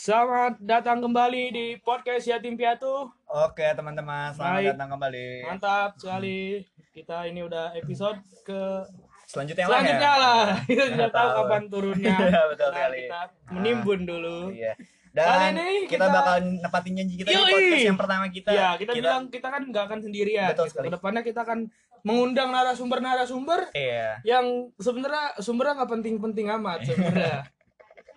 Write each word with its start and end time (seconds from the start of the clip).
Selamat 0.00 0.56
datang 0.56 1.04
kembali 1.04 1.52
di 1.52 1.66
podcast 1.76 2.24
Yatim 2.24 2.56
Piatu. 2.56 3.12
Oke 3.28 3.68
teman-teman, 3.70 4.32
selamat 4.32 4.56
Baik. 4.56 4.68
datang 4.72 4.88
kembali. 4.90 5.28
Mantap 5.44 5.90
sekali. 6.00 6.64
Kita 6.88 7.28
ini 7.28 7.44
udah 7.44 7.76
episode 7.76 8.16
ke 8.40 8.80
Selanjutnya, 9.28 9.68
selanjutnya 9.68 10.00
lah 10.00 10.16
ya. 10.16 10.24
lah. 10.24 10.44
Kita 10.72 10.84
tidak 10.88 11.12
tahu 11.12 11.28
tahu. 11.28 11.36
kapan 11.36 11.62
turunnya. 11.68 12.16
Iya, 12.24 12.42
betul 12.48 12.64
Nah, 12.64 12.72
sekali. 12.72 13.00
Kita 13.04 13.20
menimbun 13.52 14.00
dulu. 14.08 14.38
Iya. 14.48 14.72
Kali 15.10 15.20
Dan 15.20 15.52
ini 15.52 15.68
kita, 15.84 15.92
kita- 16.00 16.08
bakal 16.08 16.34
nepatin 16.48 16.92
janji 16.96 17.14
kita 17.20 17.28
di 17.28 17.34
Yoi. 17.36 17.44
podcast 17.52 17.84
yang 17.84 17.98
pertama 18.00 18.24
kita. 18.26 18.48
Ya, 18.50 18.68
kita, 18.74 18.92
bilang 18.96 19.22
kita 19.28 19.48
kan 19.52 19.62
nggak 19.68 19.84
akan 19.84 19.98
sendirian. 20.00 20.48
Betul 20.48 20.64
gitu. 20.64 20.72
sekali. 20.72 20.86
Ke 20.88 20.92
depannya 20.96 21.22
kita 21.22 21.40
akan 21.44 21.58
mengundang 22.00 22.48
narasumber-narasumber 22.48 23.68
Iya. 23.76 24.24
yang 24.24 24.72
sebenarnya 24.80 25.36
sumbernya 25.36 25.76
nggak 25.76 25.92
penting-penting 25.92 26.46
amat 26.56 26.88
sebenarnya. 26.88 27.44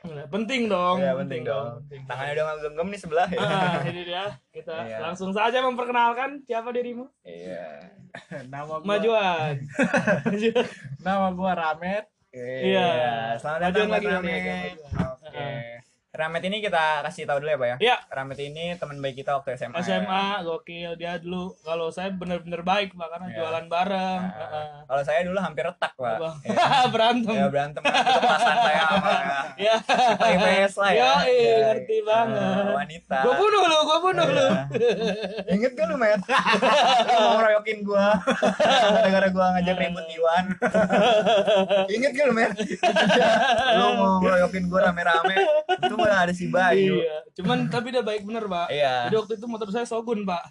Nah, 0.04 0.28
penting 0.28 0.68
dong. 0.68 1.00
Iya 1.00 1.16
penting 1.16 1.48
dong. 1.48 1.80
penting. 1.80 2.04
Tangannya 2.04 2.34
udah 2.36 2.44
nggak 2.44 2.60
genggam 2.62 2.88
nih 2.92 3.00
sebelah 3.00 3.28
ya. 3.32 3.40
Ah, 3.40 3.80
ini 3.88 4.02
dia. 4.04 4.26
Kita 4.52 4.76
Iya. 4.84 4.98
langsung 5.00 5.32
saja 5.32 5.64
memperkenalkan 5.64 6.44
siapa 6.44 6.76
dirimu? 6.76 7.08
Iya. 7.24 7.88
nama 8.52 8.68
gua 8.68 8.84
Majuan. 8.84 9.64
Majuan. 10.28 10.66
nama 11.08 11.28
gua 11.32 11.52
Ramet 11.56 12.04
Iya. 12.36 12.92
Selamat 13.40 13.60
Majuan 13.64 13.72
datang 13.72 13.88
buat 13.88 13.96
lagi, 13.96 14.08
Ramet. 14.12 14.28
lagi, 14.28 14.52
lagi. 15.24 15.83
Ramet 16.14 16.46
ini 16.46 16.62
kita 16.62 17.02
kasih 17.02 17.26
tahu 17.26 17.42
dulu 17.42 17.50
ya, 17.50 17.58
Pak 17.58 17.68
ya. 17.68 17.78
Iya. 17.82 17.98
Ramet 18.08 18.38
ini 18.40 18.78
teman 18.78 19.02
baik 19.02 19.18
kita 19.18 19.34
waktu 19.34 19.58
SMA. 19.58 19.74
ya. 19.74 19.98
SMA 19.98 20.46
gokil 20.46 20.94
dia 20.94 21.18
dulu 21.18 21.58
kalau 21.60 21.90
saya 21.90 22.14
bener-bener 22.14 22.62
baik 22.62 22.94
pak 22.94 23.10
karena 23.10 23.26
Iya. 23.26 23.36
jualan 23.36 23.66
bareng 23.66 24.22
Nah, 24.22 24.38
Heeh. 24.38 24.68
Kalau 24.86 25.02
saya 25.02 25.20
dulu 25.26 25.40
hampir 25.42 25.66
retak, 25.66 25.90
Pak. 25.92 26.14
Apa? 26.14 26.30
Iya. 26.40 26.86
berantem 26.94 27.34
Ya 27.34 27.46
berantem 27.50 27.82
kan 27.82 27.98
kepasan 27.98 28.56
saya 28.62 28.82
sama 28.86 29.12
ya 29.58 29.76
IPS 30.24 30.74
lah 30.78 30.92
ya. 30.92 31.02
Yo, 31.02 31.10
Ya, 31.26 31.56
ngerti 31.66 31.98
banget. 32.00 32.62
eh, 32.62 32.74
wanita. 32.76 33.18
gua 33.20 33.34
bunuh 33.34 33.62
lu 33.64 33.78
gua 33.84 33.98
bunuh 34.00 34.28
lu 34.28 34.46
Iya. 34.46 34.62
Ingat 35.50 35.72
gak 35.74 35.86
lu, 35.88 35.96
Met? 35.98 36.22
Lu 37.10 37.18
mau 37.18 37.34
ngeroyokin 37.36 37.78
gua. 37.82 38.08
Gara-gara 38.94 39.28
gua 39.30 39.46
ngajak 39.58 39.76
ribut 39.80 40.06
Iwan. 40.08 40.46
Ingat 41.90 42.12
gak 42.12 42.26
lu, 42.28 42.34
Met? 42.34 42.54
lu 43.74 43.86
mau 43.98 44.22
ngeroyokin 44.22 44.64
gua 44.70 44.80
rame-rame. 44.86 45.36
Itu 45.82 45.96
malah 46.04 46.20
ada 46.28 46.34
si 46.36 46.52
Bayu. 46.52 47.00
iya. 47.00 47.24
Cuman 47.34 47.72
tapi 47.72 47.90
udah 47.96 48.04
baik 48.04 48.28
bener 48.28 48.46
pak. 48.46 48.68
Iya. 48.70 49.10
Jadi 49.10 49.16
waktu 49.18 49.34
itu 49.40 49.46
motor 49.48 49.68
saya 49.72 49.86
Shogun 49.88 50.28
pak. 50.28 50.44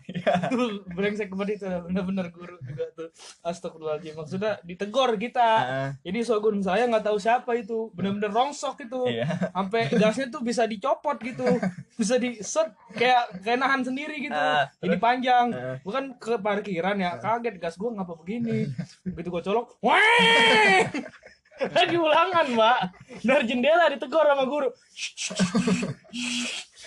Tuh 0.50 0.82
brengsek 0.96 1.28
banget 1.30 1.60
itu. 1.60 1.66
Bener-bener 1.68 2.26
guru 2.32 2.56
juga 2.64 2.84
tuh. 2.96 3.08
Astagfirullahaladzim. 3.44 4.14
Maksudnya 4.18 4.52
ditegor 4.64 5.14
kita. 5.20 5.50
Heeh. 5.62 5.88
Jadi 6.10 6.18
Shogun 6.24 6.64
saya 6.64 6.88
nggak 6.88 7.04
tahu 7.06 7.18
siapa 7.20 7.52
itu. 7.54 7.92
Bener-bener 7.92 8.32
rongsok 8.32 8.82
itu. 8.82 9.00
Iya. 9.12 9.52
Sampai 9.52 9.92
gasnya 9.92 10.26
tuh 10.32 10.42
bisa 10.42 10.66
dicopot 10.66 11.20
gitu. 11.22 11.46
Bisa 11.94 12.16
di 12.16 12.40
set 12.40 12.72
Kayak 12.92 13.40
kayak 13.40 13.58
nahan 13.60 13.80
sendiri 13.80 14.16
gitu. 14.20 14.36
Ah, 14.36 14.68
Jadi 14.80 14.96
panjang. 15.00 15.48
Ah. 15.52 15.76
Bukan 15.80 16.16
ke 16.20 16.36
parkiran 16.40 16.96
ya. 17.00 17.16
Kaget 17.16 17.56
gas 17.56 17.76
gua 17.80 17.94
ngapa 17.96 18.16
begini. 18.20 18.68
Begitu 19.06 19.28
gua 19.32 19.42
colok 19.44 19.76
Weh 19.80 20.82
Lagi 21.70 21.94
ulangan 21.94 22.46
mbak. 22.50 22.78
Dari 23.20 23.44
jendela 23.46 23.86
ditegur 23.86 24.24
sama 24.24 24.44
guru. 24.44 24.68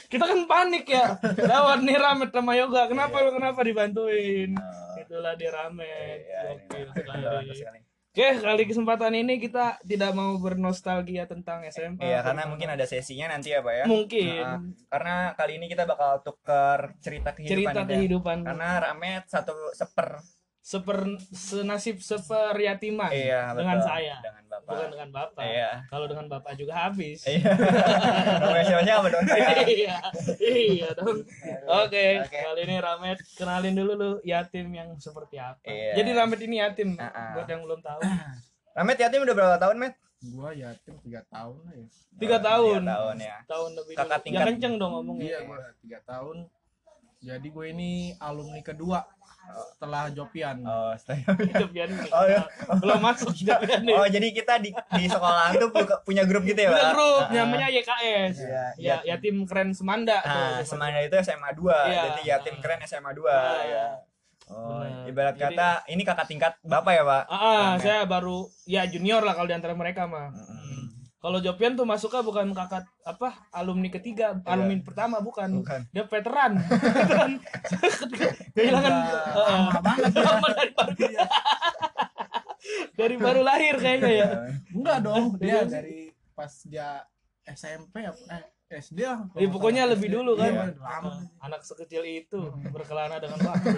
Kita 0.06 0.24
kan 0.24 0.40
panik 0.46 0.86
ya. 0.86 1.18
Lewat 1.22 1.82
nih 1.82 1.98
Ramet 1.98 2.30
sama 2.30 2.54
Yoga. 2.54 2.86
Kenapa 2.86 3.20
lu 3.20 3.32
kenapa 3.32 3.60
dibantuin? 3.62 4.54
Itulah 4.96 5.34
dia 5.34 5.50
Ramet 5.50 6.20
Iya, 6.26 6.50
bagus 6.66 7.58
sekali. 7.58 7.80
oke 8.16 8.32
kali 8.40 8.64
kesempatan 8.64 9.12
ini 9.14 9.36
kita 9.38 9.76
tidak 9.84 10.16
mau 10.16 10.40
bernostalgia 10.40 11.28
tentang 11.28 11.68
SMA 11.68 12.00
Iya, 12.00 12.24
karena 12.24 12.48
mungkin 12.48 12.72
ada 12.72 12.88
sesinya 12.88 13.28
nanti 13.28 13.52
ya, 13.52 13.60
Pak 13.60 13.74
ya. 13.76 13.86
mungkin. 13.86 14.40
Nah, 14.40 14.60
karena 14.88 15.16
kali 15.36 15.60
ini 15.60 15.68
kita 15.68 15.84
bakal 15.84 16.24
tuker 16.24 16.96
cerita 16.98 17.36
kehidupan. 17.36 17.52
cerita 17.52 17.80
ya. 17.84 17.90
kehidupan. 17.92 18.38
Karena 18.42 18.70
Ramet 18.80 19.28
satu 19.28 19.52
seper. 19.76 20.24
Seper 20.66 20.98
senasib 21.30 22.02
seperyatiman 22.02 23.14
Iya, 23.14 23.54
betul. 23.54 23.58
dengan 23.62 23.78
saya 23.80 24.16
Dengan 24.18 24.44
Bapak. 24.48 24.66
bukan 24.66 24.88
dengan 24.90 25.10
bapak 25.12 25.44
Iya. 25.46 25.70
kalau 25.86 26.06
dengan 26.08 26.26
bapak 26.26 26.54
juga 26.56 26.74
habis 26.80 27.22
Iya. 27.22 27.54
Namanya 28.42 28.66
siapa-siapa 28.66 29.08
dong 29.08 29.26
iya 29.70 29.98
iya 30.42 30.90
dong 30.92 31.22
oke 31.68 32.06
kali 32.26 32.62
ini 32.64 32.76
Ramet 32.78 33.20
kenalin 33.32 33.76
dulu 33.76 33.92
lu 33.94 34.12
yatim 34.24 34.68
yang 34.72 34.90
seperti 34.98 35.38
apa 35.38 35.62
Iya. 35.62 36.02
jadi 36.02 36.10
Ramet 36.16 36.40
ini 36.42 36.56
yatim 36.58 36.90
Ah-ah. 36.98 37.36
buat 37.36 37.46
yang 37.46 37.62
belum 37.62 37.80
tahu 37.80 38.02
Ramet 38.76 38.98
yatim 38.98 39.22
udah 39.22 39.36
berapa 39.38 39.56
tahun, 39.58 39.76
Met? 39.78 39.94
gua 40.28 40.50
yatim 40.50 40.96
tiga 41.00 41.22
tahun 41.28 41.56
lah 41.62 41.74
ya 41.76 41.86
tiga 42.18 42.38
tahun 42.42 42.82
tiga 42.82 42.90
tahun 42.90 43.16
ya. 43.22 43.36
tahun 43.46 43.70
lebih 43.76 43.94
Kakak 43.94 44.10
dulu. 44.10 44.26
tingkat. 44.26 44.42
ya 44.42 44.48
kenceng 44.50 44.74
dong 44.76 44.92
ngomongnya 44.96 45.26
iya 45.28 45.40
gua 45.44 45.58
tiga 45.78 46.00
tahun 46.02 46.38
jadi 47.18 47.48
gue 47.48 47.66
ini 47.68 47.92
alumni 48.20 48.62
kedua 48.62 49.02
setelah 49.72 50.04
Jopian 50.10 50.58
Oh, 50.62 50.92
setelah- 50.94 51.24
Jopian 51.62 51.90
Oh, 52.08 52.26
iya. 52.26 52.42
belum 52.76 53.00
masuk 53.00 53.32
Jopian 53.42 53.82
nih 53.82 53.94
oh, 53.94 54.06
jadi 54.06 54.28
kita 54.30 54.54
di 54.58 54.70
di 54.72 55.06
sekolah 55.06 55.54
tuh 55.54 55.70
pu- 55.70 56.02
punya 56.04 56.24
grup 56.24 56.44
gitu 56.44 56.58
ya, 56.58 56.70
Punya 56.70 56.82
Pak? 56.82 56.94
grup 56.94 57.22
Ah, 57.22 57.32
namanya 57.32 57.68
YKS 57.70 58.36
Iya, 58.42 58.66
ya 58.76 58.96
yatim 59.06 59.44
keren 59.44 59.72
Semanda 59.72 60.18
Nah, 60.18 60.60
tuh. 60.60 60.68
Semanda 60.68 61.00
itu 61.00 61.16
SMA 61.18 61.50
2, 61.52 61.64
Iya. 61.86 62.02
jadi 62.06 62.22
yatim 62.30 62.56
keren 62.58 62.80
SMA 62.82 63.12
2 63.12 63.26
Ah, 63.26 63.62
ya. 63.62 63.86
Oh, 64.46 64.78
Benar. 64.78 65.10
ibarat 65.10 65.34
Jadi- 65.34 65.58
kata 65.58 65.70
ini 65.88 66.02
kakak 66.02 66.28
tingkat 66.28 66.54
Bapak 66.62 66.94
ya, 66.94 67.04
Pak? 67.04 67.24
Ah, 67.24 67.34
ah, 67.34 67.42
Ramet. 67.72 67.82
saya 67.82 68.02
baru 68.04 68.38
ya 68.64 68.86
junior 68.86 69.20
lah 69.20 69.34
kalau 69.34 69.46
di 69.46 69.54
antara 69.54 69.74
mereka 69.74 70.06
mah 70.06 70.30
Mm-mm. 70.30 70.85
Kalau 71.26 71.42
Jopian 71.42 71.74
tuh 71.74 71.84
masuknya 71.84 72.22
bukan 72.22 72.54
kakak 72.54 72.86
apa 73.02 73.50
alumni 73.50 73.90
ketiga 73.90 74.38
alumni 74.46 74.78
pertama 74.80 75.18
bukan, 75.18 75.50
Iya. 75.50 75.58
Bukan. 75.58 75.80
dia 75.90 76.04
veteran 76.06 76.52
veteran 77.02 77.32
kehilangan 78.54 78.94
Udah 78.94 79.22
Heeh. 79.34 79.58
lama 79.58 79.80
banget 79.82 80.12
ya. 80.14 80.22
Lama 80.22 80.48
dari 80.54 80.72
baru 80.72 80.94
dari 83.00 83.16
baru 83.18 83.42
lahir 83.42 83.76
kayaknya 83.76 84.12
ya 84.12 84.28
enggak 84.70 84.98
dong 85.02 85.26
dia 85.38 85.66
dari 85.66 86.14
pas 86.32 86.52
dia 86.64 87.04
SMP 87.44 88.02
apa 88.02 88.22
eh 88.30 88.46
SD 88.66 88.98
lah 89.00 89.30
Ya, 89.34 89.46
pokoknya 89.46 89.86
lebih 89.86 90.10
dulu 90.10 90.34
kan. 90.34 90.50
Iya, 90.50 90.74
lama 90.78 91.22
anak 91.38 91.62
sekecil 91.62 92.02
itu 92.02 92.50
berkelana 92.70 93.22
dengan 93.22 93.38
waktu. 93.46 93.70
Ya. 93.70 93.78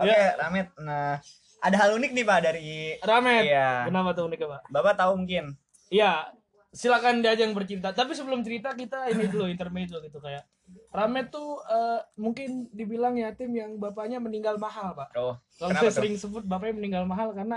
Oke, 0.00 0.18
Ramet. 0.34 0.68
Nah, 0.80 1.20
ada 1.64 1.76
hal 1.80 1.96
unik 1.96 2.12
nih, 2.12 2.24
Pak, 2.24 2.38
dari 2.42 2.70
Ramet. 3.00 3.42
Iya. 3.48 3.88
Kenapa 3.88 4.12
tuh 4.12 4.28
uniknya, 4.28 4.48
Pak? 4.50 4.62
Bapak 4.68 4.94
tahu 4.94 5.12
mungkin. 5.16 5.56
Iya, 5.88 6.28
silakan 6.70 7.24
diajang 7.24 7.56
bercerita. 7.56 7.90
Tapi 7.90 8.12
sebelum 8.12 8.44
cerita 8.44 8.72
kita 8.72 9.08
ini 9.08 9.24
dulu 9.26 9.48
intermezzo 9.48 9.96
gitu 9.98 10.18
kayak 10.18 10.44
Ramet 10.90 11.28
tuh 11.28 11.60
eh, 11.62 12.00
mungkin 12.16 12.68
dibilang 12.70 13.16
yatim 13.16 13.50
yang 13.50 13.76
bapaknya 13.76 14.16
meninggal 14.16 14.56
mahal, 14.56 14.92
Pak. 14.92 15.12
Oh, 15.14 15.36
Kalau 15.56 15.72
saya 15.72 15.88
tuh? 15.88 15.96
sering 15.98 16.14
sebut 16.14 16.44
bapaknya 16.44 16.76
meninggal 16.76 17.04
mahal 17.04 17.32
karena 17.32 17.56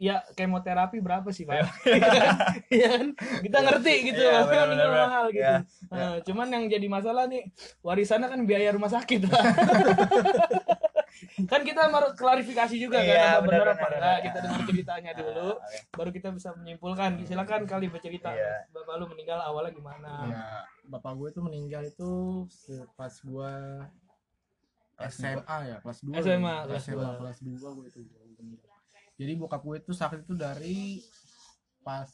ya 0.00 0.24
kemoterapi 0.32 0.96
berapa 0.96 1.28
sih 1.28 1.44
pak? 1.44 1.60
Iya 2.72 2.88
kan? 2.96 3.06
Kita 3.44 3.58
ngerti 3.60 3.94
gitu, 4.08 4.16
Iya, 4.16 4.32
bapaknya 4.32 4.48
benar, 4.48 4.64
meninggal 4.64 4.88
benar. 4.88 5.04
mahal 5.04 5.24
gitu. 5.28 5.42
Iya, 5.44 5.56
Nah, 5.92 6.12
cuman 6.24 6.46
yang 6.48 6.64
jadi 6.72 6.86
masalah 6.88 7.24
nih 7.28 7.42
warisannya 7.84 8.28
kan 8.32 8.40
biaya 8.48 8.72
rumah 8.72 8.88
sakit. 8.88 9.20
Pak. 9.28 9.44
kan 11.44 11.60
kita 11.60 11.80
harus 11.84 12.12
klarifikasi 12.12 12.74
juga 12.74 12.98
Iya, 12.98 13.14
kan 13.14 13.30
apa 13.30 13.44
benar, 13.44 13.66
apa 13.70 13.86
enggak. 13.88 14.18
Kita 14.22 14.38
dengar 14.40 14.60
ceritanya 14.64 15.12
dulu, 15.12 15.48
Ah, 15.50 15.62
oke. 15.62 15.78
baru 15.94 16.10
kita 16.10 16.28
bisa 16.30 16.48
menyimpulkan. 16.54 17.10
Silakan 17.22 17.62
kali 17.64 17.86
bercerita. 17.86 18.30
Iya. 18.30 18.66
Bapak 18.70 18.94
lu 18.96 19.06
meninggal 19.08 19.38
awalnya 19.38 19.70
gimana? 19.70 20.12
ya 20.26 20.44
bapak 20.82 21.14
gue 21.14 21.28
itu 21.30 21.40
meninggal 21.40 21.82
itu 21.84 22.10
pas 22.92 23.14
gua 23.22 23.86
SMA 25.00 25.56
ya 25.64 25.76
kelas 25.78 25.98
2 26.02 26.18
SMA, 26.18 26.54
kelas 26.66 26.82
SMA 26.82 26.98
dua. 26.98 27.10
kelas 27.16 27.38
2 27.40 27.56
gue 27.70 27.86
itu 27.86 28.00
jadi 29.14 29.32
bokap 29.34 29.62
gue 29.62 29.76
itu 29.78 29.92
sakit 29.94 30.26
itu 30.26 30.34
dari 30.34 30.98
pas 31.80 32.10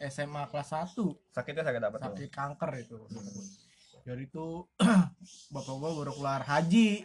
SMA 0.00 0.42
kelas 0.48 0.68
1 0.90 0.96
Sakitnya 1.28 1.62
sakit 1.62 1.82
apa 1.82 1.96
tuh? 1.96 2.04
sakit 2.08 2.28
kanker 2.30 2.70
itu 2.80 2.98
jadi 4.02 4.22
itu 4.24 4.46
bapak 5.54 5.74
gua 5.76 5.90
baru 5.94 6.10
keluar 6.10 6.42
haji 6.42 7.04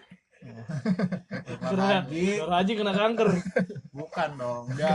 Kena, 1.59 2.05
haji 2.51 2.71
kena 2.73 2.93
kanker. 2.93 3.27
bukan 3.89 4.29
dong 4.35 4.65
dia 4.71 4.93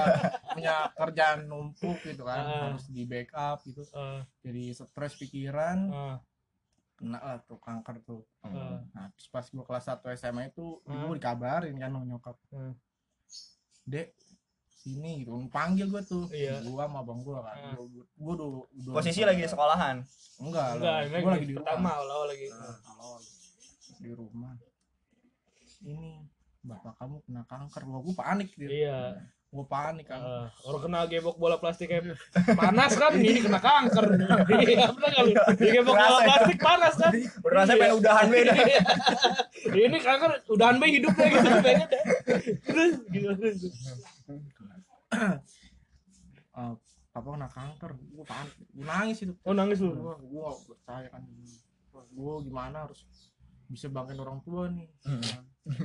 punya 0.49 0.75
kerjaan 0.93 1.45
numpuk 1.45 1.99
gitu 2.01 2.23
kan 2.23 2.39
Ah. 2.41 2.61
harus 2.71 2.87
di 2.87 3.03
backup 3.03 3.61
gitu 3.65 3.83
Eh, 3.89 4.21
jadi 4.41 4.63
stres 4.73 5.15
pikiran 5.17 5.79
eh, 5.85 6.17
kena 6.95 7.19
lah 7.19 7.39
tuh 7.41 7.59
kanker 7.59 7.99
tuh 8.01 8.23
eh. 8.43 8.79
nah 8.89 9.11
terus 9.11 9.27
pas 9.27 9.43
gua 9.45 9.65
kelas 9.65 9.85
1 9.85 10.15
SMA 10.15 10.43
itu 10.49 10.79
Hmm. 10.83 11.03
ibu 11.03 11.13
dikabarin 11.13 11.75
kan 11.77 11.91
sama 11.91 12.07
nyokap 12.07 12.37
Hmm. 12.49 12.73
dek 13.83 14.15
sini 14.73 15.21
gitu 15.21 15.35
panggil 15.49 15.87
gua 15.89 16.03
tuh 16.03 16.27
Iya. 16.29 16.63
gua 16.65 16.87
sama 16.87 17.03
abang 17.03 17.21
gua 17.21 17.43
kan 17.43 17.57
Hmm. 17.59 17.75
gua, 17.77 18.07
gua 18.15 18.33
udah, 18.37 18.49
udah 18.73 18.93
Posisi 18.95 19.23
lagi 19.23 19.43
di 19.43 19.49
sekolahan. 19.49 19.97
enggak, 20.39 20.69
Enggak, 20.75 20.91
lah. 20.93 21.01
ini 21.05 21.17
gua 21.19 21.33
lagi 21.33 21.47
di 21.47 21.55
pertama 21.55 21.79
rumah 21.91 21.95
awal 21.97 22.27
lagi. 22.29 22.47
Nah, 22.49 22.77
awal 22.93 23.19
di 23.97 24.11
rumah 24.13 24.53
ini 25.83 26.25
bapak 26.61 26.95
kamu 26.95 27.17
kena 27.23 27.43
kanker. 27.45 27.83
Gua 27.83 27.99
gua 28.01 28.15
panik 28.17 28.49
gitu 28.53 28.71
Iya. 28.71 29.19
gue 29.53 29.69
panik 29.69 30.09
kan 30.09 30.17
Ah, 30.17 30.49
orang 30.65 30.81
kena 30.81 31.05
gebok 31.05 31.37
bola 31.37 31.61
plastik 31.61 31.93
kayak 31.93 32.17
panas 32.57 32.97
kan 32.97 33.13
ini 33.13 33.37
kena 33.37 33.61
kanker. 33.61 34.05
Iya 34.65 34.89
pernah 34.89 35.09
nggak 35.13 35.25
lu? 35.29 35.33
Digebok 35.61 35.93
bola 35.93 36.09
ya. 36.09 36.25
plastik 36.25 36.57
panas 36.57 36.95
kan? 36.97 37.13
Berasa 37.45 37.71
Iya. 37.71 37.81
pengen 37.85 37.97
udahan 38.01 38.27
beda. 38.33 38.53
ini 39.77 39.99
kanker 40.01 40.31
udahan 40.49 40.77
bayi 40.81 40.93
hidupnya 40.97 41.27
gitu 41.29 41.49
pengen 41.61 41.85
deh. 41.85 42.03
terus 42.65 42.93
gimana 43.13 43.37
terus 43.37 43.61
papa 47.13 47.29
kena 47.29 47.49
kanker. 47.51 47.91
Gue 47.93 48.25
panik. 48.25 48.55
Gue 48.73 48.85
nangis 48.87 49.19
itu. 49.21 49.33
Oh 49.45 49.53
nangis 49.53 49.79
lu? 49.85 49.93
Gue 49.93 50.41
gak 50.41 50.59
percaya 50.65 51.07
kan. 51.13 51.23
Gue 52.09 52.35
gimana 52.41 52.89
harus 52.89 53.05
bisa 53.69 53.89
bangkin 53.89 54.17
orang 54.17 54.41
tua 54.41 54.69
nih 54.69 54.89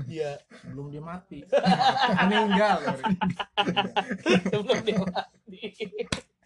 iya 0.09 0.41
sebelum 0.61 0.89
dia 0.89 1.03
mati. 1.03 1.45
Meninggal 2.25 2.77
sebelum 4.49 4.79
dia 4.81 4.97
mati. 4.97 5.57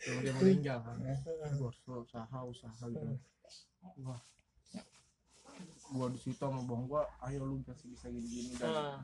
Sebelum 0.02 0.20
dia 0.20 0.34
meninggal 0.36 0.78
kan 0.84 0.98
gue 1.00 1.70
harus 1.72 1.80
usaha 1.88 2.38
usaha 2.44 2.84
gitu. 2.92 3.08
Wah. 4.04 4.22
Gue 5.92 6.08
di 6.16 6.20
situ 6.20 6.40
sama 6.40 6.60
bang 6.64 6.84
gue 6.88 7.04
ayo 7.32 7.40
lu 7.48 7.64
pasti 7.64 7.88
bisa 7.92 8.08
gini 8.12 8.28
gini 8.28 8.52
dan 8.60 8.72
Ah, 8.72 9.00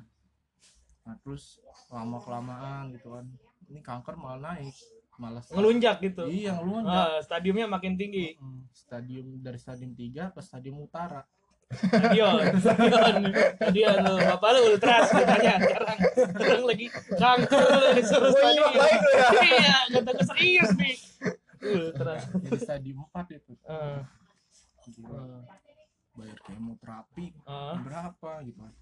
nah 1.07 1.15
terus 1.23 1.63
lama 1.87 2.19
kelamaan 2.19 2.91
gitu 2.95 3.15
kan. 3.15 3.25
Ini 3.71 3.79
kanker 3.79 4.15
malah 4.19 4.55
naik 4.55 4.75
malah 5.17 5.41
ngelunjak 5.49 5.97
gitu? 6.03 6.29
Iya 6.29 6.59
ngelunjak. 6.59 6.93
Ah, 6.93 7.19
stadiumnya 7.23 7.65
makin 7.65 7.95
tinggi. 7.95 8.35
Stadium 8.75 9.39
dari 9.39 9.57
stadium 9.57 9.95
3 9.95 10.35
ke 10.35 10.39
stadium 10.43 10.83
utara 10.83 11.23
stadion 11.67 12.43
stadion. 12.63 13.15
Stadion 13.59 13.95
lu 14.07 14.13
bapak 14.23 14.49
lu 14.55 14.59
ultras 14.73 15.07
katanya 15.11 15.53
sekarang. 15.59 15.97
Sekarang 16.15 16.63
lagi 16.63 16.85
kanker 17.19 17.63
lu 17.67 17.87
disuruh 17.99 18.31
Gua 18.31 18.39
stadion. 18.39 18.71
ya. 18.71 18.89
iya 19.43 19.77
kata 19.91 20.09
gue 20.15 20.25
serius 20.31 20.69
nih. 20.79 20.95
Ultras 21.57 22.23
jadi 22.31 22.59
stadium 22.63 22.99
4 23.11 23.37
itu. 23.37 23.53
Ah, 23.67 24.07
bayar 26.17 26.37
kemoterapi 26.47 27.25
ah. 27.45 27.77
berapa 27.83 28.31
gitu. 28.47 28.59
Kan 28.63 28.73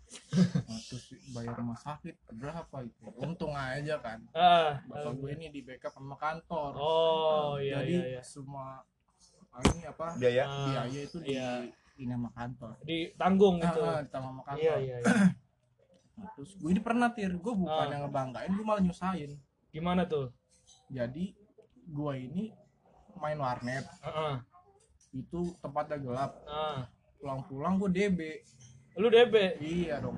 Nah, 0.65 0.79
terus 0.87 1.05
bayar 1.35 1.53
rumah 1.59 1.79
sakit 1.81 2.15
berapa 2.31 2.75
gitu 2.85 3.11
untung 3.19 3.51
aja 3.57 3.99
kan. 3.99 4.23
Ah, 4.31 4.79
bapak 4.87 5.11
gue 5.19 5.29
ini 5.35 5.51
di 5.51 5.65
backup 5.65 5.91
sama 5.97 6.15
kantor. 6.15 6.71
Oh 6.77 7.57
iya 7.59 7.81
jadi 7.83 7.91
iya 7.91 8.03
iya. 8.19 8.21
semua 8.21 8.85
ini 9.73 9.83
apa 9.87 10.15
Biaya. 10.19 10.43
Biaya 10.47 10.99
itu 10.99 11.17
di 11.23 11.35
ini 11.95 12.11
sama 12.11 12.29
kantor. 12.31 12.71
Ditanggung 12.83 13.55
gitu. 13.59 13.79
Ah, 13.81 13.99
ditanggung 14.01 14.31
sama 14.35 14.43
kantor. 14.43 14.61
Iya 14.61 14.75
iya 14.79 14.97
iya. 15.01 15.13
Nah, 16.15 16.31
terus 16.31 16.55
gue 16.55 16.71
ini 16.71 16.79
pernah 16.79 17.11
tir. 17.11 17.27
Gue 17.35 17.51
bukan 17.51 17.75
Ah. 17.75 17.91
yang 17.91 18.07
ngebanggain 18.07 18.47
gue 18.49 18.63
malah 18.63 18.79
nyusahin. 18.79 19.35
Gimana 19.67 20.07
tuh? 20.07 20.31
Jadi 20.87 21.35
gue 21.85 22.13
ini 22.15 22.55
main 23.15 23.35
warnet. 23.35 23.83
Heeh. 24.01 24.35
itu 25.13 25.55
tempatnya 25.59 25.95
gelap. 25.95 26.31
Ah. 26.43 26.87
Pulang-pulang 27.17 27.75
gue 27.77 27.89
DB 27.89 28.19
lu 28.95 29.07
DB 29.07 29.59
iya 29.59 29.99
dong. 29.99 30.15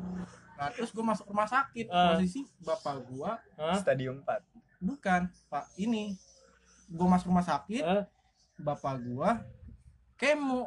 Nah 0.53 0.69
terus 0.69 0.89
gue 0.89 1.01
masuk 1.01 1.25
rumah 1.27 1.45
sakit. 1.45 1.85
Ah. 1.87 2.13
posisi 2.13 2.45
bapak 2.61 3.01
gue? 3.03 3.31
Eh, 3.57 3.77
Stadium 3.77 4.21
4. 4.21 4.37
bukan 4.77 5.21
pak. 5.49 5.65
Ini. 5.75 6.13
Gue 6.87 7.07
masuk 7.07 7.29
rumah 7.29 7.41
sakit. 7.43 7.81
Hah? 7.81 8.05
bapak 8.55 8.97
gue 8.99 9.29
kemo 10.15 10.65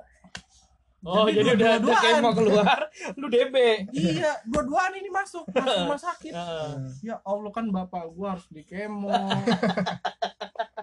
Oh, 1.00 1.24
Jadi 1.24 1.56
jadi, 1.56 1.80
udah 1.80 1.96
kayak 1.96 2.20
mau 2.20 2.36
keluar, 2.36 2.76
lu 3.16 3.32
DB. 3.32 3.88
iya 3.90 4.36
dua-duaan 4.44 4.92
ini 4.92 5.08
masuk 5.08 5.48
masuk 5.48 5.88
rumah 5.88 5.96
sakit 5.96 6.28
Heeh. 6.28 6.72
ya 7.00 7.16
allah 7.24 7.48
kan 7.48 7.72
bapak 7.72 8.04
gue 8.12 8.28
harus 8.28 8.44
di 8.48 8.60
kemo 8.62 9.08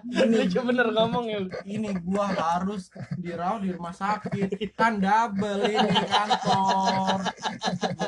Lucu 0.08 0.58
bener 0.60 0.90
ngomong 0.90 1.26
ya. 1.26 1.38
ini 1.64 1.90
gua 2.00 2.30
harus 2.30 2.86
dirawat 3.14 3.62
di 3.62 3.70
rumah 3.70 3.90
sakit 3.92 4.50
kan 4.72 4.98
double 4.98 5.62
ini 5.64 5.90
kantor 6.06 7.18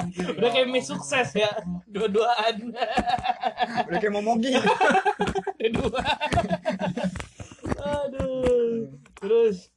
Mungkin, 0.01 0.25
Udah 0.35 0.49
ya 0.49 0.55
kayak 0.57 0.69
mie 0.69 0.83
sukses 0.83 1.29
ya, 1.33 1.51
dua-duaan. 1.87 2.73
Udah 3.87 3.99
kayak 3.99 4.13
mau 4.13 4.23
mogi. 4.25 4.55
Dua. 5.71 6.03
Aduh. 7.77 8.87
Terus 9.15 9.69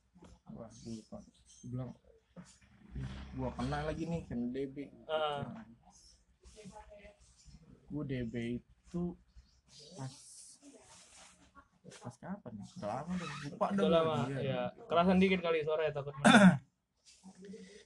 gua. 0.47 0.67
Gua 0.69 1.19
bilang 1.65 1.91
gua 3.33 3.49
kena 3.51 3.77
lagi 3.83 4.03
nih 4.03 4.21
kena 4.23 4.45
DB 4.49 4.75
Ah. 5.05 5.41
gua 7.87 8.03
DB 8.03 8.33
itu 8.55 9.03
pas 9.95 10.13
pas 11.95 12.15
kapan 12.15 12.51
ya? 12.55 12.65
Udah 12.75 12.89
lama 12.91 13.11
udah 13.11 13.27
lupa 13.43 13.65
udah 13.67 13.79
gua. 13.79 13.89
lama 13.91 14.13
Iya. 14.27 14.39
ya. 14.41 14.61
Kerasan 14.83 15.17
dikit 15.17 15.39
kali 15.39 15.61
sore 15.61 15.89
takut. 15.89 16.13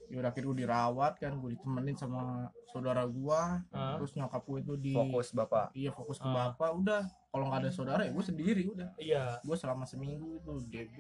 ya 0.07 0.15
udah 0.15 0.29
akhirnya 0.29 0.47
gua 0.47 0.57
dirawat 0.57 1.13
kan 1.17 1.33
gua 1.35 1.49
ditemenin 1.49 1.95
sama 1.95 2.21
saudara 2.69 3.03
gua 3.05 3.59
Ah. 3.69 3.95
terus 3.95 4.11
nyokap 4.13 4.39
gua 4.41 4.57
itu 4.57 4.73
di 4.75 4.94
Fokus 4.94 5.31
Bapak. 5.31 5.71
iya 5.73 5.91
fokus 5.91 6.17
ke 6.17 6.25
Ah. 6.25 6.51
bapak 6.51 6.71
udah 6.73 7.01
kalau 7.29 7.45
nggak 7.45 7.61
ada 7.61 7.69
saudara 7.69 8.01
ya 8.01 8.11
gua 8.11 8.23
sendiri 8.23 8.63
udah 8.65 8.89
Iya. 8.97 9.39
gue 9.41 9.55
selama 9.55 9.83
seminggu 9.83 10.38
itu 10.38 10.53
DB 10.65 10.95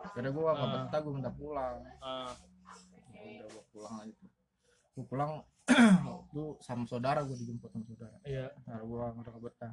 akhirnya 0.00 0.30
gue 0.30 0.42
nggak 0.44 0.54
Ah. 0.60 0.72
betah 0.80 0.98
gue 1.00 1.12
minta 1.12 1.32
pulang 1.32 1.76
Ah. 1.98 2.30
Ya 3.24 3.40
udah 3.40 3.48
gue 3.50 3.64
pulang 3.70 3.94
aja 3.98 4.12
tuh 4.14 4.30
gue 4.94 5.04
pulang 5.04 5.32
itu 6.28 6.44
sama 6.60 6.84
saudara 6.84 7.20
gue 7.20 7.34
dijemput 7.34 7.66
sama 7.68 7.84
saudara 7.84 8.16
Iya. 8.22 8.52
saudara 8.60 8.82
gue 8.82 8.98
nggak 9.16 9.40
betah 9.40 9.72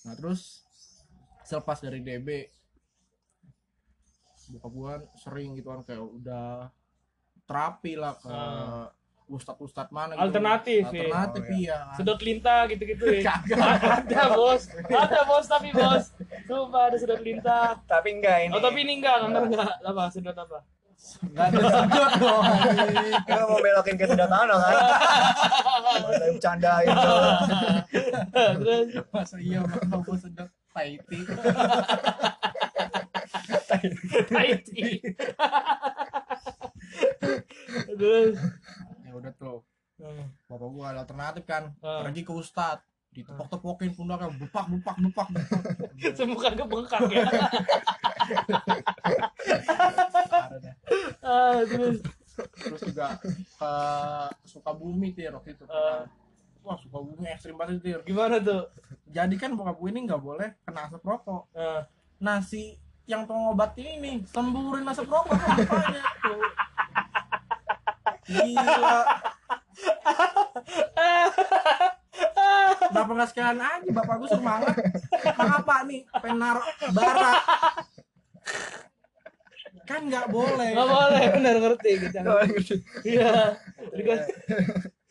nah 0.00 0.14
terus 0.14 0.64
selepas 1.42 1.76
dari 1.78 2.00
DB 2.00 2.48
buka 4.50 4.66
gue 4.66 4.92
sering 5.16 5.54
gitu 5.54 5.68
kan 5.68 5.80
kayak 5.84 6.02
udah 6.02 6.70
terapi 7.44 7.94
lah 7.94 8.14
ke 8.14 8.26
Ah. 8.26 8.90
ustadz 9.28 9.62
ustadz 9.62 9.94
mana 9.94 10.18
gitu. 10.18 10.26
Alternatif, 10.26 10.82
ya. 10.84 11.06
alternatif 11.06 11.42
Oh, 11.46 11.54
iya 11.54 11.78
Sedot 11.94 12.18
lintah 12.18 12.66
gitu-gitu 12.66 13.04
ya. 13.14 13.22
Kagak. 13.46 13.62
ada 14.02 14.22
bos, 14.34 14.62
ada 14.90 15.20
bos 15.22 15.46
tapi 15.46 15.70
bos. 15.70 16.10
Sumpah 16.50 16.90
ada 16.90 16.96
sedot 16.98 17.22
lintah. 17.22 17.78
Tapi 17.86 18.18
enggak 18.18 18.36
ini. 18.42 18.50
Oh 18.50 18.58
tapi 18.58 18.82
ini 18.82 18.98
enggak, 18.98 19.22
enggak 19.22 19.42
enggak. 19.46 19.70
Apa 19.86 20.10
sedot 20.10 20.34
apa? 20.34 20.66
Nggak 21.20 21.46
ada 21.52 21.58
sedot 21.68 22.12
dong. 22.16 22.44
Kita 23.26 23.42
mau 23.44 23.58
belokin 23.58 23.96
ke 23.96 24.04
sedat 24.06 24.28
tanah 24.28 24.56
kan. 24.56 24.74
Mulai 26.00 26.28
bercanda 26.32 26.72
gitu. 26.84 27.10
Terus 28.34 28.86
masa 29.10 29.36
iya 29.38 29.60
mau 29.62 30.00
gue 30.00 30.16
sedot 30.16 30.48
Tahiti 30.70 31.18
Tahiti. 34.30 34.82
Terus 37.90 38.34
ya 39.04 39.12
udah 39.12 39.32
tuh 39.34 39.58
bapak 40.48 40.68
gua 40.72 40.86
ada 40.96 41.04
alternatif 41.04 41.44
kan 41.44 41.76
Ah. 41.84 42.00
pergi 42.00 42.24
ke 42.24 42.32
ustad 42.32 42.80
ditepok-tepokin 43.20 43.92
pundaknya 43.92 44.32
bupak 44.32 44.64
bupak 44.72 44.96
bupak 44.96 45.26
bupak 45.28 45.60
semua 46.16 46.40
kagak 46.40 46.66
bengkak 46.66 47.00
ya. 47.12 47.24
Ah, 51.20 51.62
terus. 51.62 52.00
Terus 52.56 52.80
juga 52.90 53.20
ke 53.20 53.72
Sukabumi 54.48 55.12
tir 55.12 55.30
waktu 55.30 55.52
itu. 55.54 55.64
Ah. 55.68 56.08
wah 56.60 56.76
Sukabumi 56.76 57.28
ekstrim 57.28 57.56
banget 57.56 57.80
tir. 57.84 58.00
Gimana 58.04 58.40
tuh? 58.40 58.66
jadi 59.10 59.34
kan 59.34 59.58
bokap 59.58 59.74
gue 59.74 59.90
ini 59.90 60.06
nggak 60.06 60.22
boleh 60.22 60.54
kena 60.64 60.86
asap 60.86 61.02
rokok. 61.02 61.50
Ah, 61.54 61.86
nasi 62.22 62.78
yang 63.04 63.26
pengobatin 63.26 64.00
ini 64.00 64.12
semburin 64.26 64.86
asap 64.86 65.10
rokok 65.10 65.34
ke 65.34 65.46
bapaknya 65.66 66.02
tuh? 66.22 66.42
Gila 68.30 68.98
Bapak 72.90 73.12
nggak 73.12 73.28
sekalian 73.30 73.58
aja, 73.58 73.90
bapak 73.90 74.14
gue 74.18 74.30
semangat. 74.30 74.74
Apa 75.36 75.74
nih? 75.86 76.00
Penar 76.12 76.56
bara. 76.90 77.30
Kan 79.84 80.06
nggak 80.06 80.26
boleh. 80.28 80.70
nggak 80.70 80.88
boleh, 80.88 81.22
benar 81.34 81.56
ngerti 81.58 81.90
gitu. 81.98 82.18
Iya. 83.02 83.58
Jadi 83.90 84.02
kan, 84.06 84.18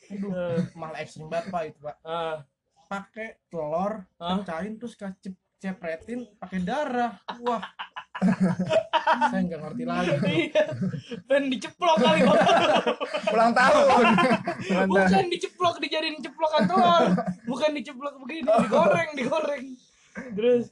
Aduh, 0.10 0.32
eh, 0.34 0.58
malah 0.74 1.00
ekstrim 1.04 1.30
banget 1.30 1.46
pak 1.54 1.62
itu 1.70 1.80
pak. 1.80 1.96
ah, 2.02 2.42
Pakai 2.90 3.38
telur, 3.54 4.02
Hah? 4.18 4.42
pecahin 4.42 4.82
terus 4.82 4.98
kasih 4.98 5.38
cepretin 5.60 6.26
pakai 6.42 6.60
darah. 6.64 7.22
Wah. 7.46 7.62
Saya 9.30 9.42
nggak 9.46 9.62
ngerti 9.62 9.84
lagi. 9.86 10.10
tuh. 10.18 10.28
iya. 10.28 10.64
Dan 11.30 11.42
diceplok 11.48 11.96
kali 12.02 12.20
tahun. 12.26 12.38
Ulang 13.30 13.52
tahun. 13.54 14.04
Bukan 14.90 15.26
diceplok 15.30 15.76
dijadiin 15.78 16.18
ceplokan 16.20 16.64
telur. 16.66 17.04
Bukan 17.60 17.72
diceplok 17.76 18.16
begini, 18.18 18.48
digoreng, 18.48 19.10
digoreng. 19.14 19.64
Terus 20.32 20.72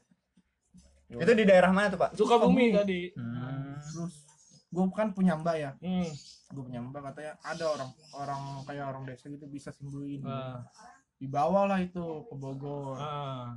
Itu 1.08 1.32
di 1.32 1.44
daerah 1.44 1.72
mana 1.72 1.88
tuh, 1.88 2.00
Pak? 2.00 2.15
Sukabumi 2.15 2.72
tadi. 2.72 3.12
Hmm. 3.12 3.75
Terus 3.79 4.24
gue 4.67 4.84
kan 4.91 5.12
punya 5.12 5.36
mbak 5.36 5.56
ya. 5.56 5.72
Hmm. 5.79 6.08
Gue 6.50 6.63
punya 6.63 6.79
mbak 6.79 7.00
katanya 7.06 7.36
ada 7.41 7.65
orang 7.65 7.89
orang 8.13 8.41
kayak 8.63 8.86
orang 8.86 9.03
desa 9.03 9.27
gitu 9.27 9.46
bisa 9.46 9.72
sembuhin. 9.72 10.24
Ah, 10.24 10.67
dibawa 11.15 11.63
lah 11.65 11.79
itu 11.79 12.00
ke 12.24 12.36
Bogor 12.36 12.96
Ah. 12.96 13.56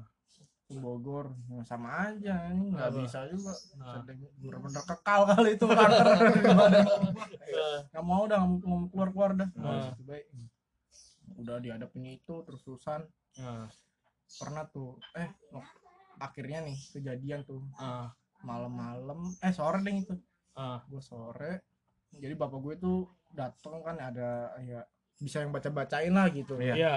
ke 0.65 0.79
Bogor 0.79 1.35
Ya, 1.47 1.67
sama 1.67 1.91
aja 2.09 2.47
ini 2.49 2.71
nggak 2.71 2.95
bisa 2.97 3.27
juga. 3.27 3.51
Sedang 3.53 4.07
bener-bener 4.39 4.83
kekal 4.87 5.21
kali 5.27 5.51
itu 5.55 5.67
kanker 5.67 6.07
nggak 7.91 8.05
mau 8.05 8.23
dah 8.25 8.39
nggak 8.39 8.63
mau 8.65 8.87
keluar 8.87 9.09
keluar 9.11 9.31
dah 9.35 9.49
Ah. 9.59 9.91
Lebih 9.93 10.07
baik 10.07 10.27
udah 11.37 11.57
dihadapin 11.59 12.05
itu 12.07 12.35
terus 12.45 12.63
terusan 12.63 13.03
ah, 13.37 13.67
pernah 14.33 14.67
tuh 14.67 14.99
eh 15.15 15.27
no- 15.49 15.67
akhirnya 16.17 16.61
nih 16.61 16.79
kejadian 16.91 17.43
tuh 17.43 17.63
ah, 17.77 18.11
malam-malam 18.41 19.31
eh 19.37 19.51
sore 19.51 19.81
deh 19.81 19.95
itu 19.95 20.15
ah. 20.53 20.83
gue 20.85 20.99
sore 20.99 21.53
jadi 22.11 22.35
bapak 22.35 22.59
gue 22.59 22.75
tuh 22.77 22.99
datang 23.31 23.81
kan 23.81 23.97
ada 23.97 24.29
ya 24.59 24.83
bisa 25.15 25.39
yang 25.39 25.51
baca 25.51 25.69
bacain 25.69 26.11
lah 26.11 26.27
gitu 26.29 26.57
Iya. 26.57 26.75
Iya. 26.75 26.95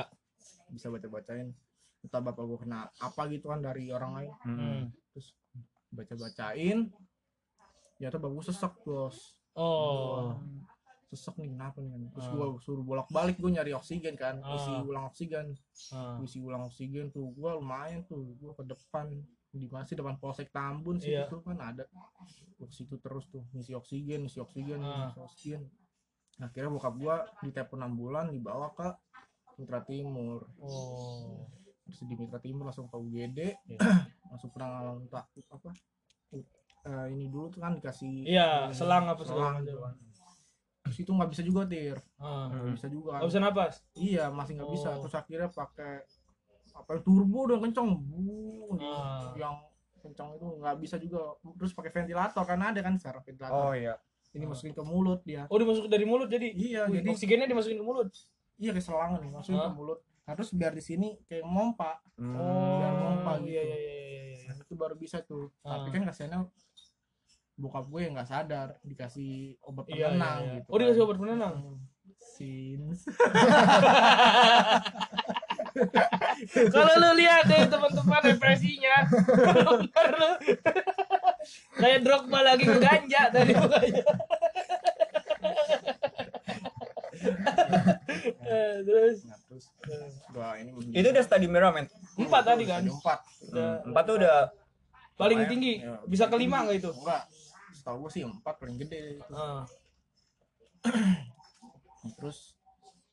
bisa 0.68 0.88
baca 0.88 1.06
bacain 1.08 1.54
entah 2.00 2.20
bapak 2.20 2.44
gue 2.44 2.58
kena 2.60 2.80
apa 2.98 3.22
gitu 3.28 3.48
kan 3.48 3.60
dari 3.60 3.88
orang 3.88 4.12
lain 4.16 4.32
Hmm. 4.42 4.82
terus 5.10 5.38
baca 5.88 6.14
bacain 6.16 6.90
ya 7.96 8.08
tuh 8.08 8.18
bapak 8.18 8.34
gue 8.34 8.46
sesek 8.46 8.74
bos 8.82 9.38
Oh. 9.54 10.34
Sesek 11.14 11.38
nih 11.38 11.50
kenapa 11.50 11.78
nih 11.78 11.92
kan 11.92 12.02
terus 12.10 12.26
Ah. 12.26 12.34
gue 12.34 12.46
suruh 12.60 12.82
bolak 12.82 13.08
balik 13.08 13.38
gue 13.38 13.48
nyari 13.48 13.72
oksigen 13.72 14.14
kan 14.14 14.42
isi 14.50 14.68
Ah. 14.68 14.82
ulang 14.82 15.06
oksigen 15.06 15.54
Ah. 15.90 16.18
isi 16.20 16.38
ulang 16.40 16.66
oksigen 16.66 17.08
tuh 17.08 17.30
gue 17.32 17.50
lumayan 17.54 18.02
tuh 18.04 18.34
gue 18.34 18.52
ke 18.52 18.64
depan 18.66 19.14
di 19.50 19.70
masih 19.70 19.94
depan 19.94 20.18
polsek 20.18 20.50
Tambun 20.50 20.98
sih 20.98 21.14
Iya. 21.14 21.26
itu 21.26 21.38
kan 21.40 21.56
ada 21.56 21.86
ke 22.56 22.66
situ 22.68 22.98
terus 22.98 23.28
tuh 23.28 23.46
ngisi 23.52 23.72
oksigen 23.72 24.26
ngisi 24.26 24.40
oksigen 24.40 24.82
ngisi 24.82 25.22
oksigen 25.22 25.62
akhirnya 26.36 26.70
bokap 26.72 26.94
gue 26.96 27.16
ditelepon 27.44 27.82
ambulan 27.84 28.26
dibawa 28.28 28.74
ke 28.74 28.90
Mitra 29.56 29.80
Timur 29.82 30.50
Oh. 30.58 31.46
terus 31.86 32.02
di 32.02 32.16
Mitra 32.16 32.40
Timur 32.40 32.66
langsung 32.66 32.90
ke 32.90 32.98
UGD 32.98 33.40
Iya. 33.70 33.78
langsung 34.34 34.50
penanganan 34.50 35.06
tak 35.08 35.30
apa 35.48 35.70
eh, 36.84 37.06
ini 37.08 37.30
dulu 37.30 37.48
tuh 37.48 37.62
kan 37.62 37.78
dikasih 37.78 38.26
Iya, 38.26 38.68
selang 38.72 39.06
apa 39.06 39.22
selang 39.22 39.62
kan. 39.62 39.94
Terus 40.94 41.02
itu 41.02 41.12
nggak 41.12 41.26
bisa 41.28 41.42
juga 41.42 41.62
tir 41.66 41.98
Ah. 42.16 42.46
nggak 42.48 42.78
bisa 42.78 42.88
juga 42.88 43.12
Nggak 43.16 43.28
bisa 43.28 43.40
napas. 43.40 43.74
iya 43.96 44.30
masih 44.30 44.54
nggak 44.56 44.70
bisa 44.72 44.90
Oh. 44.92 45.02
terus 45.02 45.16
akhirnya 45.16 45.50
pakai 45.50 46.06
apa 46.72 46.92
turbo 47.00 47.38
udah 47.44 47.58
kenceng 47.60 47.90
bu 47.98 48.78
Ah. 48.78 49.34
yang 49.34 49.58
kencang 50.00 50.30
itu 50.32 50.46
nggak 50.56 50.76
bisa 50.78 50.96
juga 50.98 51.22
terus 51.52 51.72
pakai 51.72 51.90
ventilator 51.92 52.44
kan 52.44 52.62
ada 52.62 52.80
kan 52.80 52.94
sekarang 52.96 53.22
ventilator 53.24 53.58
Oh 53.58 53.74
iya. 53.74 53.98
ini 54.32 54.46
masukin 54.46 54.72
ke 54.72 54.84
mulut 54.84 55.22
dia 55.24 55.46
Oh, 55.48 55.58
dimasukin 55.58 55.88
dari 55.88 56.04
mulut 56.04 56.28
jadi. 56.28 56.48
iya 56.52 56.86
Wih, 56.86 57.02
jadi 57.02 57.08
oksigennya 57.10 57.48
dimasukin 57.48 57.78
ke 57.78 57.84
mulut. 57.84 58.10
iya 58.56 58.70
ke 58.70 58.78
selang 58.80 59.18
nih 59.18 59.30
masukin 59.32 59.58
ke 59.60 59.74
mulut 59.74 59.98
nah, 60.24 60.34
terus 60.34 60.52
biar 60.52 60.72
di 60.72 60.80
sini 60.80 61.18
kayak 61.24 61.42
mompa 61.44 61.98
Hmm. 62.14 62.38
Biar 62.78 62.94
mompa 62.94 63.32
Oh, 63.32 63.38
gitu. 63.40 63.50
iya 63.50 63.62
iya 63.64 63.78
iya 63.80 63.94
iya. 64.30 64.38
Nah, 64.46 64.56
itu 64.60 64.74
baru 64.76 64.94
bisa 64.94 65.18
tuh 65.22 65.50
Ah. 65.60 65.82
tapi 65.82 65.90
kan 65.92 66.06
kasihannya 66.06 66.46
bokap 67.56 67.86
gue 67.86 68.02
yang 68.02 68.14
nggak 68.14 68.26
sadar 68.26 68.68
dikasih 68.82 69.32
obat 69.62 69.86
Iya, 69.86 69.94
iya, 69.94 70.06
penenang 70.10 70.38
iya. 70.40 70.54
gitu 70.56 70.68
Oh, 70.68 70.78
dikasih 70.78 70.98
kan. 70.98 71.06
obat 71.06 71.18
penenang. 71.18 71.56
Hmm. 71.56 71.78
Sins. 72.34 73.00
Kalau 76.70 76.94
lu 76.96 77.12
lihat 77.16 77.46
deh 77.46 77.62
teman-teman 77.68 78.22
bener 79.80 80.10
lu. 80.14 80.32
Kayak 81.76 82.00
Drogba 82.02 82.40
lagi 82.42 82.64
ngeganja 82.64 83.22
tadi 83.30 83.54
mukanya. 83.54 84.02
Eh, 88.44 88.76
Terus 88.82 89.18
Nah, 89.24 89.38
terus 89.44 89.66
udah 90.30 90.58
ini 90.58 90.70
Itu 90.92 91.08
udah 91.10 91.24
stadium 91.24 91.52
berapa, 91.52 91.72
men? 91.72 91.88
empat 92.16 92.44
tadi 92.46 92.64
kan. 92.64 92.82
Empat 92.84 93.20
Hmm, 93.46 93.78
Empat 93.92 94.04
tuh 94.06 94.16
udah 94.18 94.38
paling 95.16 95.46
tinggi. 95.46 95.74
Ya, 95.80 96.00
Bisa 96.04 96.26
kelima 96.26 96.64
nggak 96.64 96.78
itu? 96.80 96.90
enggak 96.92 97.24
setahu 97.84 98.08
gue 98.08 98.12
sih 98.16 98.24
empat 98.24 98.56
paling 98.56 98.80
gede 98.80 99.20
itu 99.20 99.34
Ah, 99.36 99.68
terus 102.16 102.56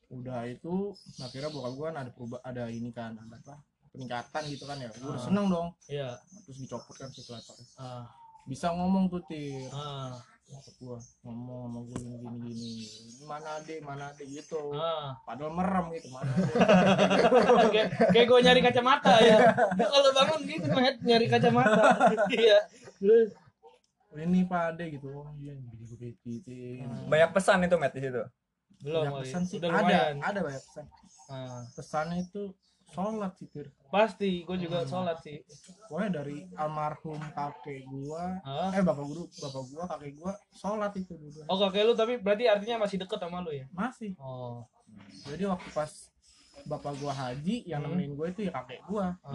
udah 0.07 0.47
itu 0.47 0.95
akhirnya 1.19 1.51
bokap 1.51 1.71
gue 1.75 1.85
kan 1.87 1.97
ada 1.97 2.11
perubah 2.11 2.39
ada 2.43 2.63
ini 2.67 2.91
kan 2.91 3.15
ada 3.15 3.35
apa 3.35 3.59
peningkatan 3.91 4.43
gitu 4.47 4.63
kan 4.63 4.79
ya 4.79 4.87
gue 4.91 5.03
udah 5.03 5.19
Ah. 5.19 5.27
seneng 5.27 5.45
dong 5.47 5.67
iya. 5.87 6.15
terus 6.47 6.55
dicopot 6.55 6.95
kan 6.95 7.07
ventilatornya 7.07 7.67
Ah, 7.75 8.07
bisa 8.43 8.71
ngomong 8.71 9.07
tuh 9.07 9.19
tir 9.27 9.67
bokap 10.51 10.75
gue 10.83 10.97
ngomong 11.23 11.59
sama 11.63 11.79
gue 11.83 11.99
gini 11.99 12.15
gini 12.19 12.49
gini 12.51 12.85
mana 13.23 13.49
ade 13.55 13.75
mana 13.79 14.03
ade 14.11 14.23
gitu 14.27 14.75
ah. 14.75 15.15
padahal 15.23 15.51
merem 15.51 15.85
gitu 15.95 16.11
mana 16.11 16.31
kayak 17.71 17.87
kayak 18.11 18.25
gue 18.27 18.39
nyari 18.41 18.59
kacamata 18.59 19.15
ya. 19.19 19.37
Kalau 19.79 20.11
bangun 20.11 20.39
gitu 20.43 20.67
nyari 21.03 21.27
kacamata. 21.27 21.83
Iya. 22.35 22.59
Terus 22.99 23.31
ini 24.13 24.43
pak 24.43 24.61
ade 24.71 24.85
gitu 24.91 25.07
oh 25.09 25.31
iya 25.35 25.53
gini 25.53 25.71
gue 25.79 25.97
pijitin 26.17 26.83
Ah. 26.83 27.07
banyak 27.07 27.29
pesan 27.31 27.61
itu, 27.61 27.75
Matt, 27.75 27.93
di 27.93 28.01
situ. 28.01 28.23
belum 28.81 29.03
Banyak 29.05 29.19
pesan 29.21 29.41
sih 29.43 29.57
Udah 29.57 29.69
ada 29.69 29.77
lumayan. 29.79 30.15
ada 30.19 30.39
banyak 30.41 30.63
pesan 30.63 30.85
Ah, 31.27 31.61
pesannya 31.71 32.17
itu 32.21 32.43
sholat 32.87 33.31
sih 33.33 33.47
tir 33.47 33.71
pasti, 33.87 34.41
gue 34.41 34.57
juga 34.57 34.83
sholat 34.83 35.15
sih. 35.19 35.39
pokoknya 35.85 36.09
dari 36.13 36.43
almarhum 36.53 37.15
kakek 37.29 37.87
gua 37.87 38.35
Ah. 38.41 38.67
eh 38.69 38.81
bapak 38.81 38.99
guru 39.01 39.23
bapak 39.31 39.63
gua 39.65 39.83
kakek 39.87 40.11
gua 40.13 40.31
sholat 40.51 40.91
itu 40.93 41.13
dulu 41.13 41.39
Oh 41.45 41.57
kakek 41.57 41.83
lu 41.83 41.93
tapi 41.93 42.13
berarti 42.17 42.43
artinya 42.45 42.81
masih 42.81 42.97
deket 42.97 43.15
sama 43.17 43.39
lu 43.39 43.51
ya? 43.53 43.63
masih 43.71 44.11
Oh. 44.17 44.67
jadi 45.23 45.47
waktu 45.47 45.69
pas 45.69 45.91
bapak 46.63 46.93
gua 46.97 47.13
haji 47.13 47.63
yang 47.63 47.79
Hmm. 47.79 47.95
nemenin 47.95 48.11
gua 48.11 48.27
itu 48.27 48.43
ya 48.43 48.51
kakek 48.53 48.83
gua 48.83 49.15
Ah, 49.21 49.31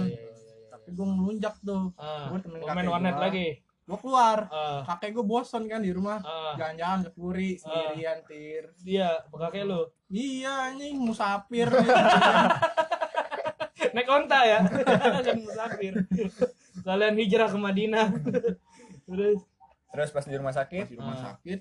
iya, 0.00 0.08
iya, 0.08 0.14
iya, 0.14 0.32
iya. 0.32 0.32
tapi 0.70 0.88
gua 0.90 1.06
ngelunjak 1.06 1.54
tuh 1.60 1.92
Ah, 1.96 2.26
gua 2.28 2.38
temenin 2.38 2.60
lu 2.60 2.66
main 2.66 2.76
kakek 2.78 2.92
warnet 2.92 3.12
gua. 3.12 3.24
lagi. 3.24 3.48
Gua 3.84 3.96
keluar. 3.96 4.38
Ah, 4.48 4.80
kakek 4.86 5.12
gua 5.12 5.24
bosan 5.24 5.64
kan 5.64 5.78
di 5.78 5.90
rumah. 5.90 6.18
Ah, 6.20 6.52
jalan-jalan 6.56 6.98
ke 7.04 7.10
Puri 7.12 7.50
sendirian 7.54 8.18
tir. 8.24 8.72
Dia 8.80 9.20
kakek 9.28 9.64
lu? 9.64 9.88
Iya 10.08 10.70
anjing 10.70 10.96
musafir. 10.96 11.68
Naik 13.94 14.08
onta 14.08 14.38
ya? 14.42 14.58
Kan 15.22 15.38
musafir. 15.38 15.92
Kalian 16.82 17.14
hijrah 17.14 17.46
ke 17.46 17.56
Madinah. 17.56 18.10
Terus? 19.06 19.38
Terus 19.94 20.08
pas 20.10 20.24
di 20.26 20.34
rumah 20.34 20.50
sakit, 20.50 20.84
di 20.90 20.96
rumah 20.98 21.14
Ah. 21.14 21.22
sakit. 21.30 21.60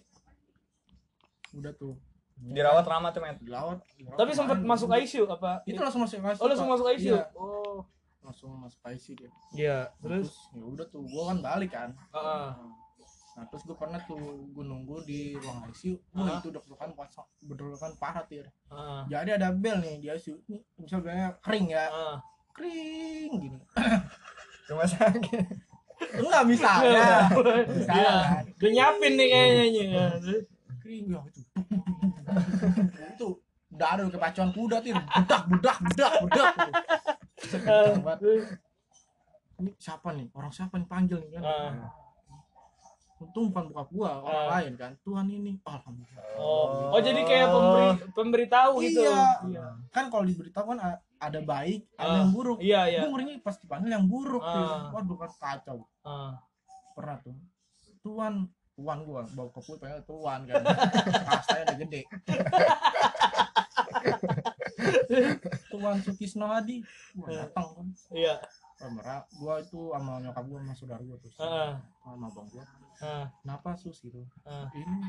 Udah 1.53 1.72
tuh. 1.75 1.94
Dirawat 2.34 2.84
lama 2.84 3.13
tuh, 3.13 3.22
Matt. 3.22 3.38
dilawat, 3.39 3.77
dilawat 3.94 4.18
tapi 4.18 4.32
sempat 4.34 4.58
masuk 4.60 4.89
ICU 4.92 5.30
apa? 5.30 5.62
Itu 5.63 5.77
langsung 5.77 6.01
masuk 6.01 6.18
ICU 6.18 6.42
oh 6.42 6.48
langsung 6.50 6.68
masuk 6.68 6.88
ICU 6.92 7.13
Iya, 7.13 7.24
oh 7.38 7.86
langsung 8.24 8.56
masuk 8.58 8.80
ICU 8.88 9.13
dia. 9.20 9.32
Iya 9.53 9.77
terus? 10.00 10.32
Terus 10.32 10.56
ya 10.56 10.63
udah 10.63 10.86
tuh 10.88 11.03
gua 11.06 11.24
kan 11.36 11.38
balik 11.44 11.72
kan. 11.75 11.89
Ah, 12.15 12.56
nah 13.34 13.44
terus 13.50 13.65
gue 13.65 13.74
pernah 13.74 13.98
tuh 14.06 14.46
gue 14.53 14.62
nunggu 14.62 15.01
di 15.10 15.34
ruang 15.42 15.65
ICU 15.74 15.98
wah 16.13 16.38
itu 16.38 16.53
deg-degan 16.53 16.94
pas 16.94 17.10
bener-began 17.42 17.94
parah 17.98 18.22
tir 18.30 18.46
ah, 18.70 19.10
jadi 19.10 19.42
ada 19.42 19.50
bel 19.50 19.82
nih 19.82 19.98
di 19.98 20.08
ICU 20.13 20.38
ini 20.53 20.62
misalnya 20.77 21.34
kering 21.42 21.74
ya. 21.74 21.89
Ah. 21.89 22.18
kering 22.53 23.32
gini. 23.42 23.58
Rumah 24.70 24.86
sakit. 24.86 25.46
enggak 26.13 26.42
Iya. 26.46 26.46
misalnya 26.46 28.13
kan 28.22 28.44
udah 28.62 28.70
nyiapin 28.70 29.12
nih 29.18 29.27
kayaknya 29.34 29.65
ya. 29.82 30.06
Kering 30.84 31.06
ya 31.10 31.20
itu 31.25 31.42
itu 33.18 33.27
udah 33.74 33.88
ada 33.98 34.01
kepacuan 34.06 34.50
kuda 34.53 34.77
budak 34.86 35.42
budak 35.50 35.77
budak 35.82 36.13
ah, 36.13 36.22
Buat, 36.22 36.30
terus, 36.30 37.23
ini 39.54 39.72
siapa 39.78 40.10
nih? 40.12 40.28
Orang 40.34 40.52
siapa 40.52 40.76
nih 40.76 40.88
panggil 40.88 41.18
nih? 41.22 41.40
Kan? 41.40 41.44
Ah. 41.44 41.92
untung 43.24 43.56
bukan 43.56 43.72
buka 43.72 43.84
gua 43.88 44.10
orang 44.20 44.36
Ah. 44.44 44.50
lain 44.60 44.74
kan? 44.76 44.92
Tuhan 45.00 45.32
ini. 45.32 45.56
Alhamdulillah. 45.64 46.26
Oh. 46.36 46.92
Oh 46.92 47.00
jadi 47.00 47.24
kayak 47.24 47.48
pemberi 47.48 47.88
pemberitahu 48.12 48.74
gitu? 48.84 49.00
Iya. 49.00 49.80
kan 49.96 50.12
kalau 50.12 50.28
diberitahu 50.28 50.76
kan 50.76 51.00
ada 51.00 51.40
baik 51.40 51.88
ada 51.96 52.04
Ah. 52.04 52.20
yang 52.20 52.32
buruk. 52.36 52.60
Iya 52.60 52.82
iya. 52.92 53.00
Gue 53.08 53.10
ngerinya 53.16 53.40
pas 53.40 53.56
dipanggil 53.56 53.96
yang 53.96 54.12
buruk 54.12 54.44
tuh. 54.44 54.68
Ah. 54.68 54.92
waduh 54.92 55.16
kan 55.16 55.32
kacau. 55.40 55.88
Ah. 56.04 56.36
pernah 56.92 57.16
tuh. 57.24 57.32
Tuan 58.04 58.34
tuan 58.76 59.00
gua 59.08 59.24
bawa 59.32 59.50
ke 59.56 59.60
pul 59.62 59.76
pengen 59.80 60.04
tuan 60.04 60.40
kan. 60.44 60.60
Kastanya 61.32 61.64
udah 61.64 61.78
gede 61.80 62.02
tuan 65.70 65.98
Sukisno 66.00 66.46
Hadi 66.48 66.82
gua 67.14 67.28
Ah. 67.28 67.36
datang 67.44 67.68
kan 67.74 67.88
iya 68.12 68.36
Oh, 68.80 68.92
merah 68.92 69.24
gua 69.34 69.54
itu 69.58 69.80
sama 69.90 70.20
nyokap 70.20 70.44
gua 70.44 70.60
sama 70.60 70.74
saudara 70.74 71.02
gua 71.02 71.18
terus 71.18 71.36
Ah. 71.38 71.80
sama 72.02 72.28
abang 72.28 72.48
gua 72.50 72.64
ah, 73.00 73.26
kenapa 73.40 73.70
sus 73.76 73.98
gitu 74.00 74.24
ah. 74.44 74.68
ini 74.74 75.00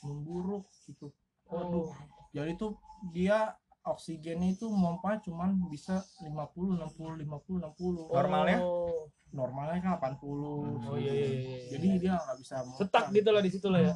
memburuk 0.00 0.64
gitu 0.84 1.10
oh 1.44 1.52
waduh 1.52 1.88
jadi 2.30 2.54
tuh 2.54 2.78
dia 3.10 3.56
oksigennya 3.80 4.52
itu 4.52 4.68
mompa 4.68 5.16
cuman 5.18 5.64
bisa 5.66 5.98
50 6.20 6.76
60 6.76 7.24
50 7.24 7.58
60 7.58 8.12
Normalnya? 8.12 8.58
Oh. 8.60 9.08
normalnya 9.28 9.76
kan 9.78 9.92
80 9.98 10.24
Oh 10.84 10.96
iya 10.96 11.10
iya 11.10 11.26
iya. 11.26 11.40
iya. 11.40 11.58
jadi 11.70 11.86
dia 11.98 12.12
nggak 12.14 12.38
bisa 12.38 12.54
mompa. 12.62 12.78
setak 12.78 13.04
gitu 13.10 13.28
lah 13.28 13.40
di 13.40 13.50
situ 13.50 13.66
lah 13.66 13.80
ya. 13.82 13.94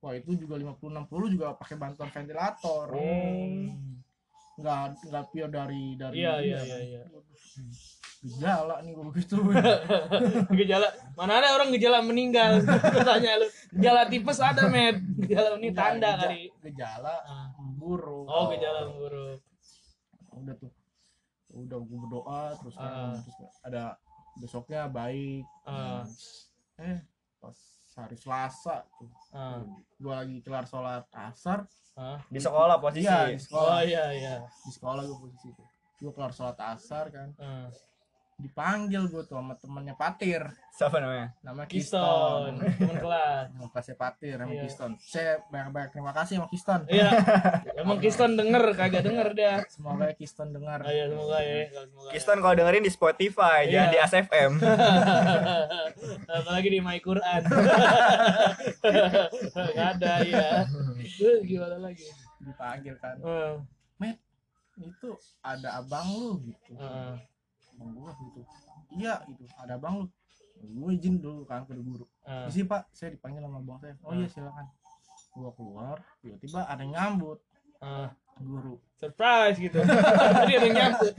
Wah 0.00 0.12
itu 0.12 0.32
juga 0.34 0.56
50 0.56 0.80
60 0.80 1.08
juga 1.30 1.52
pakai 1.54 1.76
bantuan 1.76 2.08
ventilator 2.08 2.88
Hmm. 2.88 4.00
nggak 4.56 4.78
nggak 5.06 5.24
pure 5.26 5.48
dari 5.48 5.84
dari 5.94 6.14
Iya 6.18 6.34
iya 6.38 6.58
kan. 6.58 6.66
iya 6.66 6.78
iya. 6.82 7.02
gejala 8.20 8.74
nih 8.80 8.92
gue 8.92 9.04
begitu 9.06 9.36
Gejala 10.58 10.84
mana 11.16 11.40
ada 11.40 11.54
orang 11.54 11.72
gejala 11.72 12.00
meninggal? 12.00 12.60
Tanya 13.08 13.40
lu. 13.40 13.48
Gejala 13.72 14.04
tipes 14.04 14.36
ada, 14.38 14.68
Met. 14.68 15.00
Gejala 15.18 15.56
ini 15.56 15.72
tanda 15.72 16.04
Geja- 16.10 16.20
kali. 16.20 16.42
gejala 16.62 17.14
Ah. 17.22 17.48
buruk 17.74 18.26
Oh, 18.26 18.48
gejala 18.50 18.88
buruk. 18.90 19.40
udah 20.30 20.54
tuh 20.54 20.68
udah 21.50 21.78
gue 21.78 21.98
berdoa 21.98 22.42
terus 22.54 22.74
kan 22.74 22.84
Ah. 22.86 23.16
terus 23.16 23.36
ada 23.62 23.84
besoknya 24.36 24.84
baik 24.86 25.44
Ah. 25.64 26.04
eh 26.78 27.00
pas 27.38 27.56
hari 28.00 28.16
Selasa 28.16 28.84
tuh 28.92 29.10
Ah. 29.30 29.62
gue 29.94 30.10
lagi 30.10 30.36
kelar 30.40 30.64
sholat 30.64 31.04
asar 31.12 31.64
Ah. 31.92 32.16
Di 32.26 32.38
sekolah 32.38 32.78
posisi. 32.78 33.04
iya 33.04 33.28
di 33.28 33.34
Oh 33.34 33.42
sekolah 33.42 33.78
iya 33.82 34.04
iya. 34.10 34.34
di 34.40 34.70
sekolah 34.70 35.02
gue 35.02 35.18
posisi 35.20 35.48
itu 35.48 35.64
gue 36.00 36.12
kelar 36.12 36.32
sholat 36.32 36.56
asar 36.58 37.04
kan 37.08 37.28
Ah. 37.36 37.68
Dipanggil 38.40 39.04
gue 39.04 39.22
tuh 39.22 39.36
sama 39.36 39.54
temennya 39.54 39.92
Patir 39.92 40.42
Siapa 40.70 40.96
namanya? 40.96 41.36
nama 41.40 41.62
Kiston, 41.62 42.56
Kiston 42.56 42.78
teman 42.78 42.96
kelas. 42.98 43.44
nama 43.50 43.68
kelasnya 43.68 43.96
Patir 43.96 44.34
sama 44.34 44.48
Iya. 44.50 44.62
Kiston 44.64 44.90
saya 44.98 45.32
banyak-banyak 45.46 45.90
terima 45.90 46.10
kasih 46.10 46.34
sama 46.36 46.48
Kiston 46.48 46.80
Iya. 46.86 47.08
Emang 47.76 47.98
Kiston 47.98 48.30
denger 48.34 48.64
kagak 48.72 49.02
denger 49.02 49.28
dia. 49.32 49.54
semoga 49.66 50.08
Kiston 50.12 50.48
dengar 50.50 50.80
Ayo 50.82 51.04
semoga 51.10 51.38
ya, 51.38 51.68
semoga. 51.68 52.06
ya. 52.06 52.10
Kiston 52.10 52.38
kalau 52.38 52.54
dengerin 52.54 52.80
di 52.80 52.90
Spotify, 52.90 53.58
Iya. 53.62 53.70
jangan 53.70 53.88
di 53.88 53.98
ASFM. 54.00 54.52
Apalagi 56.32 56.68
di 56.68 56.80
My 56.80 56.98
Quran. 56.98 57.42
Gak 59.70 59.88
ada 59.94 60.12
ya. 60.22 60.64
Terus 61.10 61.40
gimana 61.42 61.76
lagi? 61.78 62.06
dipanggil 62.40 62.96
kan 62.96 63.20
Eh, 63.20 63.52
Met 63.98 64.16
itu 64.74 65.12
ada 65.40 65.76
abang 65.76 66.08
lu 66.08 66.40
gitu 66.40 66.72
eh, 66.72 67.20
abang 67.80 67.96
gua 67.96 68.12
gitu 68.20 68.44
iya 68.92 69.22
itu 69.30 69.46
ada 69.56 69.80
abang 69.80 70.04
lu. 70.04 70.06
Gue 70.60 70.92
izin 70.92 71.24
dulu 71.24 71.48
kan 71.48 71.64
ke 71.64 71.72
guru. 71.72 72.04
Eh. 72.28 72.52
Isi 72.52 72.68
pak. 72.68 72.92
Saya 72.92 73.16
dipanggil 73.16 73.40
sama 73.40 73.64
abang 73.64 73.80
saya. 73.80 73.96
Oh 74.04 74.12
iya 74.12 74.28
silakan. 74.28 74.68
Gua 75.32 75.50
keluar 75.56 75.96
tiba-tiba 76.20 76.68
ada 76.68 76.84
yang 76.84 76.92
nyambut. 76.92 77.40
Eh, 77.80 78.08
guru. 78.44 78.76
Surprise 79.00 79.56
gitu. 79.56 79.80
Tadi 80.36 80.52
ada 80.52 80.66
yang 80.68 80.76
nyambut. 80.76 81.12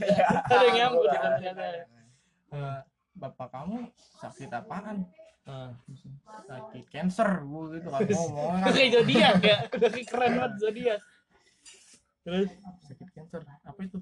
Ada 0.46 0.62
yang 0.62 0.76
nyambut 0.78 1.08
ya. 1.10 1.20
Eh, 2.52 2.78
bapak 3.18 3.48
kamu 3.50 3.90
sakit 4.22 4.50
apaan? 4.52 5.10
Eh. 5.42 5.70
sakit 6.46 6.86
cancer 6.86 7.42
gue 7.42 7.82
gitu 7.82 7.88
kan. 7.90 7.98
Ngomong 8.06 8.62
Kayak 8.62 8.90
zodiak 8.94 9.36
ya. 9.42 9.56
Udah 9.74 9.90
kayak 9.90 10.06
keren 10.06 10.32
banget 10.38 10.52
zodiak. 10.62 11.00
Terus? 12.22 12.50
Sakit 12.86 13.08
cancer. 13.10 13.42
Apa 13.66 13.80
itu 13.82 13.98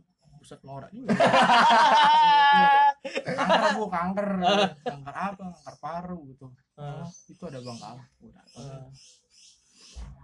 pusat 0.51 0.67
norak 0.67 0.91
juga. 0.91 1.15
Kanker 3.39 3.71
bu 3.79 3.85
kanker 3.87 4.29
kanker 4.83 5.15
apa 5.15 5.45
kanker 5.55 5.77
paru 5.79 6.19
gitu. 6.27 6.51
Ah. 6.75 7.07
oh, 7.07 7.09
itu 7.31 7.43
ada 7.47 7.63
bang 7.63 7.79
kamu 7.79 8.03
udah 8.27 8.45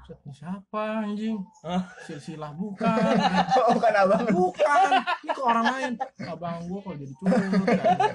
ini 0.07 0.35
siapa 0.35 1.03
anjing? 1.03 1.39
Ah, 1.67 1.83
silsilah 2.07 2.55
bukan. 2.55 2.95
Oh, 3.59 3.71
bukan 3.79 3.93
abang. 3.95 4.27
bukan. 4.31 4.91
Ini 5.03 5.31
ke 5.35 5.43
orang 5.43 5.67
lain. 5.67 5.93
Abang 6.27 6.63
gua 6.71 6.79
kalau 6.83 6.97
jadi 6.99 7.15
curut 7.19 7.35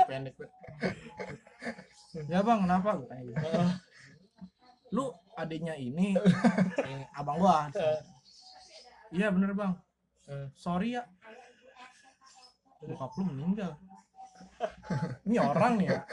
pendek. 0.08 0.36
Ya 2.32 2.40
bang 2.44 2.60
kenapa? 2.64 2.90
Gue 2.96 3.08
tanya 3.12 3.24
gitu. 3.28 3.44
eh, 3.44 3.72
lu 4.96 5.12
adiknya 5.36 5.76
ini 5.80 6.16
eh, 6.80 7.04
abang 7.16 7.40
gua. 7.40 7.72
Iya 9.12 9.32
bener 9.32 9.52
bang. 9.56 9.76
Sorry 10.56 10.96
ya 10.96 11.04
bokap 12.82 13.12
lu 13.18 13.24
meninggal. 13.30 13.72
Ini 15.28 15.38
orang 15.42 15.74
nih 15.78 15.88
ya? 15.90 16.00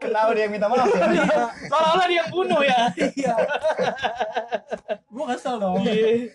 Kenapa 0.00 0.34
dia 0.34 0.42
yang 0.48 0.52
minta 0.52 0.66
maaf 0.66 0.90
ya? 0.90 1.06
iya. 1.12 1.46
Seolah-olah 1.70 2.06
dia 2.08 2.18
yang 2.18 2.30
bunuh 2.34 2.60
ya. 2.64 2.80
iya. 3.20 3.34
Gua 5.06 5.24
kesel 5.36 5.56
dong. 5.60 5.84
Iya. 5.86 6.26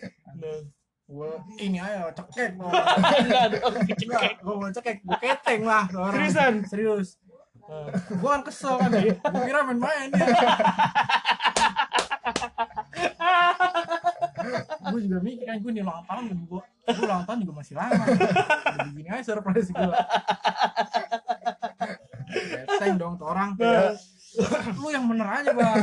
gua 1.06 1.38
ini 1.62 1.78
aja 1.78 2.10
cekek 2.10 2.58
Enggak 2.58 3.62
gua 4.42 4.54
mau 4.58 4.70
cekek. 4.72 4.96
Gua 5.06 5.18
keteng 5.22 5.62
lah 5.62 5.84
orang. 5.92 6.14
Seriusan? 6.14 6.54
serius. 6.66 7.08
Eh, 7.66 7.90
gua 8.22 8.38
kan 8.38 8.42
kesel 8.46 8.74
kan 8.78 8.90
gua 8.94 9.42
kira 9.44 9.60
main-main 9.66 10.08
dia 10.14 10.26
gue 14.86 15.00
juga 15.02 15.18
mikir 15.20 15.44
kan 15.44 15.56
gue 15.58 15.70
nih 15.70 15.82
ulang 15.82 16.02
tahun 16.04 16.24
gue 16.42 16.62
gue 16.86 17.02
ulang 17.02 17.24
tahun 17.24 17.38
juga 17.42 17.54
masih 17.56 17.74
lama. 17.74 18.04
Udah 18.06 18.86
begini 18.88 19.08
aja 19.10 19.24
surprise 19.26 19.68
gue 19.68 19.94
Keteng 22.66 22.96
dong 22.96 23.14
tuh 23.16 23.26
orang. 23.26 23.54
Lu 24.76 24.88
yang 24.92 25.08
bener 25.08 25.24
aja 25.24 25.50
bang. 25.50 25.76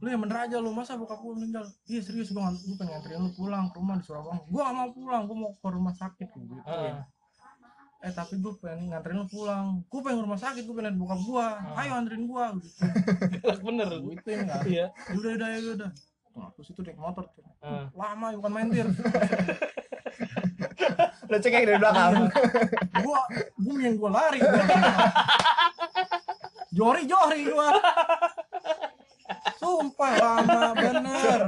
Lu 0.00 0.08
yang 0.08 0.20
bener 0.20 0.38
aja 0.42 0.56
lu. 0.58 0.70
Masa 0.72 0.96
bokap 0.96 1.20
gue 1.20 1.32
meninggal? 1.32 1.64
Iya 1.86 2.00
serius 2.02 2.28
gue 2.28 2.40
gue 2.40 2.74
pengen 2.74 2.98
nganterin 2.98 3.20
lu 3.20 3.30
pulang 3.32 3.70
ke 3.70 3.76
rumah 3.78 3.96
di 3.96 4.04
Surabaya. 4.04 4.40
Gue 4.44 4.60
gak 4.60 4.74
mau 4.74 4.90
pulang 4.90 5.22
gue 5.24 5.36
mau 5.36 5.52
ke 5.54 5.68
rumah 5.70 5.94
sakit 5.94 6.28
gue 6.28 6.44
gitu 6.44 6.62
Ah. 6.66 7.06
eh 8.04 8.12
tapi 8.12 8.36
gue 8.36 8.52
pengen 8.60 8.92
nganterin 8.92 9.22
lu 9.22 9.28
pulang. 9.30 9.80
Gue 9.86 10.00
pengen 10.02 10.18
ke 10.20 10.24
rumah 10.26 10.40
sakit 10.40 10.62
gue 10.64 10.74
pengen 10.74 10.94
bokap 10.98 11.20
gue 11.22 11.46
ayo 11.78 11.92
anterin 11.94 12.24
gue 12.26 12.44
gitu. 12.60 12.76
Bener. 13.64 13.88
gue 13.94 14.12
itu 14.12 14.28
enggak 14.34 14.60
Iya. 14.66 14.86
udah 15.14 15.30
udah 15.30 15.48
ya 15.48 15.58
udah 15.72 15.90
terus 16.54 16.68
itu 16.70 16.80
naik 16.82 16.98
motor 16.98 17.24
tuh. 17.30 17.42
Ah. 17.62 17.86
lama 17.94 18.34
ya, 18.34 18.36
bukan 18.38 18.52
main 18.52 18.68
tir 18.70 18.88
Lu 21.24 21.40
cekek 21.40 21.64
dari 21.64 21.80
belakang. 21.80 22.28
gua 23.04 23.20
gua 23.58 23.76
yang 23.80 23.94
gua 23.96 24.10
lari 24.12 24.38
gua. 24.38 24.64
jori 26.74 27.02
jori 27.06 27.40
gua 27.48 27.70
sumpah 29.56 30.12
lama 30.20 30.74
bener 30.76 31.40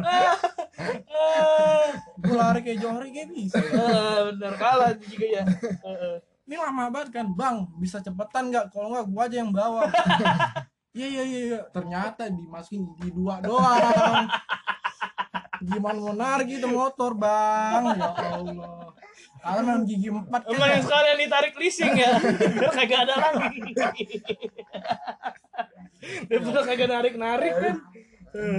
gua 2.24 2.34
lari 2.40 2.60
kayak 2.64 2.78
jori 2.80 3.08
kayak 3.12 3.28
bisa 3.34 3.58
ya. 3.60 3.74
Ah, 3.76 4.18
bener 4.32 4.52
kalah 4.56 4.92
juga 4.96 5.26
ya. 5.26 5.44
Ini 6.46 6.56
lama 6.62 6.88
banget 6.94 7.10
kan 7.10 7.26
bang 7.34 7.66
bisa 7.76 7.98
cepetan 7.98 8.54
nggak 8.54 8.70
kalau 8.70 8.94
nggak 8.94 9.06
gua 9.10 9.22
aja 9.26 9.36
yang 9.42 9.50
bawa 9.50 9.90
iya 10.96 11.06
iya 11.06 11.22
iya 11.22 11.40
iya. 11.46 11.60
ternyata 11.70 12.26
dimasukin 12.26 12.88
di 12.96 13.12
dua 13.12 13.44
doang 13.44 14.26
gimana 15.68 15.98
mau 15.98 16.14
narik 16.14 16.48
itu 16.50 16.64
motor 16.66 17.12
bang 17.12 17.82
ya 17.96 18.10
allah 18.12 18.88
kalau 19.36 19.60
memang 19.62 19.84
gigi 19.84 20.08
empat 20.10 20.42
kan 20.42 20.52
Emang 20.52 20.70
yang 20.74 20.82
sekalian 20.82 21.18
ditarik 21.22 21.54
leasing 21.54 21.94
ya. 21.94 22.18
Udah 22.18 22.72
kagak 22.74 23.06
ada 23.06 23.14
lagi. 23.14 23.62
Udah 26.34 26.62
kagak 26.66 26.88
narik-narik 26.90 27.54
kan. 27.54 27.76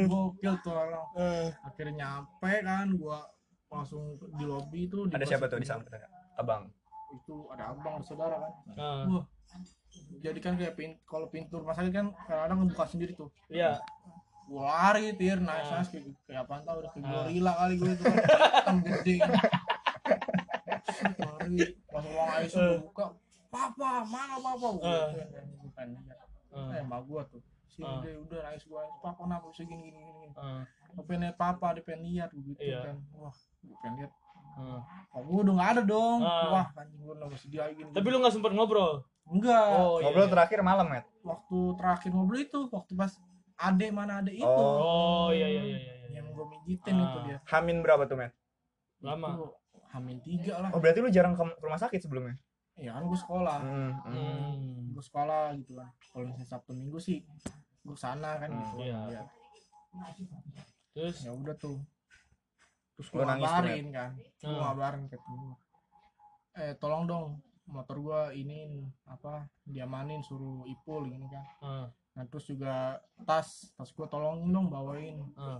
gokil 0.07 0.55
tuh 0.63 0.71
orang 0.73 1.03
Eh, 1.13 1.47
akhirnya 1.61 1.93
nyampe 1.93 2.53
kan 2.63 2.87
gua 2.95 3.19
langsung 3.67 4.15
di 4.33 4.47
lobi 4.47 4.87
itu 4.87 5.05
Ada 5.05 5.27
siapa 5.27 5.45
tuh 5.45 5.59
di 5.59 5.67
samping? 5.67 5.91
Abang. 6.39 6.71
itu 7.07 7.35
ada 7.47 7.71
abang 7.71 7.99
ada 7.99 8.03
saudara 8.03 8.35
kan 8.35 8.51
ah, 8.75 9.03
wah 9.07 9.23
jadi 10.17 10.39
kan 10.39 10.53
kayak 10.53 10.73
pin 10.73 10.95
kalau 11.03 11.27
pintu 11.27 11.57
rumah 11.57 11.71
sakit 11.71 11.91
kan 11.91 12.07
kadang-kadang 12.23 12.67
buka 12.67 12.85
sendiri 12.85 13.13
tuh 13.13 13.29
Iya. 13.47 13.77
gua 14.45 14.63
lari 14.65 15.11
tir 15.13 15.37
naik 15.37 15.65
naik 15.65 15.87
kayak 15.87 16.05
kayak 16.23 16.41
apaan 16.41 16.61
tau 16.61 16.77
udah 16.77 16.89
kayak 16.89 17.03
Ah. 17.03 17.11
gorila 17.21 17.53
kali 17.53 17.73
gue 17.75 17.91
itu 17.91 18.03
kan 18.03 18.15
hitam 18.15 18.77
gede 18.81 19.15
lari 21.17 21.57
pas 21.85 22.03
ruang 22.03 22.29
ICU 22.39 22.57
gua 22.57 22.77
buka 22.81 23.05
papa 23.47 23.89
mana 24.03 24.35
papa 24.37 24.67
gua 24.73 24.85
Ah. 24.85 25.07
gituin 25.09 25.27
kan, 25.29 25.45
gua 25.53 25.71
pengen 25.73 26.01
lihat 26.01 26.19
Ah, 26.49 26.71
eh 26.71 26.79
emak 26.79 27.01
gua 27.03 27.21
tuh 27.23 27.41
sini 27.67 27.85
Ah. 27.85 27.99
deh 28.01 28.15
udah 28.17 28.39
nangis 28.41 28.63
gua 28.65 28.81
papa 28.97 29.19
kenapa 29.19 29.45
bisa 29.47 29.63
gini 29.63 29.83
gini 29.85 29.99
gini 29.99 30.27
Gua 30.89 31.03
pengen 31.03 31.21
lihat 31.23 31.37
papa 31.37 31.67
dia 31.71 31.83
pengen 31.83 32.01
lihat 32.05 32.29
gua 32.31 32.43
gitu 32.45 32.59
Iya. 32.59 32.79
kan 32.83 32.95
wah 33.13 33.35
gua 33.61 33.75
pengen 33.77 33.93
lihat 33.99 34.11
ah. 34.57 34.81
oh 35.11 35.21
gua 35.21 35.37
udah 35.43 35.53
nggak 35.53 35.69
ada 35.69 35.81
dong 35.83 36.19
Ah. 36.19 36.49
wah 36.49 36.65
anjing 36.73 36.99
gua 36.99 37.13
udah 37.15 37.27
masih 37.27 37.47
dia 37.47 37.63
gini 37.69 37.89
Tapi 37.91 38.07
lu 38.07 38.17
gak 38.17 38.31
sempet 38.31 38.51
ngobrol. 38.51 39.03
Enggak 39.27 39.65
Oh, 39.73 39.97
iya. 39.97 40.03
Ngobrol 40.05 40.25
iya. 40.25 40.33
terakhir 40.33 40.59
malam, 40.61 40.87
Met. 40.87 41.05
waktu 41.21 41.57
terakhir 41.75 42.09
ngobrol 42.11 42.39
itu 42.39 42.59
waktu 42.67 42.93
pas 42.93 43.11
ade 43.57 43.87
mana 43.89 44.19
ade 44.19 44.31
itu 44.31 44.45
Oh, 44.45 45.29
iya 45.29 45.45
iya 45.45 45.61
iya 45.61 45.77
iya. 45.77 45.93
iya. 45.97 46.07
yang 46.15 46.31
gua 46.31 46.45
mijitin 46.47 46.93
Ah. 46.93 47.03
itu 47.03 47.17
dia 47.23 47.37
Hamin 47.45 47.77
berapa 47.79 48.03
tuh, 48.03 48.15
Met? 48.15 48.33
Lama. 48.99 49.29
Itu 49.31 49.45
hamin 49.87 50.17
tiga 50.19 50.53
lah 50.59 50.69
Oh, 50.69 50.77
berarti 50.77 50.99
lu 50.99 51.07
jarang 51.07 51.31
ke 51.31 51.41
ke 51.41 51.61
rumah 51.61 51.77
sakit 51.77 51.99
sebelumnya? 51.99 52.35
ya 52.75 52.93
kan 52.93 53.03
gua 53.03 53.17
sekolah 53.17 53.57
Hmm. 53.59 53.91
hmm. 54.03 54.13
Hmm. 54.13 54.81
gue 54.91 55.01
sekolah 55.01 55.49
gitu 55.55 55.73
kan 55.73 55.89
kalau 56.07 56.23
misalnya 56.25 56.45
sabtu 56.47 56.71
minggu 56.71 56.97
sih 56.97 57.25
gue 57.79 57.95
sana 57.95 58.37
kan 58.37 58.47
Hmm, 58.47 58.61
gitu 58.61 58.75
iya. 58.83 58.99
Ya. 59.11 59.23
Terus 60.91 61.17
ya 61.21 61.31
udah 61.31 61.55
tuh 61.55 61.81
terus 62.93 63.07
gue 63.07 63.21
ngabarin 63.21 63.87
kan 63.89 64.11
gue 64.13 64.45
Hmm. 64.45 64.57
ngabarin 64.59 65.03
ke 65.05 65.15
temen 65.15 65.39
gua. 65.43 65.57
eh 66.55 66.73
tolong 66.75 67.03
dong 67.05 67.25
motor 67.67 67.97
gue 67.97 68.21
ini 68.37 68.59
apa 69.03 69.43
diamanin 69.61 70.19
suruh 70.19 70.63
ipul 70.65 71.03
gini 71.05 71.27
kan 71.27 71.45
ah, 71.59 71.85
nah 72.13 72.23
terus 72.25 72.47
juga 72.47 72.95
tas 73.21 73.47
tas 73.71 73.89
gue 73.89 74.07
tolongin 74.07 74.47
dong 74.47 74.67
bawain 74.67 75.19
ah, 75.33 75.59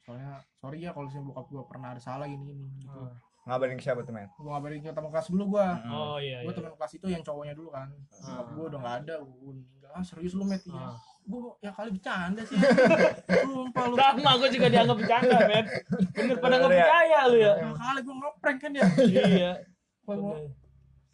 soalnya 0.00 0.40
sorry 0.54 0.80
ya 0.80 0.90
kalau 0.90 1.06
misalnya 1.06 1.28
bokap 1.28 1.46
gua 1.46 1.62
pernah 1.64 1.88
ada 1.90 2.00
salah 2.00 2.26
gini 2.26 2.42
gini 2.46 2.66
gitu 2.78 2.90
Ah. 2.90 3.14
Ngabarin 3.44 3.74
ke 3.74 3.82
siapa 3.82 4.00
tuh, 4.00 4.10
men? 4.10 4.30
gua 4.36 4.50
ngabarin 4.52 4.78
ke 4.78 4.90
teman 4.90 5.10
kelas 5.10 5.26
dulu 5.28 5.44
gua 5.52 5.74
Oh 5.84 6.14
iya. 6.16 6.42
gua 6.42 6.50
iya. 6.50 6.56
teman 6.56 6.72
kelas 6.72 6.92
itu 6.92 7.06
yang 7.06 7.22
cowoknya 7.22 7.54
dulu 7.54 7.70
kan 7.70 7.90
bokap 8.08 8.46
gua 8.52 8.64
udah 8.66 8.78
nggak 8.78 8.96
ada 9.00 9.14
gua 9.20 9.50
meninggal 9.52 9.90
ah 9.92 10.02
serius 10.02 10.32
lu 10.32 10.42
met 10.42 10.62
iya 10.62 10.78
Ah. 10.80 10.94
gua 11.22 11.54
ya 11.60 11.70
kali 11.70 11.90
bercanda 11.92 12.42
sih 12.42 12.54
sumpah 13.42 13.84
lu 13.84 13.94
Sama 13.94 14.30
gue 14.36 14.48
juga 14.52 14.66
dianggap 14.68 14.96
bercanda, 14.96 15.36
men. 15.44 15.66
Bener 16.12 16.36
pada 16.36 16.54
nggak 16.56 16.66
ya? 16.68 16.76
percaya 16.80 17.18
lu 17.24 17.36
ya. 17.36 17.52
ya 17.56 17.70
kali 17.72 17.98
gua 18.00 18.14
ngeprank 18.16 18.58
kan 18.58 18.70
ya 18.72 18.84
Iya. 19.02 19.52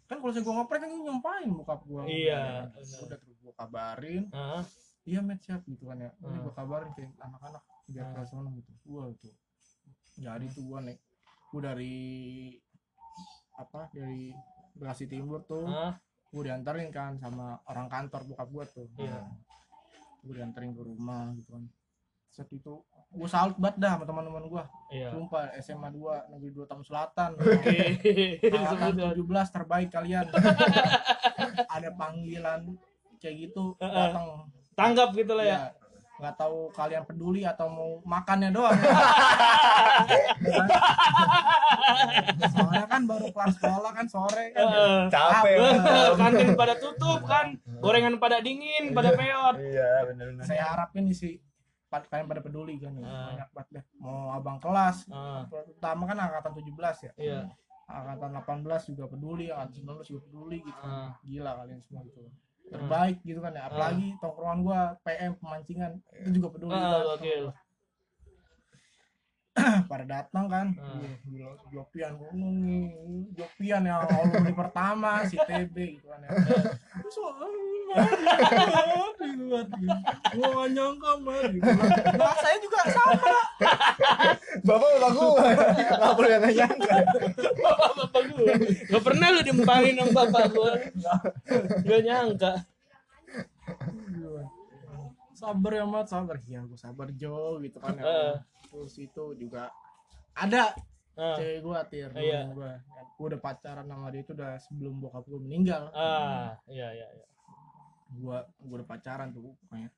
Kan 0.09 0.17
kalau 0.17 0.33
saya 0.33 0.41
gua 0.41 0.55
ngeprank 0.57 0.81
kan 0.81 0.89
gua 0.89 1.01
nyumpahin 1.05 1.49
bokap 1.53 1.81
gua 1.85 2.01
Iya, 2.03 2.65
udah 2.65 2.81
bener. 3.05 3.17
terus 3.21 3.37
gua 3.39 3.53
kabarin. 3.53 4.23
Ah, 4.31 4.65
iya 5.03 5.19
met 5.21 5.37
siap 5.39 5.61
gitu 5.63 5.85
kan 5.85 5.97
ya. 5.99 6.09
Ini 6.17 6.27
Hmm. 6.27 6.43
gua 6.43 6.53
kabarin 6.55 6.89
ke 6.91 7.05
anak-anak 7.15 7.61
biar 7.85 8.05
kelas 8.11 8.33
mana 8.33 8.49
gitu. 8.51 8.71
Gua 8.83 9.13
tuh 9.15 9.33
jadi 10.15 10.45
tuh 10.49 10.63
gua 10.65 10.79
nek 10.81 10.97
gua 11.49 11.61
dari 11.63 11.97
apa 13.55 13.87
dari 13.89 14.33
Bekasi 14.73 15.05
Timur 15.05 15.43
tuh 15.43 15.63
ah, 15.63 15.93
gua 16.27 16.41
diantarin 16.43 16.89
kan 16.89 17.15
sama 17.15 17.61
orang 17.63 17.87
kantor 17.87 18.25
bokap 18.25 18.49
gua 18.49 18.65
tuh. 18.65 18.89
Iya. 18.95 19.29
gua 20.19 20.33
diantarin 20.35 20.73
ke 20.73 20.81
rumah 20.81 21.31
gitu 21.33 21.53
kan. 21.53 21.63
Set 22.27 22.49
itu 22.49 22.81
gua 23.09 23.25
salut 23.29 23.57
banget 23.57 23.81
dah 23.81 23.91
sama 23.97 24.05
teman-teman 24.05 24.43
gua 24.45 24.63
iya. 24.93 25.09
sumpah 25.09 25.49
SMA 25.57 25.89
2 25.89 26.29
negeri 26.37 26.51
2 26.53 26.69
Tamu 26.69 26.83
Selatan 26.85 27.33
Oke. 27.41 28.37
angkatan 28.45 28.93
Sebut 28.93 29.17
17 29.25 29.55
terbaik 29.55 29.89
kalian 29.89 30.25
ada 31.75 31.89
panggilan 31.97 32.61
kayak 33.17 33.35
gitu 33.49 33.73
Heeh. 33.81 33.93
datang 33.93 34.45
Tanggap 34.77 35.11
gitu 35.11 35.33
lah 35.35 35.43
ya. 35.43 35.57
ya 35.57 35.61
nggak 36.19 36.35
tahu 36.35 36.67
kalian 36.75 37.07
peduli 37.07 37.47
atau 37.47 37.71
mau 37.71 38.03
makannya 38.03 38.51
doang 38.51 38.75
soalnya 42.51 42.85
kan 42.91 43.07
baru 43.07 43.31
kelas 43.31 43.55
sekolah 43.55 43.91
kan 43.95 44.03
sore 44.03 44.51
kan 44.51 44.67
Heeh. 44.67 44.99
Capek. 45.07 45.57
Ah. 45.63 46.11
Kantin 46.19 46.59
pada 46.59 46.75
tutup 46.75 47.23
kan, 47.23 47.55
gorengan 47.79 48.19
pada 48.19 48.43
dingin, 48.43 48.91
pada 48.91 49.15
peot. 49.15 49.55
Iya, 49.63 50.11
bener-bener. 50.11 50.43
saya 50.43 50.75
harapin 50.75 51.07
sih 51.15 51.39
kalian 51.89 52.29
pada 52.29 52.41
peduli 52.41 52.77
kan 52.77 52.93
Ah. 53.01 53.33
banyak 53.33 53.49
banget 53.49 53.69
deh 53.73 53.83
mau 53.97 54.29
abang 54.31 54.61
kelas 54.61 55.09
Ah, 55.09 55.41
terutama 55.43 56.05
kan 56.05 56.17
angkatan 56.19 56.53
17 56.53 56.97
ya 57.01 57.11
iya. 57.17 57.39
angkatan 57.83 58.31
18 58.37 58.85
juga 58.87 59.09
peduli 59.09 59.49
angkatan 59.49 59.73
19 59.97 60.05
juga 60.07 60.21
peduli 60.23 60.57
gitu 60.61 60.83
Ah. 60.83 61.17
gila 61.19 61.51
kalian 61.57 61.81
semua 61.81 62.05
gitu 62.05 62.21
terbaik 62.69 63.17
gitu 63.23 63.41
kan 63.41 63.49
ya 63.51 63.65
apalagi 63.65 64.13
tongkrongan 64.21 64.59
gua 64.61 64.79
PM 65.01 65.33
pemancingan 65.35 65.91
itu 66.15 66.29
juga 66.37 66.47
peduli 66.53 66.69
Ah, 66.71 66.81
banget. 66.85 67.05
gokil. 67.17 67.45
pada 69.91 70.05
datang 70.05 70.45
kan. 70.47 70.67
Wih, 70.75 71.15
gila 71.27 71.53
Jopian 71.69 72.13
gunung 72.17 72.55
nih 72.65 72.85
Jopian 73.35 73.81
yang 73.85 74.01
alumni 74.05 74.51
pertama 74.55 75.23
si 75.27 75.37
TB 75.37 75.75
gitu 75.99 76.07
kan 76.09 76.19
ya 76.25 76.29
Terus, 76.99 77.17
gitu 77.17 77.33
kan 77.33 77.51
gua 80.39 80.49
gak 80.53 80.69
nyangka 80.77 81.11
mah 81.25 81.41
gitu 81.49 81.65
kan. 81.65 81.89
nah 82.21 82.33
saya 82.37 82.57
juga 82.61 82.79
sama 82.93 83.33
Bapak 84.59 84.87
bapak 84.99 85.11
gua. 85.15 85.41
Enggak 85.73 86.13
perlu 86.17 86.29
yang 86.29 86.43
nyangka. 86.45 86.95
Bapak 87.97 88.21
gue. 88.29 88.53
Gak 88.91 89.03
pernah 89.03 89.27
lu 89.33 89.39
diempangin 89.41 89.95
sama 90.03 90.11
bapak 90.25 90.45
gue. 90.53 90.73
Gak 91.85 92.01
nyangka. 92.05 92.53
Gitu 94.09 94.59
sabar 95.39 95.71
ya 95.71 95.85
mat 95.87 96.07
sabar 96.11 96.35
iya 96.43 96.59
gua 96.67 96.75
sabar 96.75 97.07
Jo 97.15 97.63
gitu 97.63 97.79
kan 97.79 97.95
ya 97.95 98.43
terus 98.69 98.93
itu 98.95 99.23
juga 99.35 99.73
ada 100.33 100.71
Ah, 101.13 101.35
cewek 101.35 101.59
gua 101.59 101.83
tir 101.83 102.07
Iya. 102.11 102.47
temen 102.47 102.55
gua. 102.55 102.79
Gua 103.13 103.25
udah 103.27 103.41
pacaran 103.41 103.83
sama 103.83 104.07
dia 104.07 104.21
itu 104.21 104.31
udah 104.31 104.55
sebelum 104.57 104.93
bokap 104.97 105.25
gua 105.25 105.41
meninggal. 105.41 105.91
Ah, 105.91 106.55
iya 106.65 106.95
iya 106.95 107.07
iya. 107.11 107.27
gua 108.15 108.47
gua 108.57 108.79
udah 108.79 108.87
pacaran 108.87 109.27
tuh 109.29 109.51
pokoknya. 109.59 109.89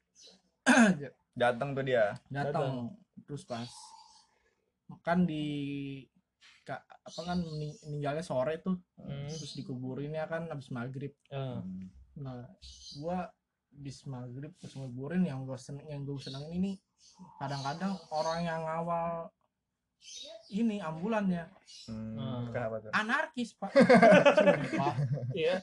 Datang 1.37 1.69
tuh 1.71 1.83
dia. 1.83 2.17
datang. 2.27 2.97
Terus 3.23 3.45
pas 3.45 3.69
kan 4.99 5.23
di 5.23 5.45
ka- 6.61 6.81
apa 6.83 7.21
kan 7.23 7.37
mening- 7.39 7.77
meninggalnya 7.85 8.21
sore 8.21 8.57
tuh. 8.57 8.81
Hmm. 8.97 9.29
terus 9.29 9.53
dikuburinnya 9.53 10.25
kan 10.25 10.49
habis 10.49 10.67
maghrib. 10.69 11.13
Ah, 11.29 11.61
nah 12.13 12.49
gua 12.97 13.29
habis 13.69 14.03
maghrib 14.03 14.51
terus 14.57 14.73
nguburin 14.73 15.21
yang 15.21 15.45
gua 15.45 15.55
seneng 15.55 15.85
yang 15.85 16.01
gua 16.01 16.17
senengin 16.17 16.51
ini 16.51 16.71
kadang-kadang 17.37 17.93
orang 18.09 18.39
yang 18.41 18.61
ngawal 18.61 19.29
ini 20.49 20.77
ambulannya 20.79 21.45
Hmm, 21.85 22.17
Ah. 22.17 22.43
kenapa 22.51 22.75
tuh? 22.79 22.91
anarkis 22.91 23.53
pak 23.53 23.71
sumpah 24.37 24.95
Iya. 25.31 25.55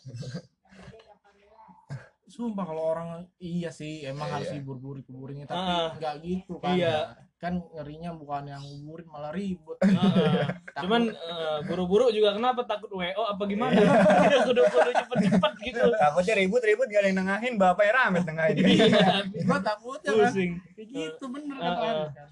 sumpah 2.29 2.64
kalau 2.64 2.85
orang 2.87 3.09
iya 3.38 3.68
sih 3.68 4.05
emang 4.05 4.29
harus 4.29 4.48
Iya. 4.48 4.57
diburu-buru 4.57 5.01
kuburinnya 5.03 5.44
tapi 5.44 5.59
Ah. 5.61 5.90
nggak 5.94 6.14
gitu 6.22 6.55
kan 6.59 6.77
Iya. 6.77 6.96
Kan 7.38 7.62
ngerinya 7.70 8.11
bukan 8.12 8.46
yang 8.46 8.59
nguburin 8.59 9.07
malah 9.07 9.31
ribut 9.31 9.79
Ah, 9.79 9.87
Takut- 10.68 10.83
Cuman 10.83 11.03
eh, 11.09 11.59
buru-buru 11.64 12.11
juga 12.11 12.35
kenapa 12.35 12.62
takut 12.64 12.90
WO 12.92 13.03
apa 13.24 13.42
gimana? 13.44 13.74
Iya, 13.74 14.42
kudu 14.46 14.62
kudu 14.64 14.90
cepet-cepet 14.92 15.53
gitu. 15.64 15.81
Takutnya 15.92 16.35
ribut-ribut 16.37 16.87
gak 16.87 16.98
ada 16.98 17.09
yang 17.09 17.18
nengahin, 17.20 17.55
bapaknya 17.55 17.92
rame 17.96 18.18
tengahin. 18.20 18.59
Iya. 18.59 19.22
gua 19.40 19.59
takutnya 19.61 20.11
kan 20.12 20.22
Pusing. 20.29 20.51
kayak 20.68 20.88
gitu 20.90 21.24
bener 21.29 21.57
Ah, 21.57 21.74
kan 21.74 21.94
ah. 21.96 22.09
kan 22.12 22.29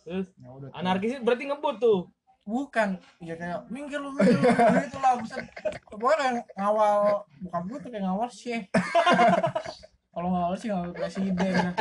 Terus 0.00 0.26
Ya 0.36 0.48
udah 0.48 0.68
tuh. 0.68 0.76
anarkis 0.76 1.12
berarti 1.18 1.44
ngebut 1.44 1.76
tuh. 1.78 2.00
bukan 2.44 3.00
ya 3.18 3.34
kayak 3.34 3.64
minggir 3.66 3.96
lu 3.96 4.12
minggir 4.12 4.36
lu 4.36 4.52
gitu 4.78 5.00
lah 5.00 5.16
buset 5.16 5.48
pokoknya 5.86 6.14
kayak 6.36 6.44
ngawal 6.54 7.24
bukan 7.40 7.60
gue 7.64 7.78
tuh 7.80 7.88
kayak 7.88 8.04
ngawal 8.04 8.28
syekh 8.28 8.68
kalau 10.14 10.28
ngawal 10.30 10.54
sih 10.54 10.68
ngawal 10.68 10.90
presiden 10.90 11.74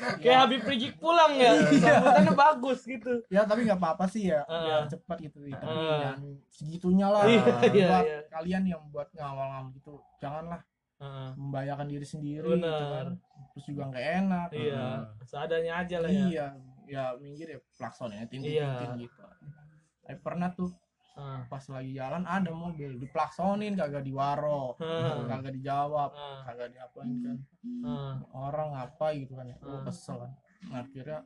Kayak 0.00 0.32
ya, 0.32 0.40
Habib 0.40 0.62
Rizik 0.64 0.96
pulang 0.96 1.32
ya. 1.34 1.52
Sambutannya 1.60 2.32
bagus 2.34 2.80
gitu. 2.84 3.20
ya 3.28 3.44
tapi 3.44 3.64
nggak 3.64 3.76
apa-apa 3.76 4.04
sih 4.06 4.28
ya 4.28 4.40
Ah. 4.44 4.62
biar 4.62 4.82
cepat 4.86 5.16
gitu 5.20 5.38
tapi 5.44 5.52
Ah. 5.60 5.98
jangan 6.00 6.20
segitunya 6.48 7.06
lah 7.06 7.22
Iya, 7.24 7.42
iya, 7.68 7.86
buat 7.86 8.04
iya. 8.06 8.18
kalian 8.30 8.62
yang 8.66 8.82
buat 8.88 9.08
ngawal-ngawal 9.12 9.68
gitu 9.72 9.92
janganlah 10.18 10.60
Ah, 10.96 11.32
membahayakan 11.32 11.88
diri 11.88 12.04
sendiri 12.04 12.44
Benar. 12.46 12.68
gitu 12.70 12.84
kan. 12.86 13.06
terus 13.50 13.64
juga 13.66 13.82
nggak 13.88 14.06
enak 14.18 14.48
iya, 14.52 14.84
seadanya 15.22 15.72
aja 15.80 15.96
lah 15.98 16.10
ya. 16.10 16.24
iya 16.26 16.46
ya 16.86 17.02
minggir 17.16 17.48
ya 17.48 17.58
klakson 17.72 18.10
ya 18.10 18.24
tintin 18.26 18.52
Iya. 18.52 18.96
gitu 18.96 19.20
tapi 20.02 20.16
pernah 20.18 20.48
tuh 20.50 20.68
Ah, 21.12 21.42
pas 21.44 21.60
lagi 21.68 21.92
jalan 21.92 22.22
ada 22.22 22.48
mobil 22.48 22.96
diplaksonin 22.96 23.74
kagak 23.74 24.02
diwaro 24.02 24.72
Ah. 24.76 25.26
kagak 25.26 25.52
dijawab 25.52 26.10
ah, 26.10 26.40
kagak 26.42 26.70
diapain 26.70 27.12
kan 27.18 27.36
ah. 27.82 28.14
orang 28.32 28.70
apa 28.74 29.12
gitu 29.14 29.34
kan 29.34 29.44
ya 29.44 29.56
Hmm. 29.58 29.82
kesel 29.82 30.16
kan 30.18 30.32
nah, 30.66 30.80
akhirnya 30.80 31.20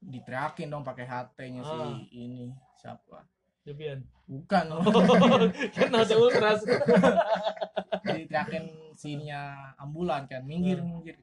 diteriakin 0.00 0.68
dong 0.68 0.82
pakai 0.82 1.04
HT-nya 1.04 1.62
si 1.62 1.74
Ah. 1.74 1.96
ini 2.12 2.52
siapa 2.74 3.24
Jepian. 3.62 4.04
bukan 4.26 4.64
kan 5.70 5.88
ada 5.96 6.14
ultras. 6.14 6.60
diteriakin 8.06 8.64
sininya 8.94 9.40
ambulan 9.76 10.24
kan 10.24 10.42
minggir 10.42 10.78
Hmm. 10.78 10.88
minggir 10.90 11.16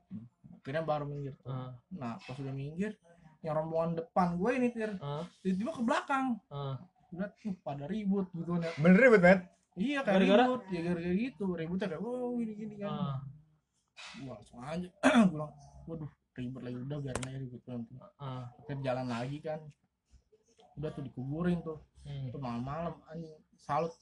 akhirnya 0.57 0.83
baru 0.83 1.05
minggir 1.05 1.33
Ah, 1.43 1.71
nah 1.89 2.17
pas 2.17 2.35
udah 2.35 2.51
minggir 2.51 2.97
yang 3.41 3.55
rombongan 3.55 3.97
depan 3.97 4.35
gue 4.35 4.51
ini 4.51 4.67
tir 4.69 4.91
ah, 4.99 5.23
tiba-tiba 5.39 5.71
ke 5.71 5.81
belakang 5.81 6.25
ah. 6.49 6.77
Udah 7.11 7.29
tuh 7.35 7.53
pada 7.59 7.83
ribut 7.85 8.27
gitu 8.31 8.49
kan 8.49 8.61
ya 8.61 8.71
Bener 8.77 8.99
ribut, 8.99 9.21
Met. 9.21 9.39
iya 9.75 9.99
kayak 9.99 10.15
Gara-gara? 10.17 10.43
ribut 10.45 10.63
ya 10.67 10.79
gara-gara 10.81 11.15
gitu 11.17 11.45
ributnya 11.51 11.87
kayak 11.87 12.01
oh 12.01 12.31
gini 12.35 12.53
gini 12.55 12.75
kan 12.77 12.89
ah. 12.89 13.17
gua 14.17 14.33
langsung 14.35 14.59
aja 14.61 14.87
gua 15.03 15.27
bilang 15.27 15.51
waduh 15.85 16.11
ribet 16.33 16.61
lagi 16.61 16.77
udah 16.79 16.97
biarin 16.99 17.25
aja 17.25 17.39
ribut 17.39 17.61
nanti 17.65 17.93
ah. 18.17 18.45
akhirnya 18.57 18.83
jalan 18.85 19.07
lagi 19.07 19.37
kan 19.39 19.59
udah 20.73 20.89
tuh 20.89 21.03
dikuburin 21.03 21.59
tuh 21.61 21.79
Hmm. 22.01 22.33
tuh 22.33 22.41
malam-malam 22.41 22.97
anjing 23.07 23.29
salut 23.55 23.93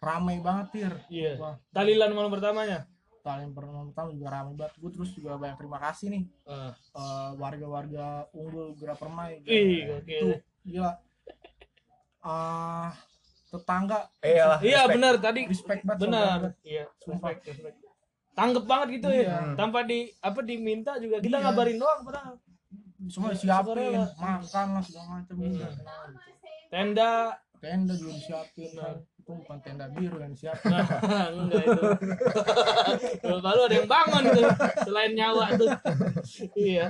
ramai 0.00 0.40
banget 0.40 0.66
tir 0.72 0.92
Iya. 1.06 1.36
wah 1.36 1.60
Talilan 1.68 2.08
malam 2.10 2.32
pertamanya. 2.32 2.88
kalian 3.20 3.52
pertama 3.52 4.08
juga 4.08 4.32
ramai 4.32 4.56
banget 4.56 4.72
gue 4.74 4.88
terus 4.90 5.12
juga 5.12 5.36
banyak 5.36 5.54
terima 5.54 5.76
kasih 5.78 6.06
nih 6.08 6.24
Ah. 6.42 6.72
eh, 6.72 7.30
warga-warga 7.36 8.24
unggul 8.32 8.72
Gera 8.74 8.96
Permai 8.96 9.44
Ih, 9.44 9.84
tuh 9.84 10.00
gokil. 10.00 10.26
gila 10.64 10.96
ah 12.22 12.90
tetangga 13.46 14.08
Iyalah. 14.18 14.58
Iya 14.58 14.80
respect. 14.80 14.94
benar 14.94 15.14
tadi. 15.18 15.40
Respect 15.44 15.82
banget, 15.84 16.00
Benar. 16.00 16.38
Iya. 16.62 16.84
Sumpah. 16.98 17.28
Respect, 17.30 17.46
respect. 17.52 17.76
Tanggep 18.32 18.64
banget 18.64 18.88
gitu 18.96 19.08
ya. 19.08 19.20
Iya. 19.20 19.38
Tanpa 19.54 19.78
di 19.82 19.98
apa 20.18 20.40
diminta 20.40 20.96
juga 20.96 21.16
kita 21.18 21.36
Iya. 21.36 21.44
ngabarin 21.44 21.76
doang 21.76 22.00
padahal. 22.02 22.34
semua 23.04 23.28
Suka 23.28 23.60
disiapin 23.60 23.74
rela. 23.76 24.06
makan 24.14 24.66
lah 24.70 24.80
segala 24.80 25.06
macam 25.12 25.34
Hmm. 25.34 25.52
tenang 25.52 26.08
gitu. 26.08 26.30
Tenda 26.70 27.10
tenda 27.58 27.92
juga 27.92 28.12
disiapin 28.14 28.68
Nah. 28.72 28.82
kan 28.84 28.96
itu 29.18 29.30
bukan 29.36 29.58
tenda 29.60 29.86
biru 29.88 30.16
yang 30.16 30.32
disiapin 30.32 30.70
enggak 30.72 31.62
itu. 31.64 31.82
Lalu 33.28 33.60
ada 33.60 33.74
yang 33.74 33.88
bangun 33.90 34.22
tuh 34.24 34.44
selain 34.80 35.12
nyawa 35.12 35.44
tuh. 35.54 35.70
iya. 36.56 36.86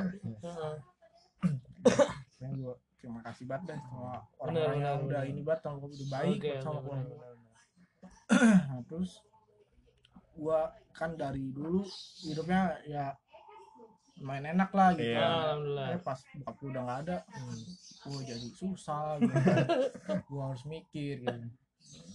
Terima 3.03 3.19
kasih 3.21 3.45
banget 3.45 3.65
deh 3.69 3.81
sama 3.83 3.99
Benar, 3.99 4.23
orang-orang 4.39 4.79
yang 4.79 4.95
benar, 4.95 4.95
udah 5.03 5.21
benar. 5.21 5.23
ini 5.27 5.41
banget 5.43 5.61
sama 5.61 5.77
udah 5.83 6.09
baik 6.09 6.39
Oke, 6.39 6.53
sama 6.57 6.79
benar, 6.81 7.03
benar, 7.03 7.33
benar. 7.35 7.35
nah, 8.71 8.81
terus 8.87 9.11
gua 10.33 10.61
kan 10.91 11.11
dari 11.15 11.45
dulu 11.49 11.83
hidupnya 12.23 12.63
ya 12.85 13.07
main 14.19 14.45
enak 14.45 14.71
lah 14.71 14.95
gitu 14.95 15.09
Iya. 15.09 15.19
Alhamdulillah. 15.21 15.87
eh 15.89 16.01
pas 16.01 16.19
bokap 16.33 16.55
gua 16.57 16.69
udah 16.71 16.83
nggak 16.85 17.01
ada 17.03 17.17
Hmm. 17.27 17.59
gua 18.05 18.21
jadi 18.23 18.49
susah 18.53 19.05
gitu. 19.19 19.35
gua 20.31 20.43
harus 20.49 20.63
mikir 20.65 21.15
gitu 21.21 21.43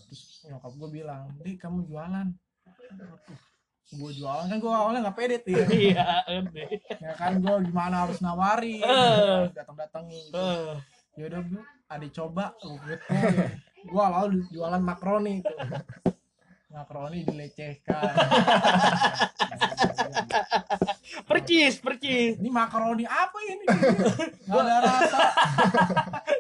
terus 0.08 0.22
nyokap 0.46 0.72
gua 0.74 0.90
bilang 0.90 1.24
di 1.38 1.52
kamu 1.54 1.84
jualan 1.84 2.28
Aduh, 2.88 3.20
gua 3.94 4.12
jualan 4.12 4.46
kan 4.46 4.58
gua 4.60 4.74
awalnya 4.84 5.00
nggak 5.08 5.18
pede 5.18 5.36
tuh 5.40 5.52
ya. 5.56 5.64
Iya, 5.80 6.06
ya 7.00 7.12
kan 7.16 7.40
gua 7.40 7.64
gimana 7.64 8.04
harus 8.04 8.20
nawari 8.20 8.84
Eh. 8.84 9.48
datang 9.56 9.80
datangin 9.80 10.20
gitu. 10.28 10.36
Eh, 10.36 10.76
ya 11.16 11.24
udah 11.32 11.42
bu 11.48 11.58
adik 11.88 12.12
coba 12.12 12.52
ya. 12.60 12.98
gua 13.88 14.06
lalu 14.12 14.44
jualan 14.52 14.84
makroni 14.84 15.40
itu 15.40 15.54
makroni 16.78 17.26
dilecehkan 17.26 18.14
Percis, 21.28 21.82
percis. 21.82 22.38
ini 22.38 22.50
makaroni 22.50 23.04
apa 23.04 23.38
ini 23.44 23.66
nggak 23.66 24.62
ada 24.62 24.76
rasa 24.80 25.20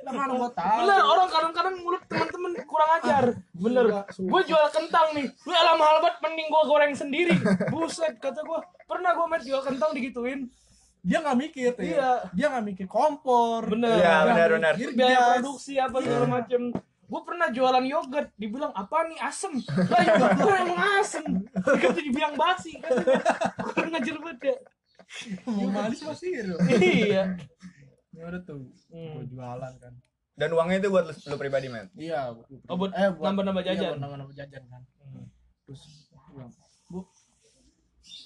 Lah 0.05 0.13
mana 0.13 0.31
gua 0.33 0.51
tahu 0.53 0.77
Bener, 0.85 1.01
orang 1.03 1.27
kadang-kadang 1.27 1.75
mulut 1.81 2.03
teman-teman 2.07 2.51
kurang 2.63 2.89
ajar. 2.95 3.23
Bener. 3.51 3.85
Sumpah, 3.87 4.03
sumpah. 4.07 4.29
Gue 4.29 4.41
jual 4.45 4.65
kentang 4.71 5.07
nih. 5.11 5.27
Lu 5.43 5.51
alam 5.51 5.75
mahal 5.75 5.97
banget 5.99 6.17
mending 6.21 6.47
gue 6.47 6.63
goreng 6.63 6.93
sendiri. 6.95 7.35
Buset 7.67 8.15
kata 8.17 8.39
gue. 8.39 8.59
Pernah 8.85 9.11
gue 9.11 9.25
met 9.27 9.43
jual 9.43 9.61
kentang 9.61 9.91
digituin. 9.91 10.47
dia 11.03 11.23
nggak 11.23 11.37
mikir 11.37 11.71
Iya. 11.79 11.95
ya. 11.95 12.11
dia 12.35 12.45
nggak 12.51 12.65
mikir 12.67 12.85
kompor 12.87 13.63
Bener. 13.63 13.95
Iya, 13.95 14.15
benar, 14.27 14.47
benar. 14.53 14.73
mikir 14.75 14.91
biaya 14.91 15.19
produksi 15.35 15.73
apa 15.75 15.97
segala 15.99 16.25
macem 16.27 16.61
gue 17.07 17.21
pernah 17.23 17.47
jualan 17.47 17.83
yogurt 17.83 18.29
dibilang 18.35 18.71
apa 18.71 19.07
nih 19.07 19.19
asem? 19.21 19.53
Lah 19.63 20.01
yogurt 20.03 20.35
gue 20.37 20.53
emang 20.59 20.81
asem. 20.99 21.25
Kata 21.55 21.97
dibilang 21.97 22.35
basi 22.35 22.75
kata 22.77 22.99
gue 23.73 23.87
ngajar 23.87 24.15
banget 24.19 24.39
ya. 24.43 24.55
Mau 25.47 25.71
manis 25.71 26.03
masih 26.03 26.29
gitu 26.35 26.53
iya. 26.77 27.39
Ya 28.11 28.23
udah 28.27 28.41
tuh 28.43 28.67
Hmm. 28.87 29.13
gua 29.13 29.23
jualan 29.23 29.73
kan. 29.79 29.93
Dan 30.35 30.49
uangnya 30.51 30.77
itu 30.79 30.89
buat 30.89 31.05
lu, 31.05 31.13
lu 31.15 31.35
pribadi, 31.35 31.65
men. 31.65 31.87
iya 31.95 32.29
Oh, 32.67 32.75
buat 32.75 32.91
eh, 32.93 33.09
nambah-nambah 33.09 33.63
iya, 33.63 33.71
jajan? 33.73 33.89
buat 33.89 34.01
nambah-nambah 34.03 34.35
jajan 34.35 34.63
kan. 34.67 34.81
Terus 35.63 35.81
gua 36.11 36.27
bilang 36.29 36.51
bu 36.87 36.99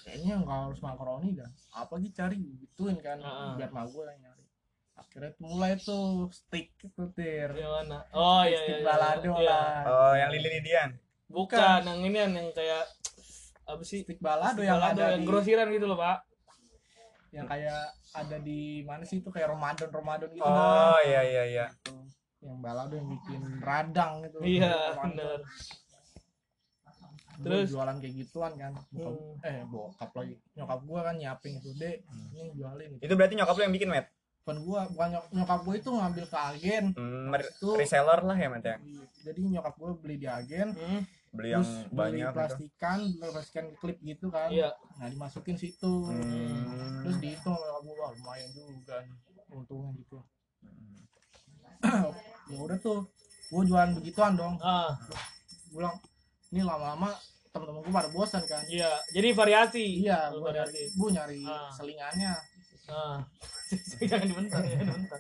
kayaknya 0.02 0.34
nggak 0.42 0.60
harus 0.68 0.80
makaroni 0.80 1.30
dah. 1.34 1.50
Apa 1.72 1.98
gitu 1.98 2.14
cari? 2.16 2.38
Gituin 2.58 2.98
kan 2.98 3.18
Heeh. 3.18 3.52
biar 3.58 3.70
mah 3.70 3.86
gue 3.86 4.04
yang 4.06 4.31
akhirnya 5.02 5.32
mulai 5.38 5.74
tuh 5.76 6.30
stick 6.30 6.72
itu 6.78 7.04
tir. 7.12 7.50
Yang 7.52 7.72
mana? 7.84 7.98
Oh 8.12 8.42
iya 8.42 8.50
iya, 8.50 8.60
stick 8.60 8.78
iya. 8.78 8.86
balado 8.86 9.32
Iya. 9.34 9.50
lah. 9.50 9.82
Oh, 9.86 10.14
yang 10.14 10.30
lilin-lilian. 10.30 10.90
bukan 11.26 11.80
yang 11.82 12.00
ini 12.02 12.18
yang 12.18 12.34
kayak 12.52 12.84
apa 13.64 13.82
sih? 13.82 14.04
Stick 14.04 14.20
balado 14.20 14.56
Stick 14.56 14.68
yang 14.68 14.78
balado 14.78 15.00
ada 15.00 15.06
yang 15.16 15.22
di 15.22 15.28
grosiran 15.28 15.68
gitu 15.70 15.86
loh 15.86 15.96
pak. 15.96 16.18
Yang 17.32 17.48
kayak 17.48 17.82
ada 18.12 18.38
di 18.38 18.62
mana 18.84 19.04
sih 19.04 19.20
itu? 19.20 19.30
Kayak 19.30 19.56
Ramadan 19.56 19.90
Ramadan 19.90 20.30
gitu 20.30 20.44
Oh, 20.44 21.00
iya 21.02 21.22
iya 21.24 21.44
iya. 21.48 21.66
Tuh, 21.80 22.04
yang 22.40 22.60
balado 22.60 22.92
yang 22.92 23.08
bikin 23.08 23.42
radang 23.60 24.22
gitu. 24.24 24.38
Iya 24.44 24.76
Gua 27.42 27.58
Terus? 27.58 27.74
jualan 27.74 27.98
kayak 27.98 28.16
gituan 28.22 28.54
kan. 28.54 28.74
Bokap, 28.94 29.18
Hmm. 29.18 29.48
eh 29.50 29.64
bokap 29.66 30.12
lagi. 30.14 30.36
Nyokap 30.54 30.80
gua 30.86 31.00
kan 31.10 31.16
nyiapin 31.18 31.58
itu 31.58 31.74
deh 31.74 31.98
ini 32.30 32.54
jualin 32.54 32.90
gitu. 33.00 33.02
Itu 33.02 33.14
berarti 33.18 33.34
nyokap 33.34 33.56
lu 33.58 33.64
yang 33.66 33.74
bikin, 33.74 33.90
Met. 33.90 34.06
Bukan 34.42 34.58
gua 34.60 34.80
bukan 34.88 35.08
nyok- 35.12 35.32
nyokap 35.32 35.60
gua 35.62 35.76
itu 35.76 35.90
ngambil 35.90 36.26
ke 36.26 36.38
agen. 36.40 36.84
Hmm, 36.92 37.30
Itu- 37.32 37.76
reseller 37.76 38.20
lah 38.20 38.34
ya, 38.34 38.48
Met 38.48 38.64
ya. 38.64 38.78
jadi 39.22 39.40
nyokap 39.48 39.74
gua 39.76 39.92
beli 39.94 40.18
di 40.18 40.26
agen 40.26 40.74
Hmm, 40.74 41.02
Beli 41.32 41.50
yang 41.50 41.62
terus 41.62 41.72
beli 41.86 41.96
banyak 41.96 42.26
gitu. 42.26 42.36
plastikan 42.36 43.00
beli 43.14 43.32
plastikan 43.32 43.66
klip 43.78 43.98
gitu 44.00 44.28
kan. 44.28 44.50
Iya. 44.50 44.70
Nah 44.98 45.08
dimasukin 45.08 45.56
situ. 45.56 45.94
Hmm. 46.06 47.02
terus 47.02 47.18
dihitung 47.18 47.54
nyokap 47.54 47.82
gua 47.84 47.96
wah 48.00 48.10
lumayan 48.12 48.50
juga 48.50 48.98
untungnya 49.50 49.90
gitu. 49.96 50.18
Ya 52.48 52.58
udah 52.58 52.78
tuh 52.78 53.00
gua 53.48 53.62
jualan 53.64 53.92
begituan 53.96 54.34
dong. 54.36 54.56
Ah. 54.60 54.98
Gua 55.70 55.88
bilang 55.88 55.96
ini 56.50 56.62
lama-lama 56.62 57.14
teman-teman 57.52 57.80
gua 57.82 57.94
pada 57.94 58.10
bosan 58.10 58.44
kan. 58.44 58.64
Iya 58.66 58.92
jadi 59.12 59.30
variasi. 59.32 59.86
Iya 60.02 60.32
gua 60.32 60.50
nyari 60.50 60.68
variasi 60.68 60.82
gua 60.96 61.10
nyari 61.12 61.42
Ah. 61.44 61.70
selingannya 61.70 62.32
ah. 62.90 63.22
Jangan 64.10 64.28
dibentar 64.28 64.60
jangan 64.68 64.84
dibentar 64.84 65.20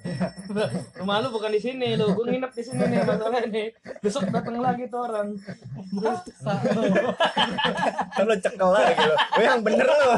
rumah 1.00 1.24
lu 1.24 1.32
bukan 1.32 1.56
di 1.56 1.62
sini 1.63 1.95
lu. 1.95 2.12
Gue 2.12 2.28
nginep 2.28 2.52
di 2.52 2.63
sini 2.63 2.84
nih 2.84 3.00
masalahnya 3.08 3.47
nih. 3.47 3.67
Besok 4.04 4.28
datang 4.28 4.60
lagi 4.60 4.91
tuh 4.91 5.08
orang. 5.08 5.39
Kan 8.15 8.24
lu 8.28 8.36
cekel 8.43 8.69
lagi 8.76 9.04
lu. 9.08 9.15
Lu 9.15 9.41
yang 9.41 9.63
bener 9.63 9.88
lu. 9.88 10.12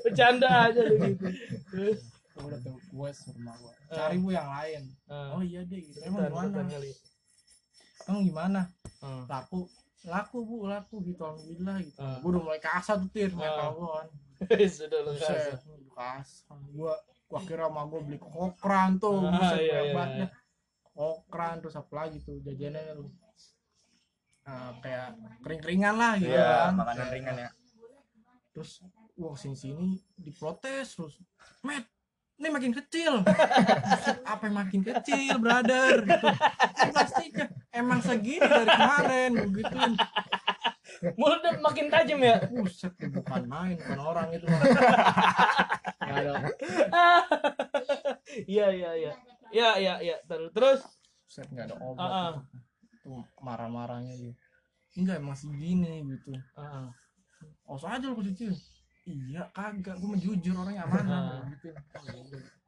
bercanda 0.00 0.72
aja 0.72 0.80
lu 0.80 0.96
gitu. 0.96 1.28
Ya 1.28 2.40
udah 2.40 2.58
tuh 2.64 2.76
gue 2.80 3.10
suruh 3.12 3.36
rumah 3.36 3.54
gua. 3.60 3.72
Cari 3.92 4.16
bu 4.16 4.28
yang 4.32 4.48
lain. 4.48 4.82
Ah. 5.12 5.36
oh 5.36 5.42
iya 5.44 5.60
deh 5.68 5.76
gitu. 5.76 6.00
Emang 6.00 6.24
gimana? 6.24 6.64
kali. 6.64 6.92
emang 8.08 8.22
gimana? 8.24 8.60
Ah. 9.04 9.28
laku 9.28 9.68
laku 10.02 10.36
bu 10.40 10.56
laku 10.64 11.04
gitu 11.04 11.20
alhamdulillah 11.20 11.76
gitu 11.80 11.98
Ah. 11.98 12.16
gua 12.18 12.28
udah 12.30 12.42
mulai 12.42 12.58
kasar 12.58 12.96
tuh 12.98 13.10
tir 13.10 13.28
Ah. 13.30 13.36
metal 13.36 13.68
gua 13.74 13.90
kan 14.00 14.08
sudah 14.66 14.98
lu 15.02 15.12
kasih 15.12 15.56
kasar 15.90 16.58
gua 16.70 16.94
gua 17.26 17.40
kira 17.42 17.66
sama 17.66 17.82
gua 17.84 18.00
beli 18.00 18.16
kokran 18.16 18.96
tuh 18.96 19.20
Ah, 19.20 19.30
buset 19.30 19.58
iya, 19.60 19.92
banyak 19.92 19.92
iya, 19.92 20.16
iya. 20.16 20.26
dah. 20.26 20.30
kokran 20.90 21.54
terus 21.58 21.74
apa 21.74 21.92
lagi 21.94 22.16
tuh 22.20 22.36
jajanannya 22.38 22.94
lu 22.94 23.06
Nah, 24.40 24.72
kayak 24.80 25.14
kering-keringan 25.40 25.94
lah 25.94 26.12
gitu 26.16 26.32
Iya, 26.32 26.48
kan 26.66 26.74
makanan 26.74 27.06
ringan 27.12 27.36
ya. 27.38 27.50
terus 28.50 28.82
wah 29.14 29.36
sini 29.36 29.54
sini 29.54 29.86
diprotes 30.16 30.96
terus 30.96 31.14
met 31.60 31.86
ini 32.40 32.48
makin 32.48 32.72
kecil. 32.72 33.20
Apa 34.24 34.48
yang 34.48 34.56
makin 34.56 34.80
kecil 34.80 35.36
brother? 35.36 36.00
Gitu. 36.08 36.26
Plastiknya 36.90 37.46
emang 37.70 38.00
segini 38.00 38.40
dari 38.40 38.72
kemarin 38.72 39.32
gituin 39.52 39.94
mulutnya 41.16 41.56
makin 41.62 41.86
tajam 41.88 42.20
ya? 42.20 42.36
Buset 42.50 42.92
bukan 42.98 43.42
main 43.48 43.76
bukan 43.80 44.00
orang 44.00 44.28
itu. 44.34 44.46
Iya 48.46 48.66
iya 48.70 48.90
iya. 48.94 49.12
Iya 49.50 49.70
iya 49.80 49.94
iya. 50.02 50.16
Terus 50.28 50.50
terus? 50.52 50.80
Buset 51.26 51.46
nggak 51.50 51.66
ada 51.70 51.76
obat 51.80 52.10
Ah, 52.10 52.14
ah. 52.14 52.34
tuh 53.00 53.24
marah-marahnya 53.40 54.12
gitu 54.18 54.34
enggak 54.98 55.22
emang 55.22 55.38
segini 55.38 56.02
gitu. 56.02 56.34
Ah, 56.58 56.90
oh 57.64 57.78
aja 57.78 58.04
lu 58.04 58.18
kecil 58.18 58.52
iya 59.10 59.42
kagak. 59.50 59.98
Gue 59.98 60.08
mau 60.08 60.18
jujur 60.18 60.54
orangnya 60.54 60.86
amanah. 60.86 61.20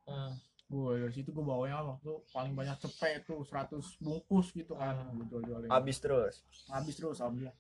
Ah. 0.03 0.35
gitu 0.35 0.51
gue 0.67 0.93
dari 0.99 1.15
situ 1.15 1.31
gue 1.31 1.45
bawanya 1.45 1.79
waktu 1.79 2.11
paling 2.29 2.57
banyak 2.57 2.75
cepet 2.77 3.23
tuh 3.23 3.45
100 3.45 3.77
bungkus 4.01 4.51
gitu 4.51 4.75
kan 4.75 4.99
Ah. 4.99 5.09
gue 5.09 5.25
jual 5.29 5.41
jualin 5.41 5.69
Habis 5.69 6.01
terus. 6.01 6.43
habis 6.67 6.95
terus 6.97 7.21
alhamdulillah. 7.21 7.55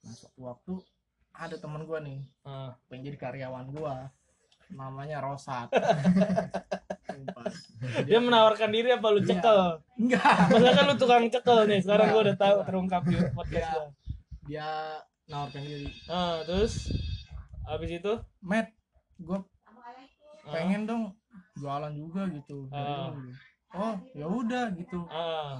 Nah 0.00 0.14
suatu 0.14 0.40
waktu 0.40 0.72
ada 1.32 1.56
teman 1.56 1.84
gue 1.84 1.98
nih 2.00 2.18
ah. 2.42 2.72
pengen 2.86 3.02
jadi 3.06 3.18
karyawan 3.20 3.66
gue 3.68 3.94
namanya 4.68 5.20
Rosat. 5.20 5.68
Dia 8.02 8.18
menawarkan 8.18 8.68
diri 8.68 8.90
apa 8.90 9.06
lu 9.08 9.20
Iya. 9.20 9.28
cekel? 9.32 9.58
Enggak. 9.96 10.36
Maksudnya 10.48 10.74
kan 10.74 10.84
lu 10.84 10.94
tukang 10.96 11.24
cekel 11.28 11.58
nih 11.66 11.80
sekarang 11.80 12.06
gua 12.10 12.22
udah 12.24 12.36
tahu 12.36 12.56
terungkap 12.64 13.02
di 13.04 13.16
podcast 13.30 13.62
Iya. 13.62 13.70
gua. 13.72 13.86
Dia 14.46 14.70
nawarkan 15.26 15.62
diri. 15.62 15.88
Ah 16.06 16.42
terus 16.42 16.90
habis 17.66 17.90
itu? 17.98 18.12
Matt 18.40 18.70
gue 19.18 19.38
pengen 20.46 20.86
dong 20.86 21.10
jualan 21.58 21.90
juga 21.92 22.30
gitu. 22.30 22.70
Ah. 22.70 23.10
oh 23.74 23.94
ya 24.14 24.26
udah 24.30 24.70
gitu. 24.78 25.02
Ah. 25.10 25.58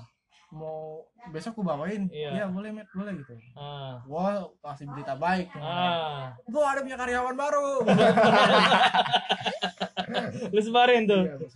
Mau 0.55 1.03
besok 1.35 1.59
gue 1.59 1.67
bawain. 1.67 2.07
Iya. 2.09 2.31
iya 2.39 2.47
boleh 2.47 2.71
Matt 2.71 2.87
boleh 2.95 3.19
gitu. 3.19 3.35
Ah. 3.59 3.99
Gua 4.07 4.47
kasih 4.63 4.87
berita 4.87 5.19
baik. 5.19 5.51
Ah. 5.59 6.39
Gue 6.47 6.63
ada 6.63 6.87
punya 6.87 6.97
karyawan 6.97 7.35
baru. 7.35 7.83
Lu 10.55 10.61
sebarin 10.63 11.11
tuh. 11.11 11.27
Iya, 11.27 11.43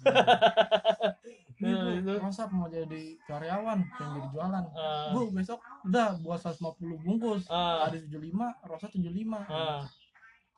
Nah, 1.60 1.76
Bu, 1.76 1.92
itu. 1.92 2.12
Rosap 2.16 2.48
mau 2.56 2.72
jadi 2.72 3.20
karyawan 3.28 3.84
pengen 3.92 4.10
jadi 4.16 4.28
jualan? 4.32 4.64
Ah. 4.72 5.12
Bu 5.12 5.28
besok 5.28 5.60
udah 5.84 6.16
buat 6.24 6.40
150 6.40 7.04
bungkus. 7.04 7.44
Ah. 7.52 7.84
ada 7.84 8.00
75 8.00 8.16
Rosa 8.64 8.88
75 8.88 9.04
ah. 9.36 9.44
Oh, 9.52 9.80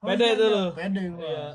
Pede 0.02 0.26
iya, 0.26 0.34
itu 0.34 0.44
iya. 0.44 0.54
lu? 0.58 0.64
pede 0.74 1.02
gua 1.14 1.22
iya. 1.22 1.46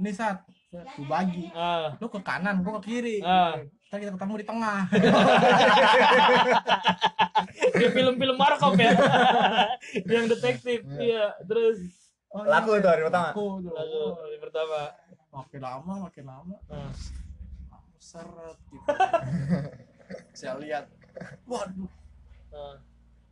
Ini 0.00 0.10
saat 0.16 0.40
gue 0.72 1.04
bagi. 1.04 1.52
Ah. 1.52 1.92
Lu 2.00 2.08
ke 2.08 2.20
kanan 2.24 2.64
gua 2.64 2.80
ke 2.80 2.88
kiri. 2.88 3.20
Ah. 3.20 3.60
Ntar 3.88 3.98
kita 4.00 4.12
ketemu 4.16 4.34
di 4.40 4.46
tengah. 4.48 4.80
Di 7.78 7.86
film-film 7.94 8.36
Markov 8.36 8.74
ya. 8.76 8.92
Yang 10.04 10.24
detektif. 10.36 10.80
Iya. 10.96 11.36
Terus. 11.44 11.78
Oh, 12.28 12.44
Laku 12.44 12.76
iya, 12.76 12.84
tuh 12.84 12.90
hari 12.92 13.02
pertama. 13.08 13.28
laku 13.32 13.46
lalu 13.64 14.02
hari 14.20 14.36
pertama. 14.40 14.80
Makin 15.32 15.60
lama 15.64 15.92
makin 16.08 16.24
lama. 16.28 16.56
Ah. 16.68 16.92
Seret 18.00 18.58
gitu. 18.68 18.88
Saya 20.38 20.56
lihat. 20.60 20.84
Waduh. 21.48 21.88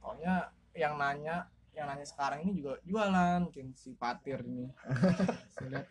Pokoknya 0.00 0.48
yang 0.76 0.96
nanya 1.00 1.48
yang 1.76 1.86
nanya 1.86 2.08
sekarang 2.08 2.40
ini 2.40 2.56
juga 2.56 2.80
jualan 2.82 3.44
mungkin 3.44 3.76
si 3.76 3.92
Patir 3.92 4.40
ini 4.40 4.72
saya 5.54 5.68
lihat 5.70 5.86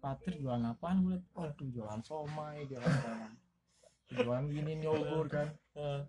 Patir 0.00 0.34
jualan 0.34 0.64
apaan 0.66 1.04
gue 1.04 1.14
liat 1.14 1.24
waduh 1.30 1.68
jualan 1.68 2.00
somai 2.00 2.64
jualan 2.64 2.88
jualan 2.88 3.32
jualan 4.12 4.44
gini 4.46 4.72
yogurt 4.78 5.28
kan. 5.30 5.48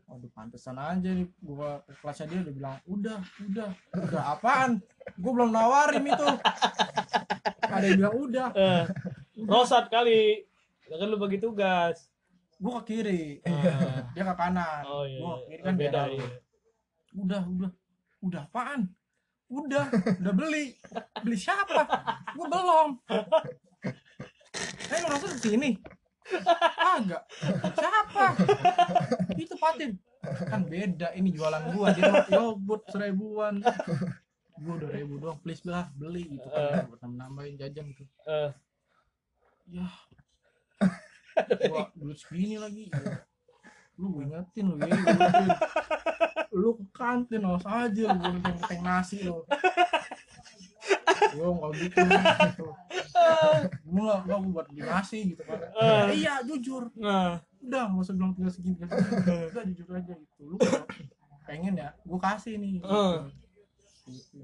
Waduh 0.03 0.27
pantesan 0.31 0.75
aja 0.75 1.07
nih 1.07 1.23
gua 1.39 1.79
ke 1.83 1.95
kelasnya 1.99 2.27
dia 2.27 2.39
udah 2.41 2.51
bilang 2.51 2.75
udah 2.83 3.19
udah 3.47 3.69
udah 3.95 4.23
apaan 4.33 4.71
gua 5.15 5.31
belum 5.31 5.51
nawarin 5.51 6.03
itu 6.03 6.27
ada 7.63 7.85
yang 7.85 7.95
bilang 7.95 8.15
udah 8.17 8.47
Eh, 8.53 8.83
Rosat 9.43 9.87
kali. 9.87 10.43
Ya 10.83 10.95
kan 10.95 11.07
lu 11.07 11.15
bagi 11.15 11.39
tugas. 11.39 12.11
gua 12.59 12.79
ke 12.79 12.95
kiri 12.95 13.39
dia 14.11 14.23
ke 14.23 14.35
kanan 14.35 14.83
Oh 14.83 15.03
iya. 15.03 15.19
gua 15.19 15.31
iya. 15.31 15.39
ke 15.39 15.47
kiri 15.47 15.61
kan 15.61 15.73
beda. 15.75 15.91
beda 16.03 16.03
Iya. 16.11 16.27
udah 17.13 17.41
udah 17.45 17.71
udah 18.23 18.47
apaan? 18.47 18.87
Udah 19.51 19.85
udah 19.91 20.33
beli. 20.33 20.73
Beli 21.21 21.37
siapa? 21.37 21.83
Gua 22.33 22.47
belum. 22.47 22.89
Eh 24.89 24.97
lu 24.97 25.07
rasa 25.07 25.27
di 25.29 25.39
sini. 25.39 25.69
Agak 26.79 27.27
siapa? 27.75 28.25
Itu 29.35 29.59
patin 29.59 29.99
kan 30.47 30.63
beda 30.63 31.11
ini 31.13 31.35
jualan 31.35 31.75
gua 31.75 31.91
dia 31.91 32.23
yogurt 32.31 32.87
seribuan. 32.89 33.59
Gua 34.55 34.73
udah 34.79 34.89
ribu 34.89 35.19
doang. 35.19 35.37
Please 35.43 35.61
lah 35.67 35.91
beli 35.93 36.31
gitu 36.31 36.47
kan. 36.47 36.87
Buat 36.87 37.03
nambahin 37.03 37.59
jajan 37.59 37.91
gitu 37.91 38.07
Eh, 38.23 38.49
ya. 39.69 39.85
Gua 41.67 41.91
duit 41.93 42.17
segini 42.17 42.55
lagi. 42.55 42.87
ya. 42.87 43.19
Lu 43.95 44.05
gua 44.09 44.23
ingetin 44.25 44.65
lu 44.67 44.75
ya 44.79 44.97
lu 46.51 46.69
ke 46.77 46.85
kantin 46.91 47.41
awas 47.43 47.65
aja 47.65 48.03
lu 48.09 48.19
boleh 48.19 48.41
teng 48.65 48.81
nasi 48.81 49.23
lu 49.23 49.41
Yo 51.33 51.49
nggak 51.49 51.71
gitu, 51.79 51.97
gitu. 52.03 52.67
Nggak 53.87 54.19
gua 54.27 54.37
buat 54.43 54.65
beli 54.69 54.83
nasi 54.83 55.33
gitu 55.33 55.41
kan. 55.47 55.55
Eh. 55.79 56.19
iya 56.19 56.43
jujur, 56.43 56.91
nah, 56.99 57.39
udah 57.57 57.83
nggak 57.89 58.03
usah 58.03 58.13
bilang 58.13 58.35
tinggal 58.35 58.51
segini, 58.51 58.77
udah 58.83 59.63
jujur 59.65 59.87
aja 59.89 60.13
gitu. 60.13 60.41
Lu 60.43 60.57
pengen 61.47 61.79
ya, 61.79 61.95
gua 62.03 62.19
kasih 62.21 62.59
nih. 62.59 62.83
Gitu. 62.83 62.85
Eh. 62.85 63.17
Gitu. 64.11 64.37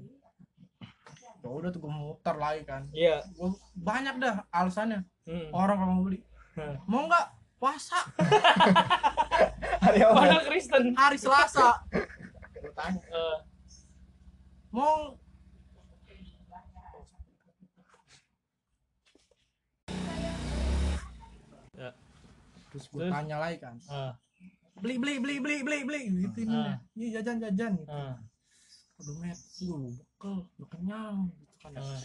Ya 1.40 1.48
udah 1.48 1.68
tuh 1.70 1.80
gua 1.80 1.92
muter 1.92 2.34
lagi 2.34 2.62
kan. 2.64 2.88
iya. 2.90 3.20
Gua 3.36 3.52
banyak 3.76 4.14
dah 4.18 4.48
alasannya 4.50 5.04
Hmm. 5.28 5.52
orang 5.54 5.76
kalau 5.78 5.92
mau 5.94 6.04
beli 6.08 6.18
Hmm. 6.58 6.74
mau 6.90 7.06
nggak 7.06 7.26
puasa. 7.60 7.98
Hari 9.84 9.98
apa? 10.00 10.16
Padahal 10.16 10.42
Kristen. 10.48 10.96
hari 10.96 11.16
Selasa. 11.20 11.84
Gue 12.56 12.72
tanya 12.72 13.04
Eh, 13.04 13.36
mau 14.72 15.20
Ya. 21.74 21.90
terus 22.70 22.84
gue 22.88 23.00
Terus? 23.02 23.12
tanya 23.12 23.36
lagi 23.40 23.56
kan. 23.58 23.76
Ah, 23.88 24.12
beli 24.78 24.96
beli 24.98 25.14
beli 25.18 25.36
beli 25.40 25.56
beli 25.62 25.78
beli. 25.86 26.00
Gitu 26.26 26.38
ini 26.44 26.56
Ah. 26.56 26.76
iya 26.94 27.08
jajan 27.20 27.36
jajan 27.40 27.72
gitu. 27.78 27.90
Ah, 27.90 28.16
aduh 29.00 29.16
met. 29.18 29.38
Gue 29.58 29.76
lu 29.78 29.90
bekel 29.96 30.34
lu 30.58 30.66
kenyang. 30.68 31.16
Gitu 31.30 31.54
kan. 31.62 31.72
Ah, 31.78 32.00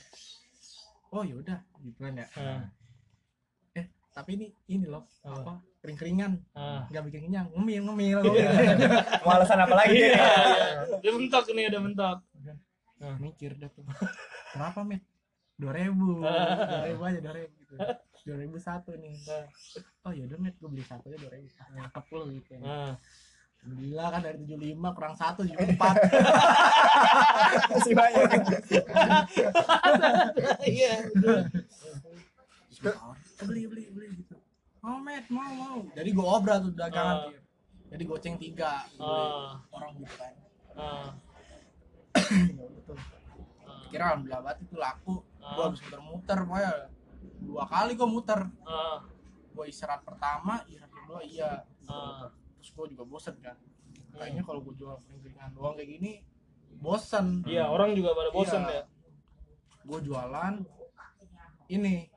oh 1.12 1.24
yaudah 1.24 1.60
gitu 1.82 2.00
kan 2.00 2.14
ya. 2.16 2.28
Eh 2.36 2.62
tapi 4.16 4.40
ini 4.40 4.48
ini 4.72 4.88
loh 4.88 5.04
Apa? 5.28 5.44
apa? 5.44 5.54
kering 5.84 6.00
keringan 6.00 6.32
ah. 6.56 6.88
nggak 6.88 7.04
bikin 7.12 7.28
kenyang 7.30 7.52
ngemil 7.52 7.82
ngemil. 7.92 8.20
Mau 9.28 9.32
alasan 9.38 9.60
apa 9.62 9.76
lagi? 9.76 10.02
Iya. 10.02 10.18
Udah 10.98 11.14
mentok 11.14 11.46
nih, 11.54 11.70
udah 11.70 11.82
mentok. 11.84 12.18
mikir 13.22 13.54
dah 13.60 13.70
tuh. 13.70 13.86
Berapa 14.58 14.82
met 14.82 15.06
dua 15.62 15.78
ribu. 15.78 16.26
Dua 16.26 16.86
ribu 16.90 17.02
aja 17.06 17.20
dua 17.22 17.38
ribu 17.38 17.54
gitu. 17.62 17.76
Dua 18.26 18.38
ribu 18.42 18.58
satu 18.58 18.98
nih. 18.98 19.14
Oh 20.08 20.10
ya 20.10 20.26
udah 20.26 20.42
met 20.42 20.58
gue 20.58 20.70
beli 20.74 20.82
satu 20.82 21.06
aja 21.12 21.22
dua 21.22 21.32
ribu. 21.36 21.46
Cakep 21.54 22.06
lo 22.16 22.24
gitu 22.34 22.50
Ah. 22.66 22.98
Alhamdulillah 23.66 24.08
kan 24.14 24.22
dari 24.22 24.38
75 24.46 24.94
kurang 24.94 25.18
1 25.18 25.42
jadi 25.42 25.74
4 25.74 27.74
Masih 27.74 27.94
banyak. 27.98 28.30
Iya. 30.70 30.94
Beli 33.40 33.62
beli 33.66 33.84
beli 33.90 34.08
gitu 34.16 34.36
mau 34.80 34.98
met 34.98 35.26
mau 35.28 35.52
mau 35.52 35.78
jadi 35.92 36.10
gue 36.10 36.26
obral 36.26 36.58
tuh 36.62 36.72
dagangan 36.72 37.18
Ah. 37.18 37.28
Tir. 37.28 37.42
jadi 37.88 38.04
goceng 38.06 38.36
tiga 38.38 38.86
Ah. 38.98 39.58
orang 39.70 39.92
gitu 39.98 40.14
kan 40.14 40.34
Ah. 40.74 41.10
Ya 42.56 42.64
udah 42.64 42.82
tuh. 42.86 42.98
Ah. 43.62 43.82
kira 43.88 44.04
alhamdulillah 44.08 44.42
banget 44.42 44.60
itu 44.64 44.76
laku 44.76 45.16
Ah. 45.38 45.54
gue 45.54 45.64
habis 45.66 45.82
muter-muter 45.82 46.38
pokoknya 46.42 46.72
dua 47.42 47.64
kali 47.66 47.92
gue 47.94 48.08
muter 48.08 48.40
Ah. 48.64 49.00
gue 49.50 49.66
istirahat 49.66 50.02
pertama 50.02 50.62
istirahat 50.66 50.92
kedua 50.92 51.20
iya 51.22 51.52
Ah. 51.86 52.30
terus 52.56 52.70
gue 52.72 52.86
juga 52.92 53.04
bosen 53.04 53.36
kan 53.40 53.58
kayaknya 54.12 54.42
kalau 54.42 54.62
gue 54.62 54.74
jual 54.76 54.96
kering-keringan 55.02 55.52
doang 55.52 55.76
kayak 55.76 55.92
gini 55.92 56.12
bosen 56.76 57.40
Iya, 57.44 57.68
orang 57.68 57.92
juga 57.92 58.12
pada 58.12 58.30
bosan 58.30 58.62
Iya. 58.64 58.74
ya. 58.76 58.84
gue 59.82 60.00
jualan 60.04 60.54
ini 61.68 62.10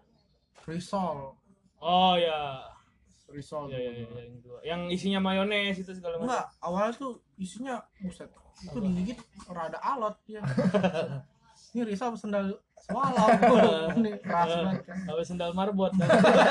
risol. 0.69 1.33
Oh 1.81 2.15
ya. 2.21 2.63
risol. 3.29 3.69
Iya, 3.69 3.79
iya, 3.81 3.91
iya, 4.05 4.21
yang 4.25 4.37
dua. 4.41 4.59
Yang 4.65 4.81
isinya 5.01 5.21
mayones 5.21 5.77
itu 5.81 5.93
segala 5.93 6.17
macam. 6.17 6.33
enggak 6.33 6.47
awalnya 6.65 6.93
tuh 6.97 7.13
isinya 7.37 7.77
buset 8.01 8.29
itu 8.59 8.79
digigit 8.83 9.19
rada 9.47 9.79
alot 9.79 10.19
ya 10.27 10.43
ini 11.77 11.83
risol 11.87 12.19
sendal 12.19 12.59
semalam 12.89 13.29
ini 14.01 14.17
keras 14.25 14.49
banget 14.49 14.83
kan. 14.89 14.99
sendal 15.21 15.51
marbot. 15.53 15.93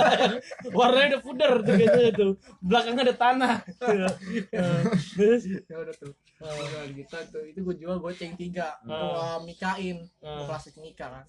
Warnanya 0.77 1.17
udah 1.17 1.21
pudar 1.25 1.51
tuh 1.65 1.73
biasanya 1.73 2.12
tuh. 2.13 2.32
Belakangnya 2.62 3.03
ada 3.10 3.15
tanah. 3.17 3.53
Terus? 3.82 5.41
Ya 5.65 5.75
udah 5.82 5.95
tuh. 5.97 6.13
Udah 6.38 6.84
gitu 6.93 7.17
tuh. 7.34 7.43
Itu 7.49 7.60
gue 7.65 7.75
jual 7.82 7.97
goceng 7.97 8.38
tiga. 8.38 8.77
Gue 8.86 9.49
mikain. 9.49 10.06
Plastik 10.21 10.77
mika 10.77 11.10
kan. 11.10 11.25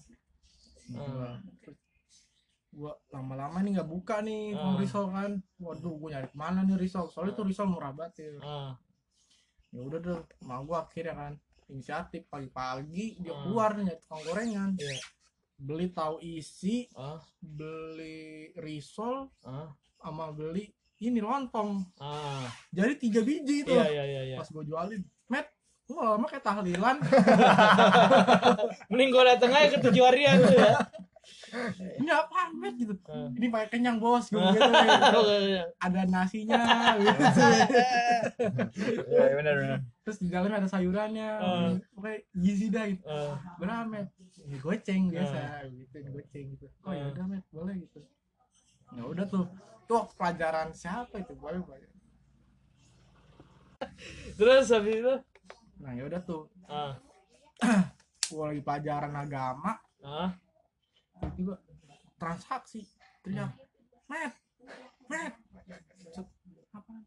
Gua 2.69 2.93
lama-lama 3.09 3.59
nih 3.59 3.75
nggak 3.75 3.89
buka 3.89 4.21
nih 4.21 4.53
Ah. 4.53 4.77
risol 4.77 5.09
kan 5.09 5.31
waduh 5.57 5.89
gue 5.91 6.09
nyari 6.09 6.27
ke 6.27 6.37
mana 6.37 6.61
nih 6.61 6.77
risol 6.77 7.09
soalnya 7.09 7.33
tuh 7.33 7.45
risol 7.45 7.67
murah 7.67 7.89
banget 7.91 8.13
ya 8.19 8.29
Ah. 8.39 8.73
ya 9.69 9.81
udah 9.81 9.99
tuh 9.99 10.17
mau 10.43 10.61
gua 10.63 10.83
akhirnya 10.83 11.13
kan 11.13 11.33
inisiatif 11.67 12.25
pagi-pagi 12.25 13.17
dia 13.19 13.29
Hmm. 13.31 13.41
keluar 13.43 13.73
nih 13.73 13.83
nyari 13.85 13.99
tukang 13.99 14.21
gorengan 14.23 14.69
Iya. 14.75 14.97
beli 15.57 15.87
tahu 15.89 16.15
isi 16.21 16.85
Ah. 16.93 17.17
beli 17.39 18.17
risol 18.55 19.33
Ah. 19.41 19.73
sama 19.95 20.29
beli 20.29 20.69
ini 20.99 21.19
lontong 21.19 21.83
Ah. 21.97 22.45
jadi 22.69 22.93
tiga 22.95 23.21
biji 23.21 23.63
itu 23.63 23.71
Iya, 23.71 23.87
iya, 23.87 24.03
iya, 24.05 24.21
iya. 24.25 24.37
pas 24.37 24.47
gue 24.47 24.63
jualin 24.63 25.01
met 25.27 25.49
lu 25.89 25.97
lama 25.97 26.25
kayak 26.25 26.45
tahlilan 26.45 26.97
Mending 28.89 29.09
gua 29.09 29.23
dateng 29.27 29.51
aja 29.51 29.67
ke 29.69 29.81
tujuh 29.81 30.03
harian 30.03 30.37
tuh 30.39 30.53
ya. 30.53 30.77
ini 31.97 32.09
apa 32.09 32.53
met 32.53 32.73
gitu 32.73 32.93
Ah. 33.05 33.25
ini 33.33 33.49
pakai 33.49 33.67
kenyang 33.71 33.97
bos 33.97 34.29
gue 34.29 34.37
gitu 34.53 34.69
Oh, 35.11 35.25
iya, 35.25 35.37
iya. 35.41 35.63
ada 35.77 36.05
nasinya 36.05 36.61
gitu 36.95 37.21
Iya, 39.09 39.25
benar 39.33 39.53
benar. 39.57 39.79
terus 40.03 40.17
di 40.19 40.29
dalamnya 40.29 40.61
ada 40.61 40.69
sayurannya 40.69 41.29
Ah. 41.35 41.73
pokoknya 41.91 42.17
gizi 42.33 42.69
dah 42.69 42.85
gitu 42.85 43.01
Ah. 43.03 43.33
berapa 43.57 43.81
met 43.83 44.07
ini 44.39 44.57
goceng 44.57 45.09
biasa 45.09 45.37
gitu 45.67 45.95
ini 45.95 46.09
goceng 46.11 46.45
gitu 46.53 46.65
oh 46.83 46.93
ya 46.93 47.03
Ah. 47.03 47.11
udah 47.11 47.25
met 47.27 47.43
boleh 47.49 47.75
gitu 47.79 47.99
ya 48.89 49.03
udah 49.03 49.25
tuh 49.25 49.45
tuh 49.85 50.05
pelajaran 50.13 50.69
siapa 50.71 51.17
itu 51.17 51.33
boleh 51.33 51.57
boleh 51.59 51.89
Terus 54.35 54.69
habis 54.69 54.95
itu 54.97 55.13
nah 55.79 55.91
ya 55.95 56.03
udah 56.05 56.21
tuh. 56.21 56.43
Gua 58.29 58.53
lagi 58.53 58.61
pelajaran 58.61 59.13
agama. 59.15 59.73
Ah. 59.99 60.31
tiba-tiba 61.19 61.59
transaksi 62.15 62.87
teriak 63.19 63.51
met 64.07 64.31
met 65.11 65.35
Set, 66.15 66.23
apa? 66.71 67.03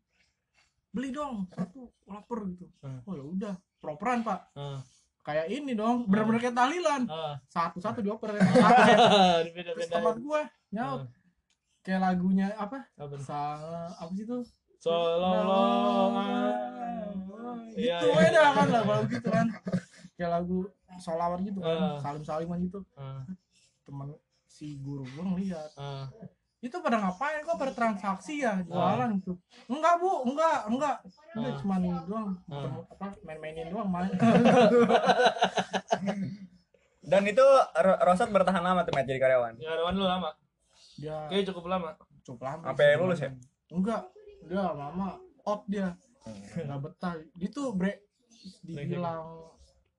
Beli 0.93 1.09
dong 1.09 1.49
satu 1.49 1.89
lapar 2.05 2.45
gitu. 2.53 2.69
Hmm. 2.85 3.01
oh 3.09 3.17
ya 3.17 3.25
udah 3.25 3.55
properan 3.81 4.21
pak. 4.21 4.53
Ah. 4.53 4.85
kayak 5.23 5.49
ini 5.49 5.73
dong 5.73 6.05
bener-bener 6.05 6.43
kayak 6.43 6.53
tahlilan 6.59 7.09
Ah. 7.09 7.41
satu-satu 7.49 8.05
dioper. 8.05 8.37
Terus 9.57 9.89
teman 9.89 10.21
gue 10.21 10.41
nyaut. 10.77 11.01
Ah. 11.01 11.09
kayak 11.81 12.01
lagunya 12.05 12.53
apa? 12.61 12.85
Apa? 13.01 13.17
sa 13.17 13.57
apa 13.97 14.13
sih 14.13 14.29
itu? 14.29 14.45
Sololong. 14.83 16.13
Gitu 17.75 18.07
ya 18.09 18.29
dah 18.31 18.51
kan 18.53 18.67
lah 18.69 18.83
lagu 18.83 19.07
gitu 19.09 19.29
kan 19.29 19.47
kayak 20.13 20.31
lagu 20.33 20.59
solawat 20.97 21.41
gitu 21.41 21.59
kan 21.59 21.77
Ah. 21.77 21.99
salim 21.99 22.23
saliman 22.23 22.59
gitu 22.61 22.81
Ah. 22.95 23.25
temen 23.83 24.13
si 24.45 24.77
guru 24.79 25.03
gue 25.03 25.25
ngeliat 25.25 25.71
Ah. 25.75 26.07
itu 26.59 26.77
pada 26.77 26.95
ngapain 26.97 27.41
kok 27.41 27.57
pada 27.57 27.73
transaksi 27.73 28.41
ya 28.41 28.61
jualan 28.61 29.19
tuh 29.19 29.35
enggak 29.67 29.95
bu 29.97 30.23
enggak 30.25 30.59
enggak 30.67 30.97
udah 31.33 31.43
Ah. 31.45 31.57
cuma 31.57 31.75
ini 31.77 31.91
doang. 32.05 32.31
Ketemu- 32.45 32.87
apa 32.89 33.07
main-mainin 33.23 33.67
doang 33.67 33.89
main 33.89 34.13
Dan 37.03 37.23
itu 37.25 37.43
Ro- 37.75 38.01
Rosat 38.01 38.31
bertahan 38.31 38.63
lama 38.63 38.81
tuh 38.83 38.95
Matt 38.95 39.05
jadi 39.05 39.19
karyawan. 39.19 39.59
Karyawan 39.59 39.93
lu 39.93 40.07
lama. 40.07 40.31
dia 40.95 41.27
Kayak 41.27 41.51
cukup 41.51 41.67
lama. 41.67 41.97
cukup 42.23 42.41
lama 42.45 42.63
Sampai 42.65 42.87
sih. 42.87 42.97
lulus 42.97 43.19
ya? 43.19 43.31
enggak 43.69 44.03
dia 44.45 44.63
lama 44.63 45.19
out 45.43 45.65
dia 45.67 45.89
nggak 46.57 46.81
betah. 46.81 47.15
Dia 47.35 47.49
tuh 47.49 47.73
bre. 47.73 48.03
Dibilang 48.61 49.51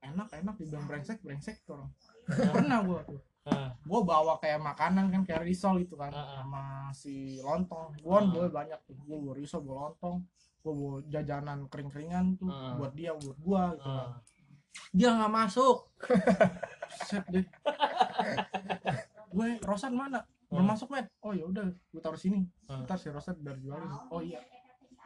enak 0.03 0.28
enak 0.36 0.55
dibilang 0.59 0.84
brengsek 0.84 1.24
brengsek 1.24 1.63
tuh 1.63 1.80
orang. 1.80 1.91
Pernah 2.28 2.80
gua 2.84 2.99
tuh. 3.03 3.21
Ah, 3.43 3.76
gua 3.84 3.99
bawa 4.03 4.39
kayak 4.39 4.59
makanan 4.59 5.11
kan 5.11 5.21
kayak 5.24 5.43
risol 5.43 5.76
gitu 5.80 5.99
kan 5.99 6.11
Ah, 6.11 6.19
ah. 6.19 6.28
sama 6.39 6.63
si 6.91 7.39
lontong. 7.39 7.91
Gua 7.99 8.19
kan 8.19 8.26
bawa 8.32 8.47
banyak 8.49 8.80
tuh. 8.84 8.95
Gua 9.03 9.17
bawa 9.19 9.34
risol 9.36 9.61
bawa 9.63 9.80
lontong. 9.91 10.17
Gua 10.59 10.74
bawa 10.74 10.95
jajanan 11.07 11.59
kering 11.67 11.91
keringan 11.91 12.26
tuh 12.36 12.47
buat 12.80 12.91
dia 12.93 13.11
buat 13.15 13.38
gua 13.39 13.63
gitu 13.76 13.88
kan. 13.88 14.09
Dia 14.91 15.09
nggak 15.13 15.34
masuk. 15.34 15.78
Set 17.03 17.24
deh. 17.30 17.45
Gue 19.30 19.57
Rosan 19.61 19.93
mana? 19.93 20.21
Belum 20.47 20.61
Hmm. 20.63 20.71
masuk 20.78 20.93
men. 20.93 21.05
Oh 21.19 21.34
ya 21.34 21.45
udah 21.45 21.65
gue 21.65 22.01
taruh 22.01 22.17
sini. 22.17 22.45
Ntar 22.69 22.97
si 22.97 23.09
Rosan 23.09 23.41
biar 23.41 23.57
jualin. 23.57 23.89
Oh 24.09 24.21
iya 24.21 24.38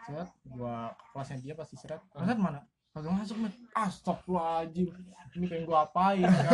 set 0.07 0.29
gua 0.47 0.75
ke 0.91 1.05
kelasnya 1.11 1.37
dia 1.41 1.53
pasti 1.53 1.75
seret 1.75 1.99
Hmm. 2.09 2.23
Rosan 2.23 2.39
mana 2.39 2.59
kagak 2.89 3.11
masuk 3.13 3.37
men 3.37 3.53
astagfirullahaladzim 3.73 4.87
ini 5.33 5.45
pengen 5.45 5.65
gua 5.65 5.83
apain 5.83 6.23
kan 6.47 6.51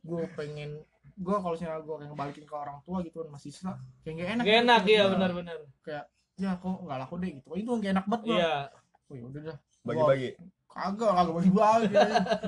gue 0.00 0.22
pengen 0.34 0.70
gue 1.16 1.34
kalau 1.34 1.52
misalnya 1.52 1.80
gue 1.80 1.94
kayak 1.96 2.08
ngebalikin 2.08 2.44
ke 2.44 2.54
orang 2.54 2.78
tua 2.80 3.02
gitu 3.02 3.16
kan 3.18 3.28
masih 3.30 3.50
sisa 3.50 3.74
kayak 4.00 4.14
gak 4.16 4.28
enak 4.30 4.38
Gak 4.38 4.48
gitu. 4.48 4.62
enak 4.62 4.82
ya 4.84 4.96
Nah, 4.96 5.08
benar-benar. 5.10 5.56
kayak 5.80 6.04
ya 6.36 6.50
kok 6.54 6.76
nggak 6.78 6.98
laku 6.98 7.14
deh 7.18 7.30
gitu 7.34 7.48
itu 7.52 7.70
gak 7.74 7.92
enak 7.92 8.04
banget 8.06 8.22
gua 8.24 8.36
Iya. 8.36 8.54
oh 9.02 9.14
ya 9.14 9.24
udah 9.24 9.40
dah 9.42 9.56
Bagi-bagi. 9.82 10.28
kagak 10.68 11.10
kagak 11.10 11.34
bagi 11.34 11.50
bagi 11.50 11.96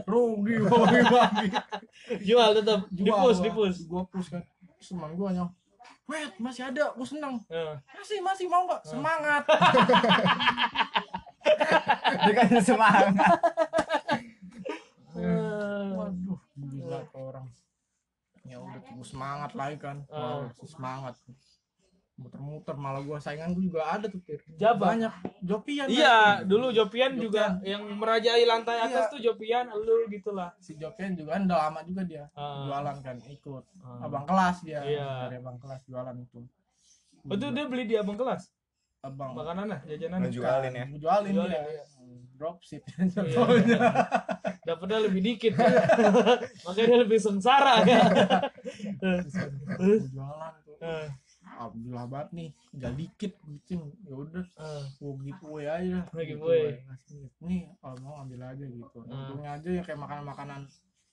rugi 0.06 0.54
gua 0.60 0.76
bagi 0.80 1.02
bagi 1.08 1.46
Jual 2.28 2.48
tetap. 2.54 2.80
jual 2.86 3.02
Dipus, 3.02 3.34
gua. 3.34 3.44
dipus. 3.44 3.76
gua 3.84 4.02
push 4.06 4.28
kan 4.30 4.42
teman 4.78 5.10
gua 5.12 5.28
nyong 5.30 5.50
Wait, 6.10 6.34
masih 6.42 6.66
ada, 6.66 6.90
gua 6.98 7.06
seneng 7.06 7.38
Ah. 7.46 7.78
Masih, 7.94 8.18
masih 8.18 8.50
mau 8.50 8.66
nggak? 8.66 8.82
Semangat 8.82 9.46
Dikasih 12.26 12.62
semangat. 12.66 13.14
Waduh, 15.94 16.40
gila 16.58 17.00
orang 17.14 17.46
Ya 18.42 18.58
udah, 18.58 18.82
gua 18.82 19.06
semangat 19.06 19.54
lagi 19.54 19.78
kan. 19.78 20.02
Wah, 20.10 20.50
masih 20.50 20.66
semangat 20.66 21.14
Muter-muter, 22.20 22.76
malah 22.76 23.00
gua 23.00 23.16
saingan 23.16 23.50
gua 23.50 23.64
juga 23.64 23.80
ada 23.88 24.04
tuh 24.04 24.20
Tir. 24.20 24.44
Jabar. 24.54 24.92
Banyak, 24.92 25.12
Jopian 25.40 25.88
Iya, 25.88 26.16
kan? 26.36 26.44
dulu 26.44 26.68
Jopian 26.68 27.12
Jopian. 27.12 27.16
juga 27.16 27.44
yang 27.64 27.82
merajai 27.96 28.44
lantai 28.44 28.76
atas 28.78 29.08
Iya. 29.08 29.10
tuh 29.10 29.20
Jopian, 29.22 29.64
lu 29.72 30.04
gitulah. 30.06 30.52
Si 30.58 30.76
Jopian 30.76 31.16
juga 31.16 31.34
kan 31.34 31.48
udah 31.48 31.58
lama 31.62 31.80
juga 31.82 32.02
dia 32.04 32.24
Ah. 32.32 32.68
Jualan 32.68 32.96
kan, 33.00 33.16
ikut 33.24 33.64
Ah. 33.80 34.04
Abang 34.04 34.24
kelas 34.24 34.56
dia 34.60 34.84
Iya. 34.84 35.08
Dari 35.26 35.36
abang 35.38 35.56
kelas 35.56 35.80
jualan 35.82 36.12
itu 36.14 36.40
Oh, 37.22 37.34
itu 37.34 37.46
dia 37.48 37.64
beli 37.64 37.84
di 37.84 37.96
abang 37.96 38.14
kelas 38.14 38.52
Abang 39.00 39.32
makanannya, 39.32 39.80
jajanan. 39.86 40.20
Ngejualin 40.22 40.72
ya. 40.72 40.84
Jualin, 40.94 41.32
Jualin, 41.32 41.56
dia 41.56 41.72
iya. 41.72 41.84
Dropship 42.34 42.82
Iya. 42.84 43.80
Dapatnya 44.68 44.98
lebih 45.02 45.20
dikit. 45.20 45.56
Makanya 46.64 46.84
dia 46.86 46.98
lebih 47.00 47.16
sengsara 47.18 47.80
kan. 47.80 48.04
Jualan 49.80 50.52
tuh 50.62 50.76
Ah, 50.84 51.08
alhamdulillah 51.60 52.06
banget 52.08 52.28
nih 52.32 52.48
tinggal 52.70 52.94
dikit 52.96 53.32
gitu 53.44 53.76
ya 54.00 54.14
udah 54.16 54.44
ah. 54.56 54.80
gua 54.96 55.12
giveaway 55.20 55.66
aja 55.68 55.98
Oh, 56.02 56.16
Gitu, 56.16 56.28
giveaway. 56.32 56.80
nih 57.40 57.60
kalau 57.76 57.96
mau 58.00 58.14
ambil 58.18 58.40
aja 58.42 58.64
gitu 58.64 58.96
Ah. 58.96 59.04
untungnya 59.04 59.50
aja 59.54 59.68
ya 59.70 59.82
kayak 59.82 60.00
makanan 60.00 60.24
makanan 60.24 60.60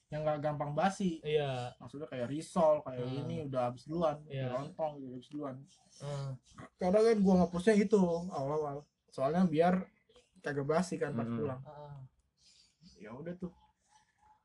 yang 0.08 0.24
gak 0.24 0.40
gampang 0.40 0.72
basi 0.72 1.20
Iya. 1.20 1.68
maksudnya 1.76 2.08
kayak 2.08 2.32
risol 2.32 2.80
kayak 2.80 3.04
Ah. 3.04 3.12
ini 3.20 3.44
udah 3.44 3.62
habis 3.68 3.84
duluan 3.84 4.16
Iya. 4.24 4.48
lontong 4.50 4.96
gitu 4.98 5.12
habis 5.14 5.28
duluan 5.28 5.56
Ah, 6.00 6.30
kadang 6.76 7.04
kan 7.04 7.18
gua 7.20 7.34
ngapusnya 7.38 7.74
itu 7.76 8.00
awal-awal 8.28 8.80
soalnya 9.08 9.44
biar 9.44 9.84
kagak 10.40 10.64
basi 10.64 10.96
kan 10.96 11.12
pas 11.12 11.22
Hmm. 11.22 11.36
pulang 11.36 11.60
ah. 11.62 12.00
ya 12.96 13.12
udah 13.12 13.36
tuh 13.36 13.52